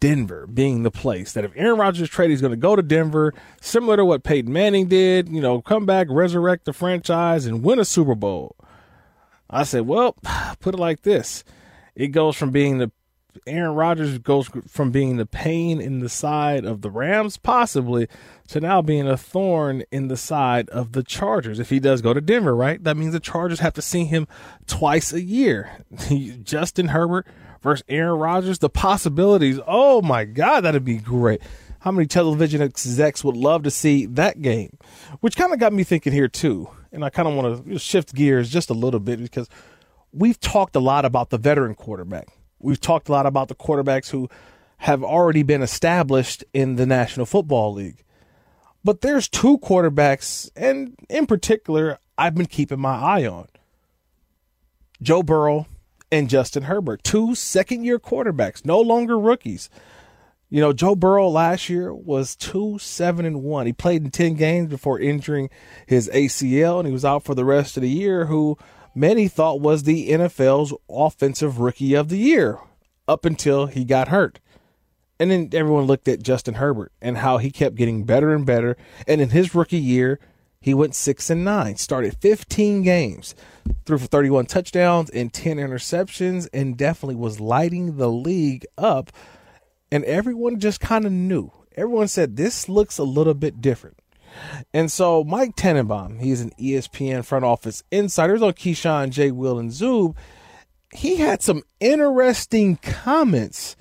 Denver 0.00 0.46
being 0.46 0.82
the 0.82 0.90
place 0.90 1.32
that 1.32 1.44
if 1.44 1.52
Aaron 1.54 1.78
Rodgers 1.78 2.02
is 2.02 2.08
traded, 2.08 2.32
he's 2.32 2.40
going 2.40 2.50
to 2.52 2.56
go 2.56 2.76
to 2.76 2.82
Denver, 2.82 3.32
similar 3.60 3.96
to 3.96 4.04
what 4.04 4.24
Peyton 4.24 4.52
Manning 4.52 4.88
did, 4.88 5.28
you 5.28 5.40
know, 5.40 5.62
come 5.62 5.86
back, 5.86 6.08
resurrect 6.10 6.64
the 6.64 6.72
franchise, 6.72 7.46
and 7.46 7.62
win 7.62 7.78
a 7.78 7.84
Super 7.84 8.14
Bowl. 8.14 8.56
I 9.48 9.62
said, 9.62 9.86
well, 9.86 10.16
put 10.60 10.74
it 10.74 10.78
like 10.78 11.02
this 11.02 11.44
it 11.94 12.08
goes 12.08 12.36
from 12.36 12.52
being 12.52 12.78
the 12.78 12.92
Aaron 13.46 13.74
Rodgers 13.74 14.18
goes 14.18 14.50
from 14.66 14.90
being 14.90 15.16
the 15.16 15.26
pain 15.26 15.80
in 15.80 16.00
the 16.00 16.08
side 16.08 16.64
of 16.64 16.82
the 16.82 16.90
Rams, 16.90 17.36
possibly, 17.36 18.08
to 18.48 18.60
now 18.60 18.82
being 18.82 19.06
a 19.08 19.16
thorn 19.16 19.82
in 19.90 20.08
the 20.08 20.16
side 20.16 20.68
of 20.70 20.92
the 20.92 21.02
Chargers. 21.02 21.58
If 21.58 21.70
he 21.70 21.80
does 21.80 22.02
go 22.02 22.14
to 22.14 22.20
Denver, 22.20 22.54
right? 22.54 22.82
That 22.82 22.96
means 22.96 23.12
the 23.12 23.20
Chargers 23.20 23.60
have 23.60 23.74
to 23.74 23.82
see 23.82 24.04
him 24.04 24.26
twice 24.66 25.12
a 25.12 25.20
year. 25.20 25.84
Justin 26.42 26.88
Herbert 26.88 27.26
versus 27.62 27.84
Aaron 27.88 28.18
Rodgers. 28.18 28.58
The 28.58 28.70
possibilities, 28.70 29.60
oh 29.66 30.02
my 30.02 30.24
God, 30.24 30.62
that'd 30.62 30.84
be 30.84 30.98
great. 30.98 31.42
How 31.80 31.92
many 31.92 32.06
television 32.06 32.60
execs 32.60 33.22
would 33.22 33.36
love 33.36 33.62
to 33.62 33.70
see 33.70 34.06
that 34.06 34.42
game? 34.42 34.76
Which 35.20 35.36
kind 35.36 35.52
of 35.52 35.60
got 35.60 35.72
me 35.72 35.84
thinking 35.84 36.12
here, 36.12 36.28
too. 36.28 36.68
And 36.90 37.04
I 37.04 37.10
kind 37.10 37.28
of 37.28 37.34
want 37.34 37.66
to 37.66 37.78
shift 37.78 38.14
gears 38.14 38.50
just 38.50 38.70
a 38.70 38.74
little 38.74 39.00
bit 39.00 39.20
because 39.22 39.48
we've 40.12 40.40
talked 40.40 40.74
a 40.74 40.80
lot 40.80 41.04
about 41.04 41.30
the 41.30 41.38
veteran 41.38 41.74
quarterback 41.74 42.28
We've 42.60 42.80
talked 42.80 43.08
a 43.08 43.12
lot 43.12 43.26
about 43.26 43.48
the 43.48 43.54
quarterbacks 43.54 44.10
who 44.10 44.28
have 44.78 45.02
already 45.02 45.42
been 45.42 45.62
established 45.62 46.44
in 46.52 46.76
the 46.76 46.86
National 46.86 47.26
Football 47.26 47.74
League. 47.74 48.04
But 48.84 49.00
there's 49.00 49.28
two 49.28 49.58
quarterbacks, 49.58 50.50
and 50.54 50.96
in 51.08 51.26
particular, 51.26 51.98
I've 52.16 52.34
been 52.34 52.46
keeping 52.46 52.80
my 52.80 52.94
eye 52.94 53.26
on 53.26 53.48
Joe 55.02 55.22
Burrow 55.22 55.66
and 56.10 56.30
Justin 56.30 56.64
Herbert, 56.64 57.04
two 57.04 57.34
second 57.34 57.84
year 57.84 57.98
quarterbacks, 57.98 58.64
no 58.64 58.80
longer 58.80 59.18
rookies. 59.18 59.68
You 60.50 60.60
know, 60.62 60.72
Joe 60.72 60.94
Burrow 60.94 61.28
last 61.28 61.68
year 61.68 61.92
was 61.92 62.34
2 62.36 62.78
7 62.78 63.26
and 63.26 63.42
1. 63.42 63.66
He 63.66 63.72
played 63.74 64.02
in 64.02 64.10
10 64.10 64.34
games 64.34 64.70
before 64.70 64.98
injuring 64.98 65.50
his 65.86 66.08
ACL, 66.14 66.78
and 66.78 66.86
he 66.86 66.92
was 66.92 67.04
out 67.04 67.24
for 67.24 67.34
the 67.34 67.44
rest 67.44 67.76
of 67.76 67.82
the 67.82 67.90
year. 67.90 68.26
Who 68.26 68.56
many 68.94 69.28
thought 69.28 69.60
was 69.60 69.82
the 69.82 70.10
NFL's 70.10 70.74
offensive 70.88 71.58
rookie 71.58 71.94
of 71.94 72.08
the 72.08 72.18
year 72.18 72.58
up 73.06 73.24
until 73.24 73.66
he 73.66 73.84
got 73.84 74.08
hurt. 74.08 74.40
And 75.20 75.30
then 75.30 75.50
everyone 75.52 75.84
looked 75.84 76.06
at 76.06 76.22
Justin 76.22 76.54
Herbert 76.54 76.92
and 77.02 77.18
how 77.18 77.38
he 77.38 77.50
kept 77.50 77.74
getting 77.74 78.04
better 78.04 78.34
and 78.34 78.46
better. 78.46 78.76
And 79.06 79.20
in 79.20 79.30
his 79.30 79.54
rookie 79.54 79.78
year, 79.78 80.20
he 80.60 80.74
went 80.74 80.94
6 80.94 81.30
and 81.30 81.44
9, 81.44 81.76
started 81.76 82.16
15 82.20 82.82
games, 82.82 83.34
threw 83.84 83.98
for 83.98 84.06
31 84.06 84.46
touchdowns 84.46 85.10
and 85.10 85.32
10 85.32 85.56
interceptions 85.56 86.48
and 86.52 86.76
definitely 86.76 87.16
was 87.16 87.40
lighting 87.40 87.96
the 87.96 88.10
league 88.10 88.66
up. 88.76 89.10
And 89.90 90.04
everyone 90.04 90.60
just 90.60 90.80
kind 90.80 91.04
of 91.04 91.12
knew. 91.12 91.50
Everyone 91.76 92.08
said 92.08 92.36
this 92.36 92.68
looks 92.68 92.98
a 92.98 93.04
little 93.04 93.34
bit 93.34 93.60
different. 93.60 93.98
And 94.72 94.90
so 94.90 95.24
Mike 95.24 95.56
Tannenbaum, 95.56 96.20
he's 96.20 96.40
an 96.40 96.52
ESPN 96.58 97.24
front 97.24 97.44
office 97.44 97.82
insider. 97.90 98.34
On 98.34 98.52
Keyshawn, 98.52 99.10
J. 99.10 99.30
Will, 99.30 99.58
and 99.58 99.70
Zub. 99.70 100.14
he 100.94 101.16
had 101.16 101.42
some 101.42 101.62
interesting 101.80 102.76
comments, 102.76 103.76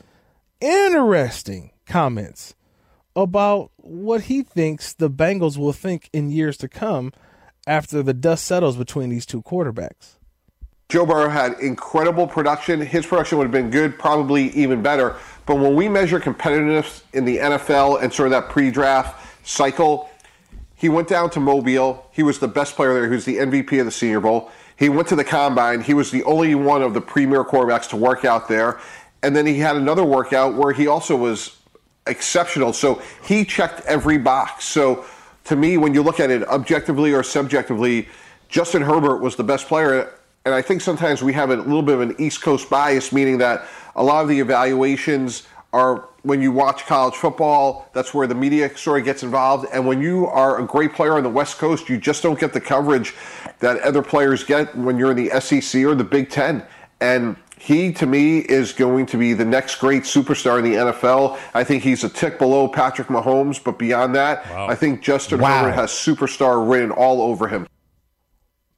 interesting 0.62 1.72
comments 1.86 2.56
about 3.16 3.72
what 3.78 4.24
he 4.24 4.44
thinks 4.44 4.94
the 4.94 5.10
Bengals 5.10 5.58
will 5.58 5.74
think 5.74 6.10
in 6.14 6.30
years 6.30 6.58
to 6.58 6.68
come 6.68 7.12
after 7.66 8.04
the 8.04 8.14
dust 8.14 8.46
settles 8.46 8.78
between 8.78 9.10
these 9.10 9.26
two 9.26 9.42
quarterbacks. 9.42 10.18
Joe 10.90 11.06
Burrow 11.06 11.28
had 11.28 11.60
incredible 11.60 12.28
production. 12.28 12.80
His 12.80 13.06
production 13.06 13.38
would 13.38 13.46
have 13.46 13.52
been 13.52 13.70
good, 13.70 14.00
probably 14.00 14.52
even 14.52 14.82
better. 14.82 15.18
But 15.46 15.56
when 15.56 15.76
we 15.76 15.90
measure 15.90 16.20
competitiveness 16.20 17.02
in 17.12 17.26
the 17.26 17.38
NFL 17.38 18.02
and 18.02 18.14
sort 18.14 18.28
of 18.28 18.32
that 18.32 18.50
pre 18.50 18.72
draft 18.72 19.46
cycle, 19.46 20.10
he 20.78 20.90
went 20.90 21.08
down 21.08 21.32
to 21.32 21.40
Mobile. 21.40 22.08
He 22.12 22.22
was 22.24 22.38
the 22.38 22.48
best 22.48 22.76
player 22.76 22.94
there. 22.94 23.10
He 23.10 23.16
was 23.16 23.26
the 23.26 23.38
MVP 23.38 23.80
of 23.80 23.86
the 23.86 23.92
Senior 23.92 24.20
Bowl. 24.20 24.52
He 24.78 24.90
went 24.90 25.08
to 25.08 25.16
the 25.16 25.24
combine. 25.24 25.82
He 25.82 25.96
was 25.96 26.12
the 26.12 26.24
only 26.24 26.54
one 26.54 26.84
of 26.84 26.94
the 26.94 27.02
premier 27.02 27.44
quarterbacks 27.44 27.90
to 27.90 27.96
work 27.98 28.24
out 28.24 28.48
there. 28.48 28.80
And 29.24 29.36
then 29.36 29.48
he 29.48 29.58
had 29.58 29.76
another 29.76 30.04
workout 30.04 30.54
where 30.54 30.72
he 30.72 30.86
also 30.86 31.18
was 31.18 31.58
exceptional. 32.06 32.74
So 32.74 33.02
he 33.24 33.44
checked 33.44 33.82
every 33.88 34.20
box. 34.20 34.66
So 34.66 35.04
to 35.46 35.56
me, 35.56 35.78
when 35.78 35.96
you 35.96 36.04
look 36.04 36.20
at 36.20 36.30
it 36.30 36.44
objectively 36.48 37.12
or 37.12 37.24
subjectively, 37.24 38.08
Justin 38.48 38.84
Herbert 38.84 39.18
was 39.18 39.36
the 39.36 39.44
best 39.44 39.68
player. 39.68 40.14
And 40.46 40.54
I 40.54 40.62
think 40.62 40.82
sometimes 40.82 41.24
we 41.24 41.34
have 41.34 41.50
a 41.50 41.56
little 41.56 41.82
bit 41.82 41.96
of 41.96 42.02
an 42.02 42.16
East 42.20 42.44
Coast 42.44 42.70
bias, 42.70 43.12
meaning 43.12 43.40
that 43.40 43.68
a 43.96 44.04
lot 44.04 44.22
of 44.22 44.30
the 44.30 44.40
evaluations 44.40 45.48
are 45.74 46.08
when 46.28 46.42
you 46.42 46.52
watch 46.52 46.86
college 46.86 47.16
football, 47.16 47.90
that's 47.94 48.14
where 48.14 48.28
the 48.28 48.36
media 48.36 48.76
story 48.78 49.02
gets 49.02 49.24
involved. 49.24 49.66
And 49.72 49.88
when 49.88 50.02
you 50.02 50.28
are 50.28 50.60
a 50.60 50.66
great 50.66 50.94
player 50.94 51.14
on 51.14 51.24
the 51.24 51.30
West 51.30 51.58
Coast, 51.58 51.88
you 51.88 51.98
just 51.98 52.22
don't 52.22 52.38
get 52.38 52.52
the 52.52 52.60
coverage 52.60 53.16
that 53.60 53.80
other 53.82 54.02
players 54.02 54.44
get 54.44 54.76
when 54.76 54.98
you're 54.98 55.12
in 55.12 55.18
the 55.18 55.40
SEC 55.40 55.84
or 55.84 55.96
the 55.96 56.04
Big 56.04 56.30
Ten. 56.30 56.66
And 57.00 57.38
he, 57.58 57.94
to 57.94 58.06
me, 58.06 58.40
is 58.40 58.74
going 58.74 59.06
to 59.08 59.18
be 59.18 59.34
the 59.34 59.46
next 59.46 59.76
great 59.76 60.04
superstar 60.04 60.60
in 60.60 60.66
the 60.66 60.78
NFL. 60.78 61.40
I 61.54 61.64
think 61.64 61.84
he's 61.84 62.04
a 62.04 62.10
tick 62.10 62.38
below 62.38 62.68
Patrick 62.68 63.08
Mahomes, 63.08 63.64
but 63.64 63.80
beyond 63.80 64.14
that, 64.16 64.50
wow. 64.52 64.68
I 64.68 64.76
think 64.76 65.02
Justin 65.02 65.40
wow. 65.40 65.64
Herbert 65.64 65.76
has 65.76 65.92
superstar 65.92 66.70
written 66.70 66.92
all 66.92 67.22
over 67.22 67.48
him. 67.48 67.68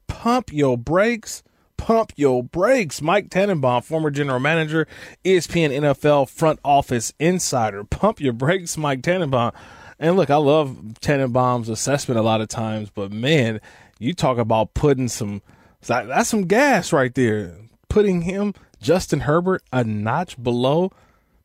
Pump 0.06 0.52
your 0.52 0.78
brakes 0.78 1.42
pump 1.80 2.12
your 2.14 2.44
brakes. 2.44 3.00
Mike 3.00 3.30
Tannenbaum, 3.30 3.82
former 3.82 4.10
general 4.10 4.38
manager, 4.38 4.86
ESPN 5.24 5.70
NFL 5.70 6.28
front 6.28 6.60
office 6.62 7.14
insider. 7.18 7.84
Pump 7.84 8.20
your 8.20 8.34
brakes, 8.34 8.76
Mike 8.76 9.02
Tannenbaum. 9.02 9.52
And 9.98 10.16
look, 10.16 10.28
I 10.28 10.36
love 10.36 10.76
Tannenbaum's 11.00 11.70
assessment 11.70 12.18
a 12.18 12.22
lot 12.22 12.42
of 12.42 12.48
times, 12.48 12.90
but 12.90 13.10
man, 13.10 13.60
you 13.98 14.12
talk 14.12 14.36
about 14.36 14.74
putting 14.74 15.08
some 15.08 15.40
that's 15.82 16.28
some 16.28 16.46
gas 16.46 16.92
right 16.92 17.14
there. 17.14 17.56
Putting 17.88 18.22
him, 18.22 18.52
Justin 18.82 19.20
Herbert, 19.20 19.62
a 19.72 19.82
notch 19.82 20.40
below 20.40 20.92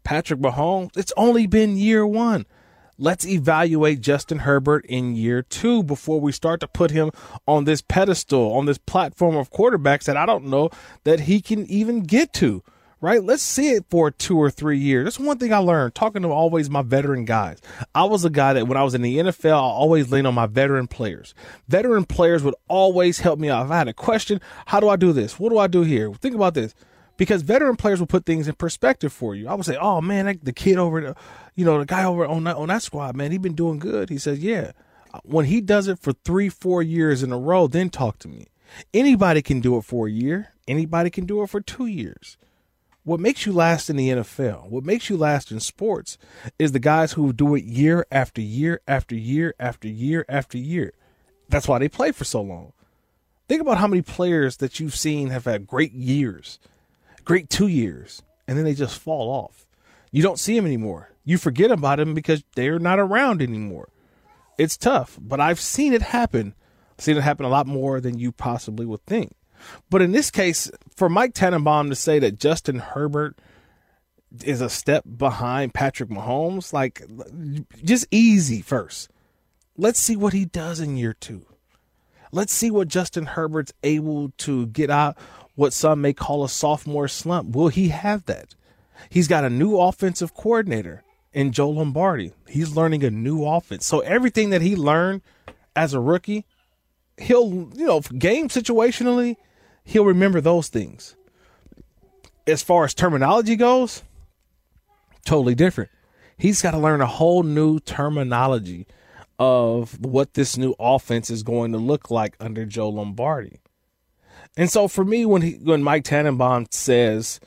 Patrick 0.03 0.41
Mahomes. 0.41 0.95
It's 0.97 1.13
only 1.15 1.47
been 1.47 1.77
year 1.77 2.05
one. 2.05 2.45
Let's 2.97 3.27
evaluate 3.27 3.99
Justin 3.99 4.39
Herbert 4.39 4.85
in 4.85 5.17
year 5.17 5.41
two 5.41 5.83
before 5.83 6.21
we 6.21 6.31
start 6.31 6.61
to 6.61 6.67
put 6.67 6.91
him 6.91 7.11
on 7.45 7.65
this 7.65 7.81
pedestal, 7.81 8.53
on 8.53 8.67
this 8.67 8.77
platform 8.77 9.35
of 9.35 9.51
quarterbacks 9.51 10.05
that 10.05 10.15
I 10.15 10.25
don't 10.25 10.45
know 10.45 10.69
that 11.03 11.21
he 11.21 11.41
can 11.41 11.65
even 11.65 12.03
get 12.03 12.31
to. 12.33 12.63
Right? 13.01 13.21
Let's 13.21 13.43
see 13.43 13.71
it 13.71 13.85
for 13.89 14.09
two 14.09 14.37
or 14.37 14.49
three 14.49 14.79
years. 14.79 15.03
That's 15.03 15.19
one 15.19 15.37
thing 15.37 15.53
I 15.53 15.57
learned 15.57 15.93
talking 15.93 16.21
to 16.21 16.29
always 16.29 16.69
my 16.69 16.81
veteran 16.81 17.25
guys. 17.25 17.59
I 17.93 18.05
was 18.05 18.23
a 18.23 18.29
guy 18.29 18.53
that 18.53 18.67
when 18.67 18.77
I 18.77 18.83
was 18.83 18.95
in 18.95 19.01
the 19.01 19.17
NFL, 19.17 19.51
I 19.51 19.57
always 19.57 20.09
leaned 20.09 20.25
on 20.25 20.33
my 20.33 20.47
veteran 20.47 20.87
players. 20.87 21.35
Veteran 21.67 22.05
players 22.05 22.41
would 22.41 22.55
always 22.69 23.19
help 23.19 23.37
me 23.37 23.49
out. 23.49 23.65
If 23.65 23.71
I 23.71 23.77
had 23.77 23.89
a 23.89 23.93
question, 23.93 24.39
how 24.67 24.79
do 24.79 24.87
I 24.87 24.95
do 24.95 25.11
this? 25.11 25.37
What 25.37 25.49
do 25.49 25.57
I 25.57 25.67
do 25.67 25.81
here? 25.81 26.11
Think 26.13 26.33
about 26.33 26.53
this 26.53 26.73
because 27.17 27.41
veteran 27.41 27.75
players 27.75 27.99
will 27.99 28.07
put 28.07 28.25
things 28.25 28.47
in 28.47 28.55
perspective 28.55 29.13
for 29.13 29.35
you. 29.35 29.47
I 29.47 29.53
would 29.53 29.65
say, 29.65 29.77
"Oh 29.77 30.01
man, 30.01 30.39
the 30.43 30.53
kid 30.53 30.77
over 30.77 31.01
the, 31.01 31.15
you 31.55 31.65
know, 31.65 31.79
the 31.79 31.85
guy 31.85 32.03
over 32.03 32.25
on 32.25 32.43
that 32.45 32.57
on 32.57 32.67
that 32.69 32.81
squad, 32.81 33.15
man, 33.15 33.31
he 33.31 33.37
been 33.37 33.55
doing 33.55 33.79
good." 33.79 34.09
He 34.09 34.17
says, 34.17 34.39
"Yeah." 34.39 34.71
When 35.23 35.45
he 35.45 35.61
does 35.61 35.87
it 35.87 35.99
for 35.99 36.11
three, 36.11 36.49
four 36.49 36.83
years 36.83 37.23
in 37.23 37.31
a 37.31 37.37
row, 37.37 37.67
then 37.67 37.89
talk 37.89 38.19
to 38.19 38.27
me. 38.27 38.47
Anybody 38.93 39.41
can 39.41 39.61
do 39.61 39.77
it 39.77 39.83
for 39.83 40.07
a 40.07 40.11
year. 40.11 40.49
Anybody 40.67 41.09
can 41.09 41.25
do 41.25 41.41
it 41.41 41.49
for 41.49 41.61
two 41.61 41.85
years. 41.85 42.37
What 43.05 43.19
makes 43.19 43.45
you 43.45 43.53
last 43.53 43.89
in 43.89 43.97
the 43.97 44.09
NFL, 44.09 44.67
what 44.69 44.83
makes 44.83 45.09
you 45.09 45.15
last 45.15 45.51
in 45.51 45.59
sports, 45.59 46.17
is 46.57 46.71
the 46.71 46.79
guys 46.79 47.13
who 47.13 47.31
do 47.31 47.53
it 47.53 47.63
year 47.63 48.05
after 48.11 48.41
year 48.41 48.81
after 48.87 49.15
year 49.15 49.53
after 49.59 49.87
year 49.87 50.25
after 50.27 50.57
year. 50.57 50.91
That's 51.47 51.67
why 51.67 51.77
they 51.77 51.87
play 51.87 52.11
for 52.11 52.23
so 52.23 52.41
long. 52.41 52.73
Think 53.47 53.61
about 53.61 53.77
how 53.77 53.87
many 53.87 54.01
players 54.01 54.57
that 54.57 54.79
you've 54.79 54.95
seen 54.95 55.29
have 55.29 55.45
had 55.45 55.67
great 55.67 55.93
years 55.93 56.57
great 57.25 57.49
two 57.49 57.67
years, 57.67 58.21
and 58.47 58.57
then 58.57 58.65
they 58.65 58.73
just 58.73 58.99
fall 58.99 59.29
off. 59.29 59.65
You 60.11 60.21
don't 60.21 60.39
see 60.39 60.55
them 60.55 60.65
anymore. 60.65 61.11
You 61.25 61.37
forget 61.37 61.71
about 61.71 61.97
them 61.97 62.13
because 62.13 62.43
they're 62.55 62.79
not 62.79 62.99
around 62.99 63.41
anymore. 63.41 63.89
It's 64.57 64.77
tough, 64.77 65.17
but 65.19 65.41
I've 65.41 65.59
seen 65.59 65.93
it 65.93 66.01
happen. 66.01 66.53
I've 66.97 67.03
seen 67.03 67.17
it 67.17 67.23
happen 67.23 67.45
a 67.45 67.49
lot 67.49 67.67
more 67.67 67.99
than 67.99 68.17
you 68.19 68.31
possibly 68.31 68.85
would 68.85 69.05
think. 69.05 69.35
But 69.89 70.01
in 70.01 70.11
this 70.11 70.31
case, 70.31 70.69
for 70.95 71.09
Mike 71.09 71.33
Tannenbaum 71.33 71.89
to 71.89 71.95
say 71.95 72.19
that 72.19 72.39
Justin 72.39 72.79
Herbert 72.79 73.37
is 74.43 74.61
a 74.61 74.69
step 74.69 75.03
behind 75.17 75.73
Patrick 75.73 76.09
Mahomes, 76.09 76.73
like 76.73 77.01
just 77.83 78.07
easy 78.11 78.61
first. 78.61 79.09
Let's 79.77 79.99
see 79.99 80.15
what 80.15 80.33
he 80.33 80.45
does 80.45 80.79
in 80.79 80.97
year 80.97 81.13
two. 81.13 81.45
Let's 82.31 82.53
see 82.53 82.71
what 82.71 82.87
Justin 82.87 83.27
Herbert's 83.27 83.73
able 83.83 84.29
to 84.39 84.67
get 84.67 84.89
out 84.89 85.17
what 85.55 85.73
some 85.73 86.01
may 86.01 86.13
call 86.13 86.43
a 86.43 86.49
sophomore 86.49 87.07
slump. 87.07 87.55
Will 87.55 87.69
he 87.69 87.89
have 87.89 88.25
that? 88.25 88.55
He's 89.09 89.27
got 89.27 89.43
a 89.43 89.49
new 89.49 89.77
offensive 89.77 90.33
coordinator 90.33 91.03
in 91.33 91.51
Joe 91.51 91.69
Lombardi. 91.69 92.33
He's 92.47 92.75
learning 92.75 93.03
a 93.03 93.09
new 93.09 93.45
offense. 93.45 93.85
So 93.85 93.99
everything 94.01 94.51
that 94.51 94.61
he 94.61 94.75
learned 94.75 95.21
as 95.75 95.93
a 95.93 95.99
rookie, 95.99 96.45
he'll, 97.17 97.69
you 97.75 97.85
know, 97.85 97.99
game 97.99 98.47
situationally, 98.49 99.37
he'll 99.83 100.05
remember 100.05 100.41
those 100.41 100.69
things. 100.69 101.15
As 102.47 102.61
far 102.61 102.85
as 102.85 102.93
terminology 102.93 103.55
goes, 103.55 104.03
totally 105.25 105.55
different. 105.55 105.89
He's 106.37 106.61
got 106.61 106.71
to 106.71 106.77
learn 106.77 107.01
a 107.01 107.07
whole 107.07 107.43
new 107.43 107.79
terminology 107.79 108.87
of 109.39 109.99
what 110.03 110.33
this 110.33 110.57
new 110.57 110.75
offense 110.79 111.29
is 111.29 111.43
going 111.43 111.71
to 111.71 111.77
look 111.77 112.09
like 112.09 112.35
under 112.39 112.65
Joe 112.65 112.89
Lombardi. 112.89 113.59
And 114.57 114.69
so 114.69 114.87
for 114.87 115.03
me, 115.03 115.25
when 115.25 115.41
he, 115.41 115.53
when 115.53 115.83
Mike 115.83 116.05
Tannenbaum 116.05 116.67
says, 116.71 117.39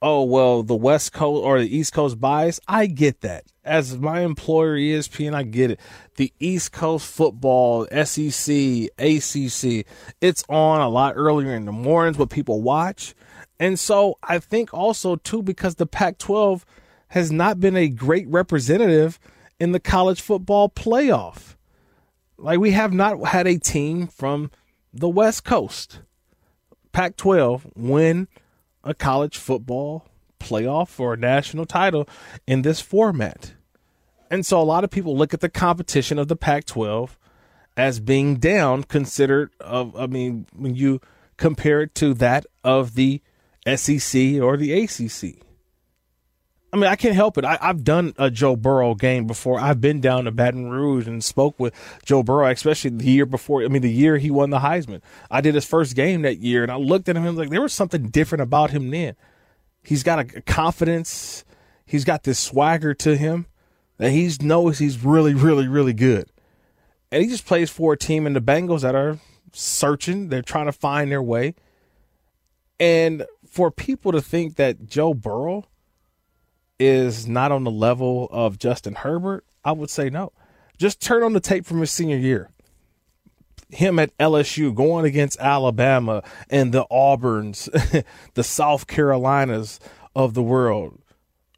"Oh 0.00 0.22
well, 0.22 0.62
the 0.62 0.74
West 0.74 1.12
Coast 1.12 1.42
or 1.44 1.58
the 1.58 1.76
East 1.76 1.92
Coast 1.92 2.20
bias," 2.20 2.60
I 2.68 2.86
get 2.86 3.22
that. 3.22 3.44
As 3.64 3.96
my 3.98 4.20
employer, 4.20 4.76
ESPN, 4.76 5.34
I 5.34 5.42
get 5.42 5.72
it. 5.72 5.80
The 6.16 6.32
East 6.38 6.72
Coast 6.72 7.06
football, 7.06 7.86
SEC, 7.86 8.88
ACC, 8.98 9.86
it's 10.20 10.44
on 10.48 10.80
a 10.80 10.88
lot 10.88 11.14
earlier 11.16 11.54
in 11.54 11.64
the 11.64 11.72
mornings, 11.72 12.18
what 12.18 12.30
people 12.30 12.60
watch. 12.60 13.14
And 13.58 13.78
so 13.78 14.18
I 14.22 14.38
think 14.38 14.74
also 14.74 15.16
too 15.16 15.42
because 15.42 15.76
the 15.76 15.86
Pac-12 15.86 16.64
has 17.08 17.32
not 17.32 17.60
been 17.60 17.76
a 17.76 17.88
great 17.88 18.28
representative 18.28 19.18
in 19.58 19.72
the 19.72 19.80
college 19.80 20.20
football 20.20 20.68
playoff. 20.68 21.56
Like 22.36 22.58
we 22.58 22.72
have 22.72 22.92
not 22.92 23.28
had 23.28 23.46
a 23.46 23.58
team 23.58 24.08
from 24.08 24.50
the 24.92 25.08
West 25.08 25.44
Coast 25.44 26.00
Pac 26.94 27.16
12 27.16 27.72
win 27.74 28.28
a 28.84 28.94
college 28.94 29.36
football 29.36 30.06
playoff 30.38 31.00
or 31.00 31.14
a 31.14 31.18
national 31.18 31.66
title 31.66 32.08
in 32.46 32.62
this 32.62 32.80
format. 32.80 33.54
And 34.30 34.46
so 34.46 34.60
a 34.60 34.62
lot 34.62 34.84
of 34.84 34.90
people 34.90 35.16
look 35.16 35.34
at 35.34 35.40
the 35.40 35.48
competition 35.48 36.18
of 36.20 36.28
the 36.28 36.36
Pac 36.36 36.66
12 36.66 37.18
as 37.76 37.98
being 37.98 38.36
down, 38.36 38.84
considered, 38.84 39.50
of, 39.58 39.96
I 39.96 40.06
mean, 40.06 40.46
when 40.54 40.76
you 40.76 41.00
compare 41.36 41.82
it 41.82 41.96
to 41.96 42.14
that 42.14 42.46
of 42.62 42.94
the 42.94 43.20
SEC 43.66 44.40
or 44.40 44.56
the 44.56 44.72
ACC. 44.72 45.42
I 46.74 46.76
mean, 46.76 46.90
I 46.90 46.96
can't 46.96 47.14
help 47.14 47.38
it. 47.38 47.44
I, 47.44 47.56
have 47.60 47.84
done 47.84 48.14
a 48.18 48.32
Joe 48.32 48.56
Burrow 48.56 48.96
game 48.96 49.28
before. 49.28 49.60
I've 49.60 49.80
been 49.80 50.00
down 50.00 50.24
to 50.24 50.32
Baton 50.32 50.70
Rouge 50.70 51.06
and 51.06 51.22
spoke 51.22 51.60
with 51.60 51.72
Joe 52.04 52.24
Burrow, 52.24 52.50
especially 52.50 52.90
the 52.90 53.04
year 53.04 53.26
before. 53.26 53.62
I 53.62 53.68
mean, 53.68 53.80
the 53.80 53.92
year 53.92 54.18
he 54.18 54.28
won 54.28 54.50
the 54.50 54.58
Heisman. 54.58 55.00
I 55.30 55.40
did 55.40 55.54
his 55.54 55.64
first 55.64 55.94
game 55.94 56.22
that 56.22 56.38
year, 56.38 56.64
and 56.64 56.72
I 56.72 56.74
looked 56.74 57.08
at 57.08 57.14
him 57.14 57.24
and 57.24 57.36
was 57.36 57.44
like 57.44 57.50
there 57.50 57.62
was 57.62 57.72
something 57.72 58.08
different 58.08 58.42
about 58.42 58.72
him 58.72 58.90
then. 58.90 59.14
He's 59.84 60.02
got 60.02 60.18
a 60.18 60.24
confidence. 60.42 61.44
He's 61.86 62.04
got 62.04 62.24
this 62.24 62.40
swagger 62.40 62.92
to 62.92 63.16
him 63.16 63.46
that 63.98 64.10
he 64.10 64.28
knows 64.40 64.80
he's 64.80 65.04
really, 65.04 65.32
really, 65.32 65.68
really 65.68 65.92
good. 65.92 66.28
And 67.12 67.22
he 67.22 67.28
just 67.28 67.46
plays 67.46 67.70
for 67.70 67.92
a 67.92 67.96
team 67.96 68.26
in 68.26 68.32
the 68.32 68.40
Bengals 68.40 68.80
that 68.80 68.96
are 68.96 69.20
searching. 69.52 70.28
They're 70.28 70.42
trying 70.42 70.66
to 70.66 70.72
find 70.72 71.12
their 71.12 71.22
way. 71.22 71.54
And 72.80 73.26
for 73.48 73.70
people 73.70 74.10
to 74.10 74.20
think 74.20 74.56
that 74.56 74.88
Joe 74.88 75.14
Burrow 75.14 75.66
is 76.84 77.26
not 77.26 77.52
on 77.52 77.64
the 77.64 77.70
level 77.70 78.28
of 78.30 78.58
Justin 78.58 78.94
Herbert, 78.94 79.44
I 79.64 79.72
would 79.72 79.90
say 79.90 80.10
no. 80.10 80.32
Just 80.78 81.00
turn 81.00 81.22
on 81.22 81.32
the 81.32 81.40
tape 81.40 81.64
from 81.64 81.80
his 81.80 81.90
senior 81.90 82.16
year. 82.16 82.50
him 83.70 83.98
at 83.98 84.16
LSU 84.18 84.74
going 84.74 85.04
against 85.04 85.38
Alabama 85.40 86.22
and 86.50 86.72
the 86.72 86.86
Auburns, 86.90 87.68
the 88.34 88.44
South 88.44 88.86
Carolinas 88.86 89.80
of 90.14 90.34
the 90.34 90.42
world, 90.42 91.00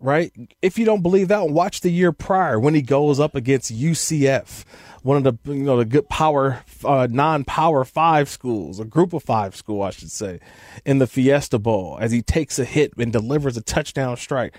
right? 0.00 0.32
If 0.62 0.78
you 0.78 0.84
don't 0.84 1.02
believe 1.02 1.28
that, 1.28 1.50
watch 1.50 1.80
the 1.80 1.90
year 1.90 2.12
prior 2.12 2.58
when 2.58 2.74
he 2.74 2.82
goes 2.82 3.20
up 3.20 3.34
against 3.34 3.74
UCF, 3.74 4.64
one 5.02 5.16
of 5.16 5.24
the 5.24 5.52
you 5.52 5.62
know 5.62 5.76
the 5.76 5.84
good 5.84 6.08
power 6.08 6.64
uh, 6.84 7.06
non-power 7.10 7.84
five 7.84 8.28
schools, 8.28 8.80
a 8.80 8.84
group 8.84 9.12
of 9.12 9.22
five 9.22 9.54
school, 9.54 9.82
I 9.82 9.90
should 9.90 10.10
say, 10.10 10.40
in 10.84 10.98
the 10.98 11.06
Fiesta 11.06 11.58
Bowl 11.58 11.96
as 12.00 12.12
he 12.12 12.22
takes 12.22 12.58
a 12.58 12.64
hit 12.64 12.92
and 12.96 13.12
delivers 13.12 13.56
a 13.56 13.62
touchdown 13.62 14.16
strike. 14.16 14.56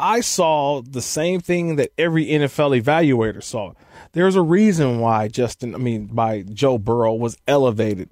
I 0.00 0.20
saw 0.20 0.80
the 0.80 1.02
same 1.02 1.40
thing 1.40 1.76
that 1.76 1.92
every 1.98 2.26
NFL 2.26 2.80
evaluator 2.80 3.42
saw. 3.42 3.74
There's 4.12 4.34
a 4.34 4.42
reason 4.42 4.98
why 5.00 5.28
Justin, 5.28 5.74
I 5.74 5.78
mean, 5.78 6.06
by 6.06 6.42
Joe 6.42 6.78
Burrow 6.78 7.14
was 7.14 7.36
elevated 7.46 8.10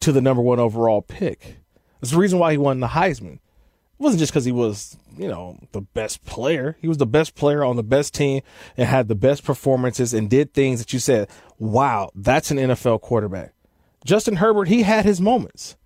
to 0.00 0.12
the 0.12 0.20
number 0.20 0.42
one 0.42 0.60
overall 0.60 1.02
pick. 1.02 1.58
There's 2.00 2.12
a 2.12 2.18
reason 2.18 2.38
why 2.38 2.52
he 2.52 2.58
won 2.58 2.80
the 2.80 2.88
Heisman. 2.88 3.34
It 3.34 3.40
wasn't 3.98 4.20
just 4.20 4.32
because 4.32 4.44
he 4.46 4.52
was, 4.52 4.96
you 5.18 5.28
know, 5.28 5.58
the 5.72 5.82
best 5.82 6.24
player. 6.24 6.76
He 6.80 6.88
was 6.88 6.96
the 6.96 7.06
best 7.06 7.34
player 7.34 7.62
on 7.62 7.76
the 7.76 7.82
best 7.82 8.14
team 8.14 8.42
and 8.76 8.88
had 8.88 9.08
the 9.08 9.14
best 9.14 9.44
performances 9.44 10.14
and 10.14 10.30
did 10.30 10.54
things 10.54 10.78
that 10.78 10.92
you 10.92 10.98
said, 10.98 11.28
wow, 11.58 12.10
that's 12.14 12.50
an 12.50 12.56
NFL 12.56 13.02
quarterback. 13.02 13.52
Justin 14.06 14.36
Herbert, 14.36 14.68
he 14.68 14.82
had 14.82 15.04
his 15.04 15.20
moments. 15.20 15.76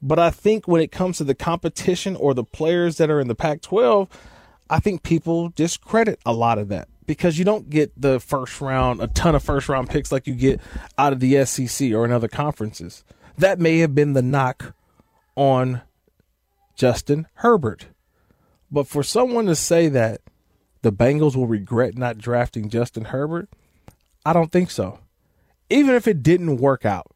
But 0.00 0.18
I 0.18 0.30
think 0.30 0.66
when 0.66 0.80
it 0.80 0.92
comes 0.92 1.18
to 1.18 1.24
the 1.24 1.34
competition 1.34 2.16
or 2.16 2.32
the 2.32 2.44
players 2.44 2.96
that 2.96 3.10
are 3.10 3.20
in 3.20 3.28
the 3.28 3.34
Pac 3.34 3.60
12, 3.60 4.08
I 4.68 4.80
think 4.80 5.02
people 5.02 5.50
discredit 5.50 6.20
a 6.26 6.32
lot 6.32 6.58
of 6.58 6.68
that 6.68 6.88
because 7.06 7.38
you 7.38 7.44
don't 7.44 7.70
get 7.70 7.92
the 8.00 8.18
first 8.18 8.60
round, 8.60 9.00
a 9.00 9.06
ton 9.06 9.34
of 9.34 9.42
first 9.42 9.68
round 9.68 9.88
picks 9.88 10.10
like 10.10 10.26
you 10.26 10.34
get 10.34 10.60
out 10.98 11.12
of 11.12 11.20
the 11.20 11.44
SEC 11.44 11.92
or 11.92 12.04
in 12.04 12.12
other 12.12 12.28
conferences. 12.28 13.04
That 13.38 13.60
may 13.60 13.78
have 13.78 13.94
been 13.94 14.14
the 14.14 14.22
knock 14.22 14.74
on 15.36 15.82
Justin 16.74 17.26
Herbert. 17.34 17.86
But 18.70 18.88
for 18.88 19.02
someone 19.02 19.46
to 19.46 19.54
say 19.54 19.88
that 19.88 20.20
the 20.82 20.92
Bengals 20.92 21.36
will 21.36 21.46
regret 21.46 21.96
not 21.96 22.18
drafting 22.18 22.68
Justin 22.68 23.06
Herbert, 23.06 23.48
I 24.24 24.32
don't 24.32 24.50
think 24.50 24.70
so. 24.70 24.98
Even 25.70 25.94
if 25.94 26.08
it 26.08 26.22
didn't 26.22 26.56
work 26.56 26.84
out, 26.84 27.06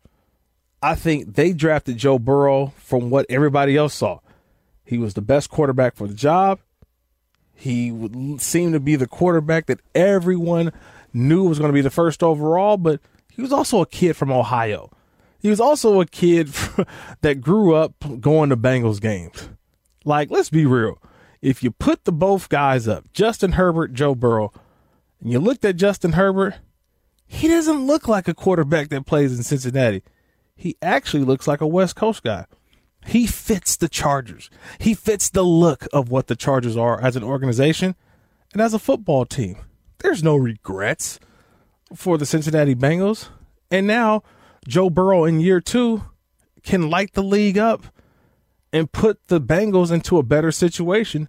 I 0.82 0.94
think 0.94 1.34
they 1.34 1.52
drafted 1.52 1.98
Joe 1.98 2.18
Burrow 2.18 2.72
from 2.76 3.10
what 3.10 3.26
everybody 3.28 3.76
else 3.76 3.94
saw. 3.94 4.20
He 4.84 4.98
was 4.98 5.14
the 5.14 5.20
best 5.20 5.50
quarterback 5.50 5.94
for 5.94 6.08
the 6.08 6.14
job. 6.14 6.60
He 7.60 7.92
would 7.92 8.40
seem 8.40 8.72
to 8.72 8.80
be 8.80 8.96
the 8.96 9.06
quarterback 9.06 9.66
that 9.66 9.80
everyone 9.94 10.72
knew 11.12 11.46
was 11.46 11.58
going 11.58 11.68
to 11.68 11.74
be 11.74 11.82
the 11.82 11.90
first 11.90 12.22
overall, 12.22 12.78
but 12.78 13.00
he 13.30 13.42
was 13.42 13.52
also 13.52 13.82
a 13.82 13.86
kid 13.86 14.16
from 14.16 14.32
Ohio. 14.32 14.90
He 15.40 15.50
was 15.50 15.60
also 15.60 16.00
a 16.00 16.06
kid 16.06 16.48
that 17.20 17.42
grew 17.42 17.74
up 17.74 17.92
going 18.18 18.48
to 18.48 18.56
Bengals 18.56 18.98
games. 18.98 19.50
Like, 20.06 20.30
let's 20.30 20.48
be 20.48 20.64
real. 20.64 21.02
If 21.42 21.62
you 21.62 21.70
put 21.70 22.04
the 22.04 22.12
both 22.12 22.48
guys 22.48 22.88
up, 22.88 23.12
Justin 23.12 23.52
Herbert, 23.52 23.92
Joe 23.92 24.14
Burrow, 24.14 24.54
and 25.20 25.30
you 25.30 25.38
looked 25.38 25.64
at 25.66 25.76
Justin 25.76 26.12
Herbert, 26.12 26.54
he 27.26 27.46
doesn't 27.46 27.86
look 27.86 28.08
like 28.08 28.26
a 28.26 28.32
quarterback 28.32 28.88
that 28.88 29.04
plays 29.04 29.36
in 29.36 29.42
Cincinnati. 29.42 30.02
He 30.56 30.76
actually 30.80 31.24
looks 31.24 31.46
like 31.46 31.60
a 31.60 31.66
West 31.66 31.94
Coast 31.94 32.22
guy. 32.22 32.46
He 33.06 33.26
fits 33.26 33.76
the 33.76 33.88
Chargers. 33.88 34.50
He 34.78 34.94
fits 34.94 35.30
the 35.30 35.42
look 35.42 35.86
of 35.92 36.10
what 36.10 36.26
the 36.26 36.36
Chargers 36.36 36.76
are 36.76 37.00
as 37.00 37.16
an 37.16 37.24
organization 37.24 37.94
and 38.52 38.60
as 38.60 38.74
a 38.74 38.78
football 38.78 39.24
team. 39.24 39.56
There's 39.98 40.22
no 40.22 40.36
regrets 40.36 41.18
for 41.94 42.18
the 42.18 42.26
Cincinnati 42.26 42.74
Bengals. 42.74 43.28
And 43.70 43.86
now 43.86 44.22
Joe 44.66 44.90
Burrow 44.90 45.24
in 45.24 45.40
year 45.40 45.60
two 45.60 46.02
can 46.62 46.90
light 46.90 47.14
the 47.14 47.22
league 47.22 47.58
up 47.58 47.84
and 48.72 48.92
put 48.92 49.26
the 49.28 49.40
Bengals 49.40 49.90
into 49.90 50.18
a 50.18 50.22
better 50.22 50.52
situation. 50.52 51.28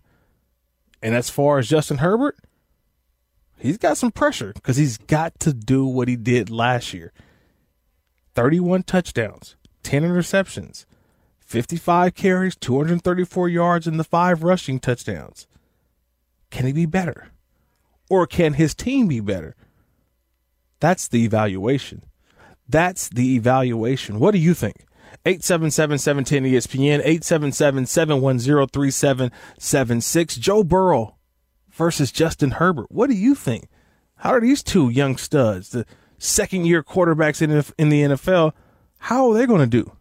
And 1.01 1.15
as 1.15 1.30
far 1.30 1.57
as 1.57 1.69
Justin 1.69 1.97
Herbert, 1.97 2.38
he's 3.57 3.78
got 3.78 3.97
some 3.97 4.11
pressure 4.11 4.53
because 4.53 4.78
he's 4.78 4.97
got 4.97 5.39
to 5.39 5.53
do 5.53 5.86
what 5.86 6.07
he 6.07 6.15
did 6.15 6.49
last 6.49 6.93
year 6.93 7.11
31 8.36 8.84
touchdowns, 8.84 9.55
10 9.84 10.03
interceptions, 10.03 10.86
55 11.51 12.15
carries, 12.15 12.55
234 12.55 13.49
yards, 13.49 13.85
and 13.85 13.99
the 13.99 14.05
five 14.05 14.41
rushing 14.41 14.79
touchdowns. 14.79 15.47
Can 16.49 16.65
he 16.65 16.71
be 16.71 16.85
better? 16.85 17.27
Or 18.09 18.25
can 18.25 18.53
his 18.53 18.73
team 18.73 19.07
be 19.07 19.19
better? 19.19 19.55
That's 20.79 21.09
the 21.09 21.25
evaluation. 21.25 22.03
That's 22.69 23.09
the 23.09 23.35
evaluation. 23.35 24.17
What 24.19 24.31
do 24.31 24.37
you 24.37 24.53
think? 24.53 24.85
877 25.25 26.23
ESPN, 26.23 26.99
877 26.99 27.85
710 27.85 28.67
3776. 28.67 30.35
Joe 30.37 30.63
Burrow 30.63 31.17
versus 31.69 32.13
Justin 32.13 32.51
Herbert. 32.51 32.89
What 32.89 33.09
do 33.09 33.15
you 33.15 33.35
think? 33.35 33.67
How 34.15 34.29
are 34.31 34.39
these 34.39 34.63
two 34.63 34.89
young 34.89 35.17
studs, 35.17 35.71
the 35.71 35.85
second 36.17 36.65
year 36.65 36.81
quarterbacks 36.81 37.41
in 37.41 37.89
the 37.89 38.01
NFL, 38.03 38.53
how 38.99 39.29
are 39.29 39.33
they 39.33 39.45
going 39.45 39.59
to 39.59 39.83
do? 39.83 39.91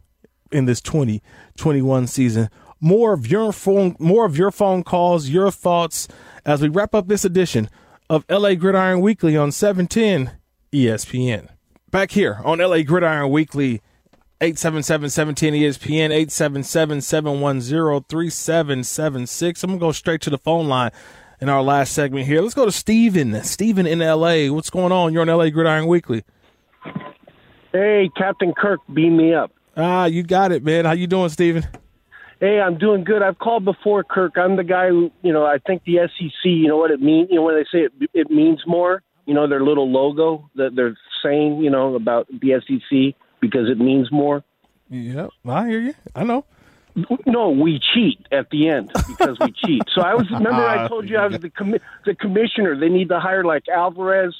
In 0.52 0.64
this 0.64 0.80
2021 0.80 2.06
season. 2.06 2.50
More 2.80 3.12
of 3.12 3.26
your 3.26 3.52
phone, 3.52 3.96
more 3.98 4.24
of 4.24 4.36
your 4.36 4.50
phone 4.50 4.82
calls, 4.82 5.28
your 5.28 5.50
thoughts 5.50 6.08
as 6.44 6.62
we 6.62 6.68
wrap 6.68 6.94
up 6.94 7.08
this 7.08 7.24
edition 7.24 7.68
of 8.08 8.24
LA 8.28 8.54
Gridiron 8.54 9.00
Weekly 9.00 9.36
on 9.36 9.52
710 9.52 10.38
ESPN. 10.72 11.48
Back 11.90 12.12
here 12.12 12.40
on 12.44 12.58
LA 12.58 12.82
Gridiron 12.82 13.30
Weekly, 13.30 13.82
877 14.40 15.34
ESPN, 15.34 16.10
877 16.10 17.02
710 17.02 18.04
3776. 18.08 19.62
I'm 19.62 19.70
going 19.70 19.78
to 19.78 19.84
go 19.84 19.92
straight 19.92 20.22
to 20.22 20.30
the 20.30 20.38
phone 20.38 20.66
line 20.68 20.92
in 21.40 21.48
our 21.48 21.62
last 21.62 21.92
segment 21.92 22.26
here. 22.26 22.40
Let's 22.40 22.54
go 22.54 22.64
to 22.64 22.72
Steven. 22.72 23.42
Steven 23.44 23.86
in 23.86 23.98
LA. 23.98 24.46
What's 24.46 24.70
going 24.70 24.92
on? 24.92 25.12
You're 25.12 25.22
on 25.22 25.28
LA 25.28 25.50
Gridiron 25.50 25.86
Weekly. 25.86 26.24
Hey, 27.72 28.10
Captain 28.16 28.52
Kirk, 28.52 28.80
beam 28.92 29.16
me 29.16 29.34
up. 29.34 29.52
Ah, 29.80 30.04
you 30.04 30.22
got 30.22 30.52
it, 30.52 30.62
man. 30.62 30.84
How 30.84 30.92
you 30.92 31.06
doing, 31.06 31.30
Steven? 31.30 31.66
Hey, 32.38 32.60
I'm 32.60 32.76
doing 32.78 33.04
good. 33.04 33.22
I've 33.22 33.38
called 33.38 33.64
before, 33.64 34.04
Kirk. 34.04 34.36
I'm 34.36 34.56
the 34.56 34.64
guy 34.64 34.88
who, 34.88 35.10
you 35.22 35.32
know, 35.32 35.44
I 35.44 35.58
think 35.58 35.84
the 35.84 36.08
SEC, 36.18 36.30
you 36.44 36.68
know 36.68 36.76
what 36.76 36.90
it 36.90 37.00
means, 37.00 37.28
you 37.30 37.36
know, 37.36 37.42
when 37.42 37.54
they 37.54 37.64
say 37.64 37.84
it, 37.84 37.92
it 38.14 38.30
means 38.30 38.60
more, 38.66 39.02
you 39.26 39.34
know, 39.34 39.46
their 39.46 39.62
little 39.62 39.90
logo 39.90 40.50
that 40.54 40.74
they're 40.74 40.96
saying, 41.22 41.58
you 41.58 41.70
know, 41.70 41.94
about 41.94 42.28
the 42.28 42.60
SEC 42.66 43.14
because 43.40 43.68
it 43.68 43.78
means 43.78 44.10
more. 44.10 44.42
Yeah, 44.88 45.28
I 45.46 45.68
hear 45.68 45.80
you. 45.80 45.94
I 46.14 46.24
know. 46.24 46.44
No, 47.24 47.50
we 47.50 47.78
cheat 47.94 48.26
at 48.32 48.50
the 48.50 48.68
end 48.68 48.90
because 49.06 49.38
we 49.38 49.52
cheat. 49.64 49.82
So 49.94 50.02
I 50.02 50.14
was 50.14 50.28
remember 50.30 50.66
I 50.66 50.88
told 50.88 51.08
you 51.08 51.18
I 51.18 51.26
was 51.26 51.38
the 51.40 51.50
commi- 51.50 51.80
the 52.04 52.14
commissioner. 52.14 52.78
They 52.78 52.88
need 52.88 53.08
to 53.10 53.20
hire 53.20 53.44
like 53.44 53.68
Alvarez 53.68 54.34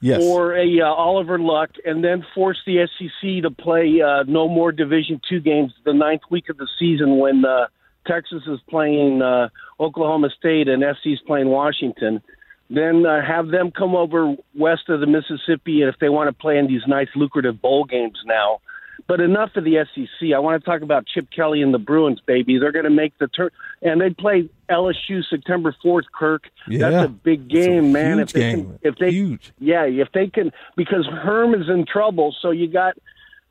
yes. 0.00 0.22
or 0.22 0.56
a 0.56 0.80
uh, 0.80 0.86
Oliver 0.86 1.38
Luck, 1.38 1.70
and 1.84 2.02
then 2.02 2.24
force 2.34 2.58
the 2.66 2.86
SEC 2.98 3.42
to 3.42 3.50
play 3.50 4.00
uh, 4.00 4.24
no 4.26 4.48
more 4.48 4.72
Division 4.72 5.20
two 5.28 5.40
games 5.40 5.72
the 5.84 5.94
ninth 5.94 6.22
week 6.30 6.48
of 6.48 6.56
the 6.56 6.68
season 6.78 7.18
when 7.18 7.44
uh, 7.44 7.66
Texas 8.06 8.42
is 8.46 8.60
playing 8.68 9.22
uh, 9.22 9.48
Oklahoma 9.80 10.28
State 10.38 10.68
and 10.68 10.82
SC 10.82 11.08
is 11.08 11.20
playing 11.26 11.48
Washington. 11.48 12.22
Then 12.68 13.06
uh, 13.06 13.24
have 13.24 13.48
them 13.48 13.70
come 13.70 13.94
over 13.94 14.34
west 14.54 14.88
of 14.88 15.00
the 15.00 15.06
Mississippi 15.06 15.82
and 15.82 15.92
if 15.92 16.00
they 16.00 16.08
want 16.08 16.28
to 16.28 16.32
play 16.32 16.58
in 16.58 16.66
these 16.66 16.82
nice 16.86 17.08
lucrative 17.14 17.60
bowl 17.60 17.84
games 17.84 18.18
now. 18.24 18.60
But 19.06 19.20
enough 19.20 19.50
of 19.56 19.64
the 19.64 19.84
SEC. 19.94 20.32
I 20.34 20.38
want 20.38 20.62
to 20.62 20.68
talk 20.68 20.82
about 20.82 21.06
Chip 21.06 21.28
Kelly 21.30 21.62
and 21.62 21.72
the 21.72 21.78
Bruins, 21.78 22.20
baby. 22.26 22.58
They're 22.58 22.72
going 22.72 22.84
to 22.84 22.90
make 22.90 23.16
the 23.18 23.28
turn, 23.28 23.50
and 23.82 24.00
they 24.00 24.10
play 24.10 24.48
LSU 24.70 25.22
September 25.28 25.74
fourth. 25.82 26.06
Kirk, 26.12 26.44
yeah. 26.68 26.90
that's 26.90 27.06
a 27.06 27.08
big 27.08 27.48
game, 27.48 27.86
a 27.86 27.88
man. 27.88 28.18
Huge 28.18 28.28
if 28.28 28.32
they 28.32 28.40
game. 28.40 28.64
can, 28.64 28.78
if 28.82 28.96
they, 28.96 29.10
huge. 29.10 29.52
yeah, 29.58 29.84
if 29.84 30.08
they 30.12 30.28
can, 30.28 30.52
because 30.76 31.06
Herm 31.06 31.54
is 31.54 31.68
in 31.68 31.84
trouble. 31.86 32.34
So 32.40 32.50
you 32.50 32.68
got 32.68 32.96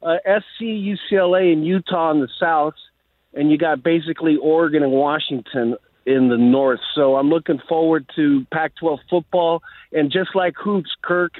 uh, 0.01 0.17
SC, 0.25 0.63
UCLA, 0.63 1.53
and 1.53 1.65
Utah 1.65 2.11
in 2.11 2.21
the 2.21 2.29
south, 2.39 2.75
and 3.33 3.51
you 3.51 3.57
got 3.57 3.83
basically 3.83 4.37
Oregon 4.37 4.83
and 4.83 4.91
Washington 4.91 5.75
in 6.05 6.29
the 6.29 6.37
north. 6.37 6.79
So 6.93 7.15
I'm 7.15 7.29
looking 7.29 7.59
forward 7.67 8.09
to 8.15 8.45
Pac-12 8.51 8.99
football, 9.09 9.63
and 9.91 10.11
just 10.11 10.35
like 10.35 10.55
hoops, 10.57 10.91
Kirk 11.01 11.33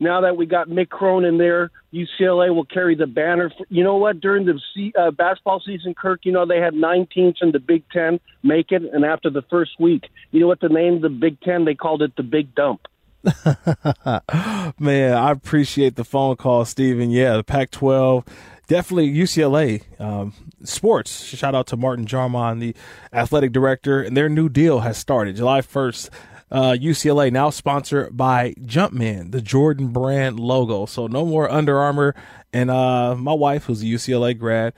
now 0.00 0.20
that 0.20 0.36
we 0.36 0.46
got 0.46 0.68
Mick 0.68 0.88
Cronin 0.88 1.38
there, 1.38 1.70
UCLA 1.92 2.54
will 2.54 2.64
carry 2.64 2.94
the 2.94 3.06
banner. 3.06 3.50
For, 3.50 3.66
you 3.68 3.82
know 3.82 3.96
what? 3.96 4.20
During 4.20 4.46
the 4.46 4.92
uh, 4.98 5.10
basketball 5.10 5.60
season, 5.64 5.94
Kirk, 5.94 6.20
you 6.24 6.32
know 6.32 6.46
they 6.46 6.60
had 6.60 6.74
nine 6.74 7.06
teams 7.12 7.38
in 7.40 7.52
the 7.52 7.58
Big 7.58 7.84
Ten 7.90 8.20
make 8.42 8.70
it, 8.70 8.82
and 8.92 9.04
after 9.04 9.30
the 9.30 9.42
first 9.42 9.72
week, 9.78 10.04
you 10.30 10.40
know 10.40 10.46
what 10.46 10.60
the 10.60 10.68
name 10.68 10.94
of 10.94 11.02
the 11.02 11.08
Big 11.08 11.40
Ten? 11.40 11.64
They 11.64 11.74
called 11.74 12.02
it 12.02 12.14
the 12.16 12.22
Big 12.22 12.54
Dump. 12.54 12.86
Man, 14.78 15.14
I 15.14 15.30
appreciate 15.32 15.96
the 15.96 16.04
phone 16.04 16.36
call, 16.36 16.64
Steven. 16.64 17.10
Yeah, 17.10 17.36
the 17.36 17.44
Pac-12, 17.44 18.26
definitely 18.68 19.12
UCLA 19.12 19.82
um, 20.00 20.32
sports. 20.62 21.24
Shout 21.24 21.54
out 21.54 21.66
to 21.68 21.76
Martin 21.76 22.06
Jarmond, 22.06 22.60
the 22.60 22.76
athletic 23.12 23.52
director, 23.52 24.00
and 24.00 24.16
their 24.16 24.28
new 24.28 24.48
deal 24.48 24.80
has 24.80 24.96
started 24.96 25.36
July 25.36 25.60
1st 25.60 26.10
uh, 26.50 26.72
UCLA 26.72 27.30
now 27.30 27.50
sponsored 27.50 28.16
by 28.16 28.54
Jumpman, 28.60 29.32
the 29.32 29.42
Jordan 29.42 29.88
brand 29.88 30.40
logo. 30.40 30.86
So 30.86 31.06
no 31.06 31.24
more 31.24 31.50
Under 31.50 31.78
Armour. 31.78 32.14
And 32.52 32.70
uh, 32.70 33.14
my 33.16 33.34
wife, 33.34 33.64
who's 33.64 33.82
a 33.82 33.86
UCLA 33.86 34.38
grad, 34.38 34.72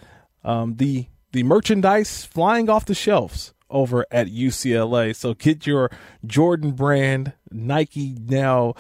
um, 0.44 0.76
the 0.76 1.06
the 1.32 1.42
merchandise 1.44 2.24
flying 2.24 2.68
off 2.68 2.86
the 2.86 2.94
shelves 2.94 3.54
over 3.70 4.04
at 4.10 4.26
UCLA. 4.26 5.14
So 5.14 5.34
get 5.34 5.66
your 5.66 5.90
Jordan 6.26 6.72
brand 6.72 7.34
Nike 7.50 8.16
now. 8.20 8.74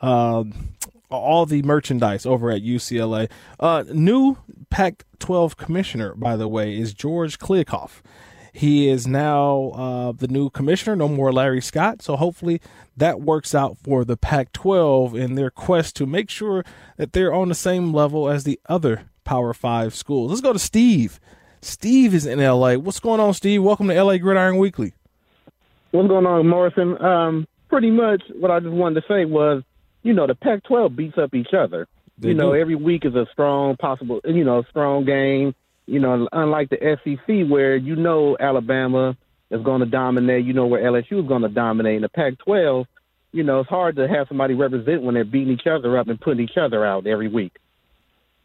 Um, 0.00 0.76
all 1.08 1.46
the 1.46 1.62
merchandise 1.62 2.26
over 2.26 2.50
at 2.50 2.62
UCLA. 2.62 3.30
Uh, 3.60 3.84
new 3.92 4.36
Pac 4.70 5.04
12 5.18 5.56
commissioner, 5.56 6.14
by 6.14 6.36
the 6.36 6.48
way, 6.48 6.76
is 6.76 6.94
George 6.94 7.38
Kliavkoff. 7.38 8.02
He 8.56 8.88
is 8.88 9.06
now 9.06 9.72
uh, 9.74 10.12
the 10.12 10.28
new 10.28 10.48
commissioner, 10.48 10.96
no 10.96 11.08
more 11.08 11.32
Larry 11.32 11.60
Scott. 11.60 12.00
So 12.00 12.16
hopefully 12.16 12.60
that 12.96 13.20
works 13.20 13.54
out 13.54 13.76
for 13.76 14.04
the 14.04 14.16
Pac 14.16 14.52
12 14.52 15.14
in 15.14 15.34
their 15.34 15.50
quest 15.50 15.94
to 15.96 16.06
make 16.06 16.30
sure 16.30 16.64
that 16.96 17.12
they're 17.12 17.34
on 17.34 17.50
the 17.50 17.54
same 17.54 17.92
level 17.92 18.28
as 18.28 18.44
the 18.44 18.58
other 18.66 19.02
Power 19.24 19.52
Five 19.52 19.94
schools. 19.94 20.30
Let's 20.30 20.40
go 20.40 20.52
to 20.52 20.58
Steve. 20.58 21.20
Steve 21.60 22.14
is 22.14 22.24
in 22.24 22.38
LA. 22.38 22.74
What's 22.74 23.00
going 23.00 23.20
on, 23.20 23.34
Steve? 23.34 23.62
Welcome 23.62 23.88
to 23.88 24.02
LA 24.02 24.16
Gridiron 24.18 24.56
Weekly. 24.56 24.94
What's 25.90 26.08
going 26.08 26.26
on, 26.26 26.48
Morrison? 26.48 26.96
Um, 27.04 27.46
pretty 27.68 27.90
much 27.90 28.22
what 28.36 28.50
I 28.50 28.60
just 28.60 28.72
wanted 28.72 29.02
to 29.02 29.06
say 29.06 29.24
was 29.26 29.62
you 30.06 30.12
know, 30.12 30.26
the 30.26 30.36
Pac-12 30.36 30.94
beats 30.94 31.18
up 31.18 31.34
each 31.34 31.52
other. 31.52 31.88
They 32.18 32.28
you 32.28 32.34
know, 32.34 32.52
do. 32.52 32.60
every 32.60 32.76
week 32.76 33.04
is 33.04 33.14
a 33.16 33.26
strong 33.32 33.76
possible, 33.76 34.20
you 34.24 34.44
know, 34.44 34.62
strong 34.70 35.04
game. 35.04 35.54
You 35.86 36.00
know, 36.00 36.28
unlike 36.32 36.70
the 36.70 36.98
SEC 37.04 37.48
where 37.48 37.76
you 37.76 37.96
know 37.96 38.36
Alabama 38.38 39.16
is 39.50 39.62
going 39.62 39.80
to 39.80 39.86
dominate, 39.86 40.44
you 40.44 40.52
know 40.52 40.66
where 40.66 40.82
LSU 40.82 41.22
is 41.22 41.28
going 41.28 41.42
to 41.42 41.48
dominate. 41.48 41.96
In 41.96 42.02
the 42.02 42.08
Pac-12, 42.08 42.86
you 43.32 43.44
know, 43.44 43.60
it's 43.60 43.68
hard 43.68 43.96
to 43.96 44.08
have 44.08 44.26
somebody 44.28 44.54
represent 44.54 45.02
when 45.02 45.14
they're 45.14 45.24
beating 45.24 45.52
each 45.52 45.66
other 45.66 45.96
up 45.96 46.08
and 46.08 46.20
putting 46.20 46.44
each 46.44 46.56
other 46.56 46.84
out 46.84 47.06
every 47.06 47.28
week. 47.28 47.56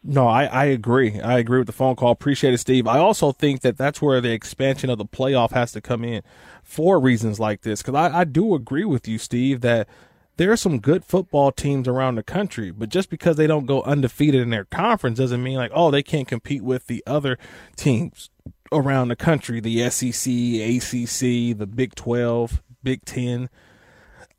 No, 0.04 0.26
I, 0.26 0.44
I 0.44 0.64
agree. 0.66 1.20
I 1.20 1.38
agree 1.38 1.58
with 1.58 1.68
the 1.68 1.72
phone 1.72 1.94
call. 1.94 2.10
Appreciate 2.10 2.54
it, 2.54 2.58
Steve. 2.58 2.86
I 2.88 2.98
also 2.98 3.30
think 3.32 3.60
that 3.60 3.76
that's 3.76 4.02
where 4.02 4.20
the 4.20 4.32
expansion 4.32 4.90
of 4.90 4.98
the 4.98 5.04
playoff 5.04 5.52
has 5.52 5.72
to 5.72 5.80
come 5.80 6.04
in 6.04 6.22
for 6.62 7.00
reasons 7.00 7.38
like 7.38 7.62
this. 7.62 7.82
Because 7.82 7.94
I, 7.94 8.20
I 8.20 8.24
do 8.24 8.54
agree 8.54 8.84
with 8.84 9.08
you, 9.08 9.18
Steve, 9.18 9.60
that– 9.62 9.88
there 10.42 10.50
are 10.50 10.56
some 10.56 10.80
good 10.80 11.04
football 11.04 11.52
teams 11.52 11.86
around 11.86 12.16
the 12.16 12.22
country, 12.24 12.72
but 12.72 12.88
just 12.88 13.08
because 13.08 13.36
they 13.36 13.46
don't 13.46 13.64
go 13.64 13.80
undefeated 13.82 14.40
in 14.40 14.50
their 14.50 14.64
conference 14.64 15.18
doesn't 15.18 15.40
mean 15.40 15.56
like, 15.56 15.70
oh, 15.72 15.92
they 15.92 16.02
can't 16.02 16.26
compete 16.26 16.64
with 16.64 16.88
the 16.88 17.00
other 17.06 17.38
teams 17.76 18.28
around 18.72 19.06
the 19.06 19.14
country, 19.14 19.60
the 19.60 19.88
SEC, 19.88 20.32
ACC, 20.32 21.56
the 21.56 21.68
Big 21.72 21.94
12, 21.94 22.60
Big 22.82 23.04
10. 23.04 23.50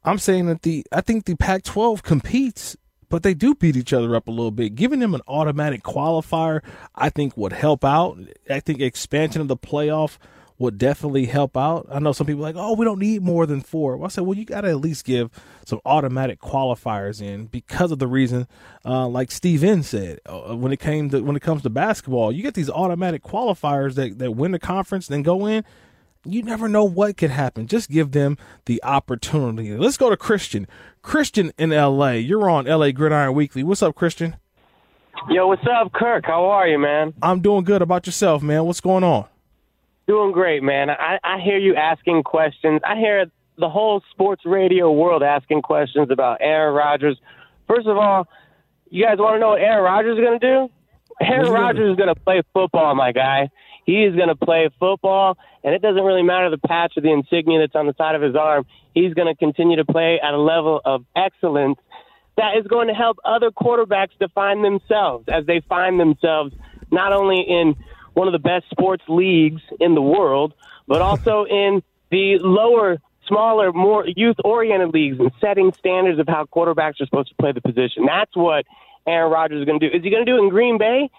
I'm 0.03 0.17
saying 0.17 0.47
that 0.47 0.63
the 0.63 0.85
I 0.91 0.99
think 0.99 1.23
the 1.23 1.37
Pac 1.37 1.63
12 1.63 2.03
competes, 2.03 2.75
but 3.07 3.23
they 3.23 3.33
do 3.33 3.55
beat 3.55 3.77
each 3.77 3.93
other 3.93 4.13
up 4.13 4.27
a 4.27 4.31
little 4.31 4.51
bit. 4.51 4.75
Giving 4.75 4.99
them 4.99 5.15
an 5.15 5.21
automatic 5.25 5.83
qualifier, 5.83 6.61
I 6.93 7.11
think 7.11 7.37
would 7.37 7.53
help 7.53 7.85
out. 7.85 8.17
I 8.49 8.59
think 8.59 8.81
expansion 8.81 9.39
of 9.39 9.47
the 9.47 9.55
playoff 9.55 10.17
would 10.57 10.77
definitely 10.77 11.25
help 11.25 11.57
out. 11.57 11.87
I 11.91 11.99
know 11.99 12.11
some 12.11 12.27
people 12.27 12.41
like, 12.41 12.55
oh, 12.57 12.73
we 12.73 12.85
don't 12.85 12.99
need 12.99 13.21
more 13.21 13.45
than 13.45 13.61
four. 13.61 13.97
Well, 13.97 14.05
I 14.05 14.09
said, 14.09 14.25
well, 14.25 14.37
you 14.37 14.45
got 14.45 14.61
to 14.61 14.69
at 14.69 14.77
least 14.77 15.05
give 15.05 15.29
some 15.65 15.79
automatic 15.85 16.39
qualifiers 16.39 17.21
in 17.21 17.45
because 17.47 17.91
of 17.91 17.99
the 17.99 18.07
reason, 18.07 18.47
uh, 18.85 19.07
like 19.07 19.31
Steve 19.31 19.63
N 19.63 19.83
said, 19.83 20.19
uh, 20.25 20.55
when 20.55 20.71
it 20.71 20.79
came 20.79 21.09
to 21.09 21.21
when 21.21 21.35
it 21.35 21.41
comes 21.41 21.63
to 21.63 21.69
basketball, 21.69 22.31
you 22.31 22.43
get 22.43 22.53
these 22.53 22.69
automatic 22.69 23.23
qualifiers 23.23 23.95
that 23.95 24.19
that 24.19 24.31
win 24.31 24.51
the 24.51 24.59
conference, 24.59 25.07
then 25.07 25.23
go 25.23 25.45
in. 25.45 25.63
You 26.25 26.41
never 26.41 26.69
know 26.69 26.85
what 26.85 27.17
could 27.17 27.31
happen. 27.31 27.67
Just 27.67 27.89
give 27.89 28.11
them 28.11 28.37
the 28.65 28.81
opportunity. 28.81 29.75
Let's 29.75 29.97
go 29.97 30.09
to 30.09 30.15
Christian. 30.15 30.67
Christian 31.01 31.51
in 31.57 31.73
L.A. 31.73 32.17
You're 32.17 32.49
on 32.49 32.65
L.A. 32.65 32.93
Gridiron 32.93 33.33
Weekly. 33.33 33.61
What's 33.61 33.83
up, 33.83 33.93
Christian? 33.95 34.37
Yo, 35.29 35.47
what's 35.47 35.63
up, 35.69 35.91
Kirk? 35.91 36.23
How 36.25 36.45
are 36.45 36.65
you, 36.65 36.79
man? 36.79 37.13
I'm 37.21 37.41
doing 37.41 37.65
good. 37.65 37.81
About 37.81 38.05
yourself, 38.05 38.41
man? 38.41 38.63
What's 38.63 38.79
going 38.79 39.03
on? 39.03 39.25
Doing 40.07 40.31
great, 40.31 40.63
man. 40.63 40.89
I, 40.89 41.19
I 41.23 41.39
hear 41.39 41.57
you 41.57 41.75
asking 41.75 42.23
questions. 42.23 42.81
I 42.85 42.97
hear 42.97 43.25
the 43.57 43.69
whole 43.69 44.01
sports 44.11 44.43
radio 44.45 44.91
world 44.91 45.23
asking 45.23 45.61
questions 45.61 46.09
about 46.11 46.37
Aaron 46.41 46.73
Rodgers. 46.73 47.17
First 47.67 47.87
of 47.87 47.97
all, 47.97 48.27
you 48.89 49.03
guys 49.03 49.17
want 49.17 49.35
to 49.35 49.39
know 49.39 49.49
what 49.49 49.61
Aaron 49.61 49.83
Rodgers 49.83 50.17
is 50.17 50.23
going 50.23 50.39
to 50.39 50.45
do? 50.45 50.69
Aaron 51.21 51.51
Rodgers 51.51 51.91
is 51.91 51.95
going 51.95 52.13
to 52.13 52.19
play 52.19 52.41
football, 52.53 52.95
my 52.95 53.11
guy. 53.11 53.49
He 53.85 54.03
is 54.03 54.15
going 54.15 54.29
to 54.29 54.35
play 54.35 54.69
football, 54.79 55.37
and 55.63 55.73
it 55.73 55.81
doesn't 55.81 56.03
really 56.03 56.23
matter 56.23 56.49
the 56.49 56.57
patch 56.57 56.93
or 56.97 57.01
the 57.01 57.11
insignia 57.11 57.59
that's 57.59 57.75
on 57.75 57.85
the 57.85 57.93
side 57.97 58.15
of 58.15 58.21
his 58.21 58.35
arm. 58.35 58.65
He's 58.93 59.13
going 59.13 59.27
to 59.27 59.35
continue 59.35 59.77
to 59.77 59.85
play 59.85 60.19
at 60.21 60.33
a 60.33 60.39
level 60.39 60.81
of 60.83 61.05
excellence 61.15 61.77
that 62.37 62.57
is 62.57 62.65
going 62.67 62.87
to 62.87 62.93
help 62.93 63.17
other 63.23 63.51
quarterbacks 63.51 64.17
define 64.19 64.63
themselves 64.63 65.25
as 65.27 65.45
they 65.45 65.61
find 65.69 65.99
themselves 65.99 66.53
not 66.91 67.13
only 67.13 67.41
in 67.41 67.75
one 68.13 68.27
of 68.27 68.33
the 68.33 68.39
best 68.39 68.65
sports 68.69 69.03
leagues 69.07 69.61
in 69.79 69.95
the 69.95 70.01
world, 70.01 70.53
but 70.87 71.01
also 71.09 71.45
in 71.45 71.83
the 72.11 72.37
lower, 72.39 72.99
smaller, 73.27 73.71
more 73.71 74.05
youth 74.07 74.37
oriented 74.43 74.93
leagues 74.93 75.19
and 75.19 75.31
setting 75.41 75.73
standards 75.73 76.19
of 76.19 76.27
how 76.27 76.45
quarterbacks 76.45 77.01
are 77.01 77.05
supposed 77.05 77.29
to 77.29 77.35
play 77.35 77.51
the 77.51 77.61
position. 77.61 78.05
That's 78.05 78.35
what 78.35 78.65
Aaron 79.07 79.31
Rodgers 79.31 79.61
is 79.61 79.65
going 79.65 79.79
to 79.79 79.89
do. 79.89 79.95
Is 79.95 80.03
he 80.03 80.09
going 80.09 80.25
to 80.25 80.31
do 80.31 80.37
it 80.37 80.43
in 80.43 80.49
Green 80.49 80.77
Bay? 80.77 81.09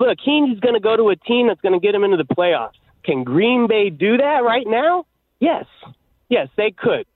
Look, 0.00 0.18
he's 0.22 0.58
going 0.60 0.74
to 0.74 0.80
go 0.80 0.96
to 0.96 1.10
a 1.10 1.16
team 1.16 1.48
that's 1.48 1.60
going 1.60 1.78
to 1.78 1.84
get 1.84 1.94
him 1.94 2.04
into 2.04 2.16
the 2.16 2.24
playoffs. 2.24 2.74
Can 3.04 3.22
Green 3.22 3.66
Bay 3.68 3.90
do 3.90 4.16
that 4.16 4.42
right 4.42 4.66
now? 4.66 5.06
Yes. 5.38 5.66
Yes, 6.28 6.48
they 6.56 6.70
could. 6.70 7.06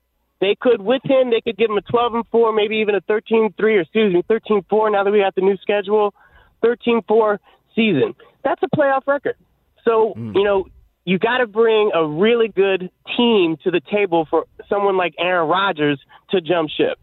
They 0.40 0.54
could 0.58 0.80
with 0.80 1.02
him. 1.04 1.30
They 1.30 1.40
could 1.40 1.56
give 1.56 1.70
him 1.70 1.78
a 1.78 1.82
12 1.82 2.14
and 2.14 2.24
4, 2.30 2.52
maybe 2.52 2.76
even 2.76 2.94
a 2.94 3.00
13 3.00 3.54
3 3.58 3.76
or 3.76 3.80
excuse 3.80 4.14
me, 4.14 4.22
13 4.28 4.64
4 4.70 4.90
now 4.90 5.02
that 5.02 5.10
we 5.10 5.18
got 5.18 5.34
the 5.34 5.40
new 5.40 5.56
schedule. 5.56 6.14
13 6.62 7.02
4 7.08 7.40
season 7.78 8.14
that's 8.48 8.62
a 8.62 8.76
playoff 8.76 9.06
record. 9.06 9.36
So, 9.84 10.14
mm. 10.16 10.34
you 10.34 10.44
know, 10.44 10.66
you 11.04 11.18
got 11.18 11.38
to 11.38 11.46
bring 11.46 11.90
a 11.94 12.06
really 12.06 12.48
good 12.48 12.90
team 13.16 13.56
to 13.64 13.70
the 13.70 13.80
table 13.90 14.26
for 14.28 14.44
someone 14.68 14.96
like 14.96 15.14
Aaron 15.18 15.48
Rodgers 15.48 16.00
to 16.30 16.40
jump 16.40 16.70
ship. 16.70 16.98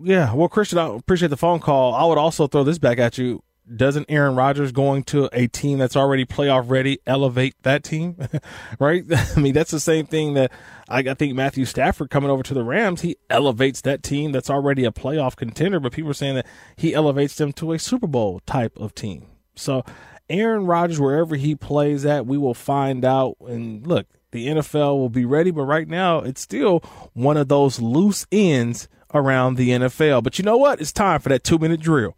Yeah, 0.00 0.34
well, 0.34 0.48
Christian, 0.48 0.78
I 0.78 0.94
appreciate 0.94 1.28
the 1.28 1.36
phone 1.36 1.60
call. 1.60 1.94
I 1.94 2.04
would 2.04 2.18
also 2.18 2.46
throw 2.46 2.64
this 2.64 2.78
back 2.78 2.98
at 2.98 3.16
you. 3.16 3.42
Doesn't 3.74 4.06
Aaron 4.10 4.36
Rodgers 4.36 4.72
going 4.72 5.04
to 5.04 5.30
a 5.32 5.46
team 5.46 5.78
that's 5.78 5.96
already 5.96 6.26
playoff 6.26 6.68
ready 6.68 6.98
elevate 7.06 7.54
that 7.62 7.82
team? 7.82 8.16
right? 8.78 9.04
I 9.36 9.40
mean, 9.40 9.54
that's 9.54 9.70
the 9.70 9.80
same 9.80 10.06
thing 10.06 10.34
that 10.34 10.52
I, 10.88 10.98
I 10.98 11.14
think 11.14 11.34
Matthew 11.34 11.64
Stafford 11.64 12.10
coming 12.10 12.28
over 12.28 12.42
to 12.42 12.52
the 12.52 12.62
Rams, 12.62 13.00
he 13.00 13.16
elevates 13.30 13.80
that 13.82 14.02
team 14.02 14.32
that's 14.32 14.50
already 14.50 14.84
a 14.84 14.90
playoff 14.90 15.36
contender, 15.36 15.80
but 15.80 15.92
people 15.92 16.10
are 16.10 16.14
saying 16.14 16.34
that 16.34 16.46
he 16.76 16.92
elevates 16.92 17.36
them 17.36 17.52
to 17.54 17.72
a 17.72 17.78
Super 17.78 18.06
Bowl 18.06 18.40
type 18.40 18.76
of 18.76 18.94
team. 18.94 19.28
So 19.56 19.84
Aaron 20.28 20.66
Rodgers, 20.66 21.00
wherever 21.00 21.36
he 21.36 21.54
plays 21.54 22.04
at, 22.06 22.26
we 22.26 22.38
will 22.38 22.54
find 22.54 23.04
out. 23.04 23.36
And 23.40 23.86
look, 23.86 24.06
the 24.30 24.48
NFL 24.48 24.98
will 24.98 25.10
be 25.10 25.24
ready, 25.24 25.50
but 25.50 25.62
right 25.62 25.88
now 25.88 26.18
it's 26.20 26.40
still 26.40 26.80
one 27.12 27.36
of 27.36 27.48
those 27.48 27.80
loose 27.80 28.26
ends 28.32 28.88
around 29.12 29.56
the 29.56 29.70
NFL. 29.70 30.22
But 30.24 30.38
you 30.38 30.44
know 30.44 30.56
what? 30.56 30.80
It's 30.80 30.92
time 30.92 31.20
for 31.20 31.28
that 31.28 31.44
two 31.44 31.58
minute 31.58 31.80
drill. 31.80 32.16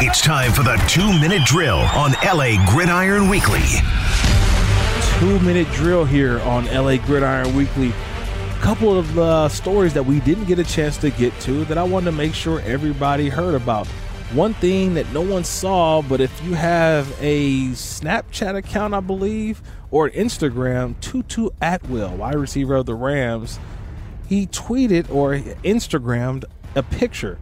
It's 0.00 0.20
time 0.20 0.52
for 0.52 0.62
the 0.62 0.76
two 0.88 1.12
minute 1.20 1.42
drill 1.44 1.78
on 1.78 2.12
LA 2.24 2.64
Gridiron 2.70 3.28
Weekly. 3.28 3.62
Two 5.18 5.40
minute 5.40 5.66
drill 5.72 6.04
here 6.04 6.40
on 6.40 6.66
LA 6.66 6.96
Gridiron 6.96 7.54
Weekly. 7.56 7.90
A 7.90 8.60
couple 8.60 8.96
of 8.96 9.18
uh, 9.18 9.48
stories 9.48 9.92
that 9.94 10.04
we 10.04 10.20
didn't 10.20 10.44
get 10.44 10.58
a 10.58 10.64
chance 10.64 10.96
to 10.98 11.10
get 11.10 11.38
to 11.40 11.64
that 11.66 11.76
I 11.76 11.82
wanted 11.82 12.06
to 12.06 12.12
make 12.12 12.34
sure 12.34 12.60
everybody 12.60 13.28
heard 13.28 13.54
about. 13.54 13.88
One 14.32 14.52
thing 14.52 14.92
that 14.94 15.10
no 15.14 15.22
one 15.22 15.42
saw, 15.42 16.02
but 16.02 16.20
if 16.20 16.44
you 16.44 16.52
have 16.52 17.16
a 17.18 17.68
Snapchat 17.68 18.56
account, 18.56 18.92
I 18.92 19.00
believe, 19.00 19.62
or 19.90 20.10
Instagram, 20.10 21.00
Tutu 21.00 21.48
Atwell, 21.62 22.14
wide 22.14 22.34
receiver 22.34 22.74
of 22.74 22.84
the 22.84 22.94
Rams, 22.94 23.58
he 24.28 24.46
tweeted 24.46 25.10
or 25.10 25.36
Instagrammed 25.64 26.44
a 26.74 26.82
picture 26.82 27.38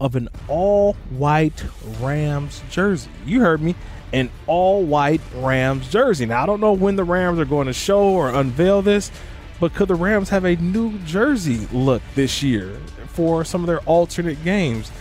of 0.00 0.14
an 0.14 0.28
all 0.46 0.92
white 1.10 1.64
Rams 2.00 2.62
jersey. 2.70 3.10
You 3.26 3.40
heard 3.40 3.60
me, 3.60 3.74
an 4.12 4.30
all 4.46 4.84
white 4.84 5.20
Rams 5.34 5.90
jersey. 5.90 6.24
Now, 6.24 6.44
I 6.44 6.46
don't 6.46 6.60
know 6.60 6.72
when 6.72 6.94
the 6.94 7.02
Rams 7.02 7.40
are 7.40 7.46
going 7.46 7.66
to 7.66 7.72
show 7.72 8.10
or 8.10 8.28
unveil 8.28 8.80
this, 8.80 9.10
but 9.58 9.74
could 9.74 9.88
the 9.88 9.96
Rams 9.96 10.28
have 10.28 10.44
a 10.44 10.54
new 10.54 10.98
jersey 11.00 11.66
look 11.72 12.02
this 12.14 12.44
year 12.44 12.78
for 13.08 13.44
some 13.44 13.62
of 13.62 13.66
their 13.66 13.80
alternate 13.80 14.44
games? 14.44 14.92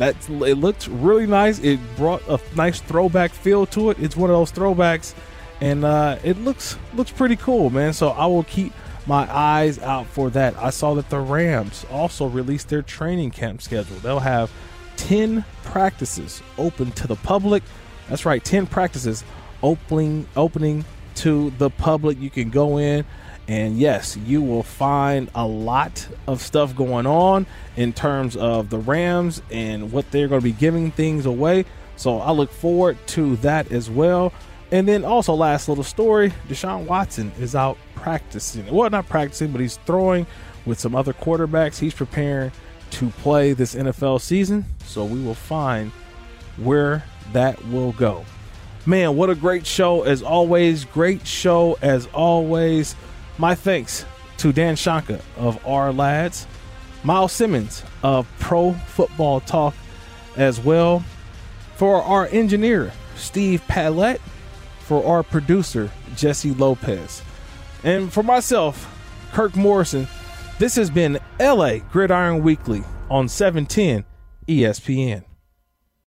That 0.00 0.16
it 0.30 0.54
looked 0.54 0.86
really 0.86 1.26
nice. 1.26 1.58
It 1.58 1.78
brought 1.96 2.26
a 2.26 2.40
nice 2.56 2.80
throwback 2.80 3.32
feel 3.32 3.66
to 3.66 3.90
it. 3.90 3.98
It's 3.98 4.16
one 4.16 4.30
of 4.30 4.34
those 4.34 4.50
throwbacks, 4.50 5.14
and 5.60 5.84
uh, 5.84 6.18
it 6.24 6.38
looks 6.38 6.78
looks 6.94 7.10
pretty 7.10 7.36
cool, 7.36 7.68
man. 7.68 7.92
So 7.92 8.08
I 8.08 8.24
will 8.24 8.44
keep 8.44 8.72
my 9.06 9.30
eyes 9.30 9.78
out 9.78 10.06
for 10.06 10.30
that. 10.30 10.56
I 10.56 10.70
saw 10.70 10.94
that 10.94 11.10
the 11.10 11.20
Rams 11.20 11.84
also 11.90 12.24
released 12.24 12.70
their 12.70 12.80
training 12.80 13.30
camp 13.30 13.60
schedule. 13.60 13.96
They'll 13.96 14.20
have 14.20 14.50
10 14.96 15.44
practices 15.64 16.42
open 16.56 16.92
to 16.92 17.06
the 17.06 17.16
public. 17.16 17.62
That's 18.08 18.24
right, 18.24 18.42
10 18.42 18.68
practices 18.68 19.22
opening 19.62 20.26
opening 20.34 20.86
to 21.16 21.50
the 21.58 21.68
public. 21.68 22.18
You 22.18 22.30
can 22.30 22.48
go 22.48 22.78
in 22.78 23.04
And 23.50 23.80
yes, 23.80 24.16
you 24.16 24.42
will 24.42 24.62
find 24.62 25.28
a 25.34 25.44
lot 25.44 26.06
of 26.28 26.40
stuff 26.40 26.76
going 26.76 27.04
on 27.04 27.46
in 27.74 27.92
terms 27.92 28.36
of 28.36 28.70
the 28.70 28.78
Rams 28.78 29.42
and 29.50 29.90
what 29.90 30.08
they're 30.12 30.28
going 30.28 30.40
to 30.40 30.44
be 30.44 30.52
giving 30.52 30.92
things 30.92 31.26
away. 31.26 31.64
So 31.96 32.20
I 32.20 32.30
look 32.30 32.52
forward 32.52 32.96
to 33.08 33.34
that 33.38 33.72
as 33.72 33.90
well. 33.90 34.32
And 34.70 34.86
then 34.86 35.04
also, 35.04 35.34
last 35.34 35.68
little 35.68 35.82
story 35.82 36.32
Deshaun 36.48 36.86
Watson 36.86 37.32
is 37.40 37.56
out 37.56 37.76
practicing. 37.96 38.72
Well, 38.72 38.88
not 38.88 39.08
practicing, 39.08 39.50
but 39.50 39.60
he's 39.60 39.78
throwing 39.78 40.28
with 40.64 40.78
some 40.78 40.94
other 40.94 41.12
quarterbacks. 41.12 41.76
He's 41.76 41.92
preparing 41.92 42.52
to 42.90 43.08
play 43.08 43.52
this 43.52 43.74
NFL 43.74 44.20
season. 44.20 44.64
So 44.84 45.04
we 45.04 45.20
will 45.20 45.34
find 45.34 45.90
where 46.56 47.02
that 47.32 47.66
will 47.66 47.90
go. 47.94 48.24
Man, 48.86 49.16
what 49.16 49.28
a 49.28 49.34
great 49.34 49.66
show 49.66 50.02
as 50.02 50.22
always. 50.22 50.84
Great 50.84 51.26
show 51.26 51.76
as 51.82 52.06
always. 52.14 52.94
My 53.40 53.54
thanks 53.54 54.04
to 54.36 54.52
Dan 54.52 54.74
Shonka 54.74 55.22
of 55.38 55.58
Ourlads, 55.64 56.44
Miles 57.02 57.32
Simmons 57.32 57.82
of 58.02 58.28
Pro 58.38 58.74
Football 58.74 59.40
Talk 59.40 59.74
as 60.36 60.60
well, 60.60 61.02
for 61.76 62.02
our 62.02 62.26
engineer, 62.26 62.92
Steve 63.16 63.62
Pallette, 63.66 64.20
for 64.80 65.06
our 65.06 65.22
producer, 65.22 65.90
Jesse 66.16 66.52
Lopez, 66.52 67.22
and 67.82 68.12
for 68.12 68.22
myself, 68.22 68.94
Kirk 69.32 69.56
Morrison. 69.56 70.06
This 70.58 70.76
has 70.76 70.90
been 70.90 71.18
LA 71.40 71.78
Gridiron 71.90 72.42
Weekly 72.42 72.84
on 73.08 73.26
710 73.26 74.04
ESPN. 74.48 75.24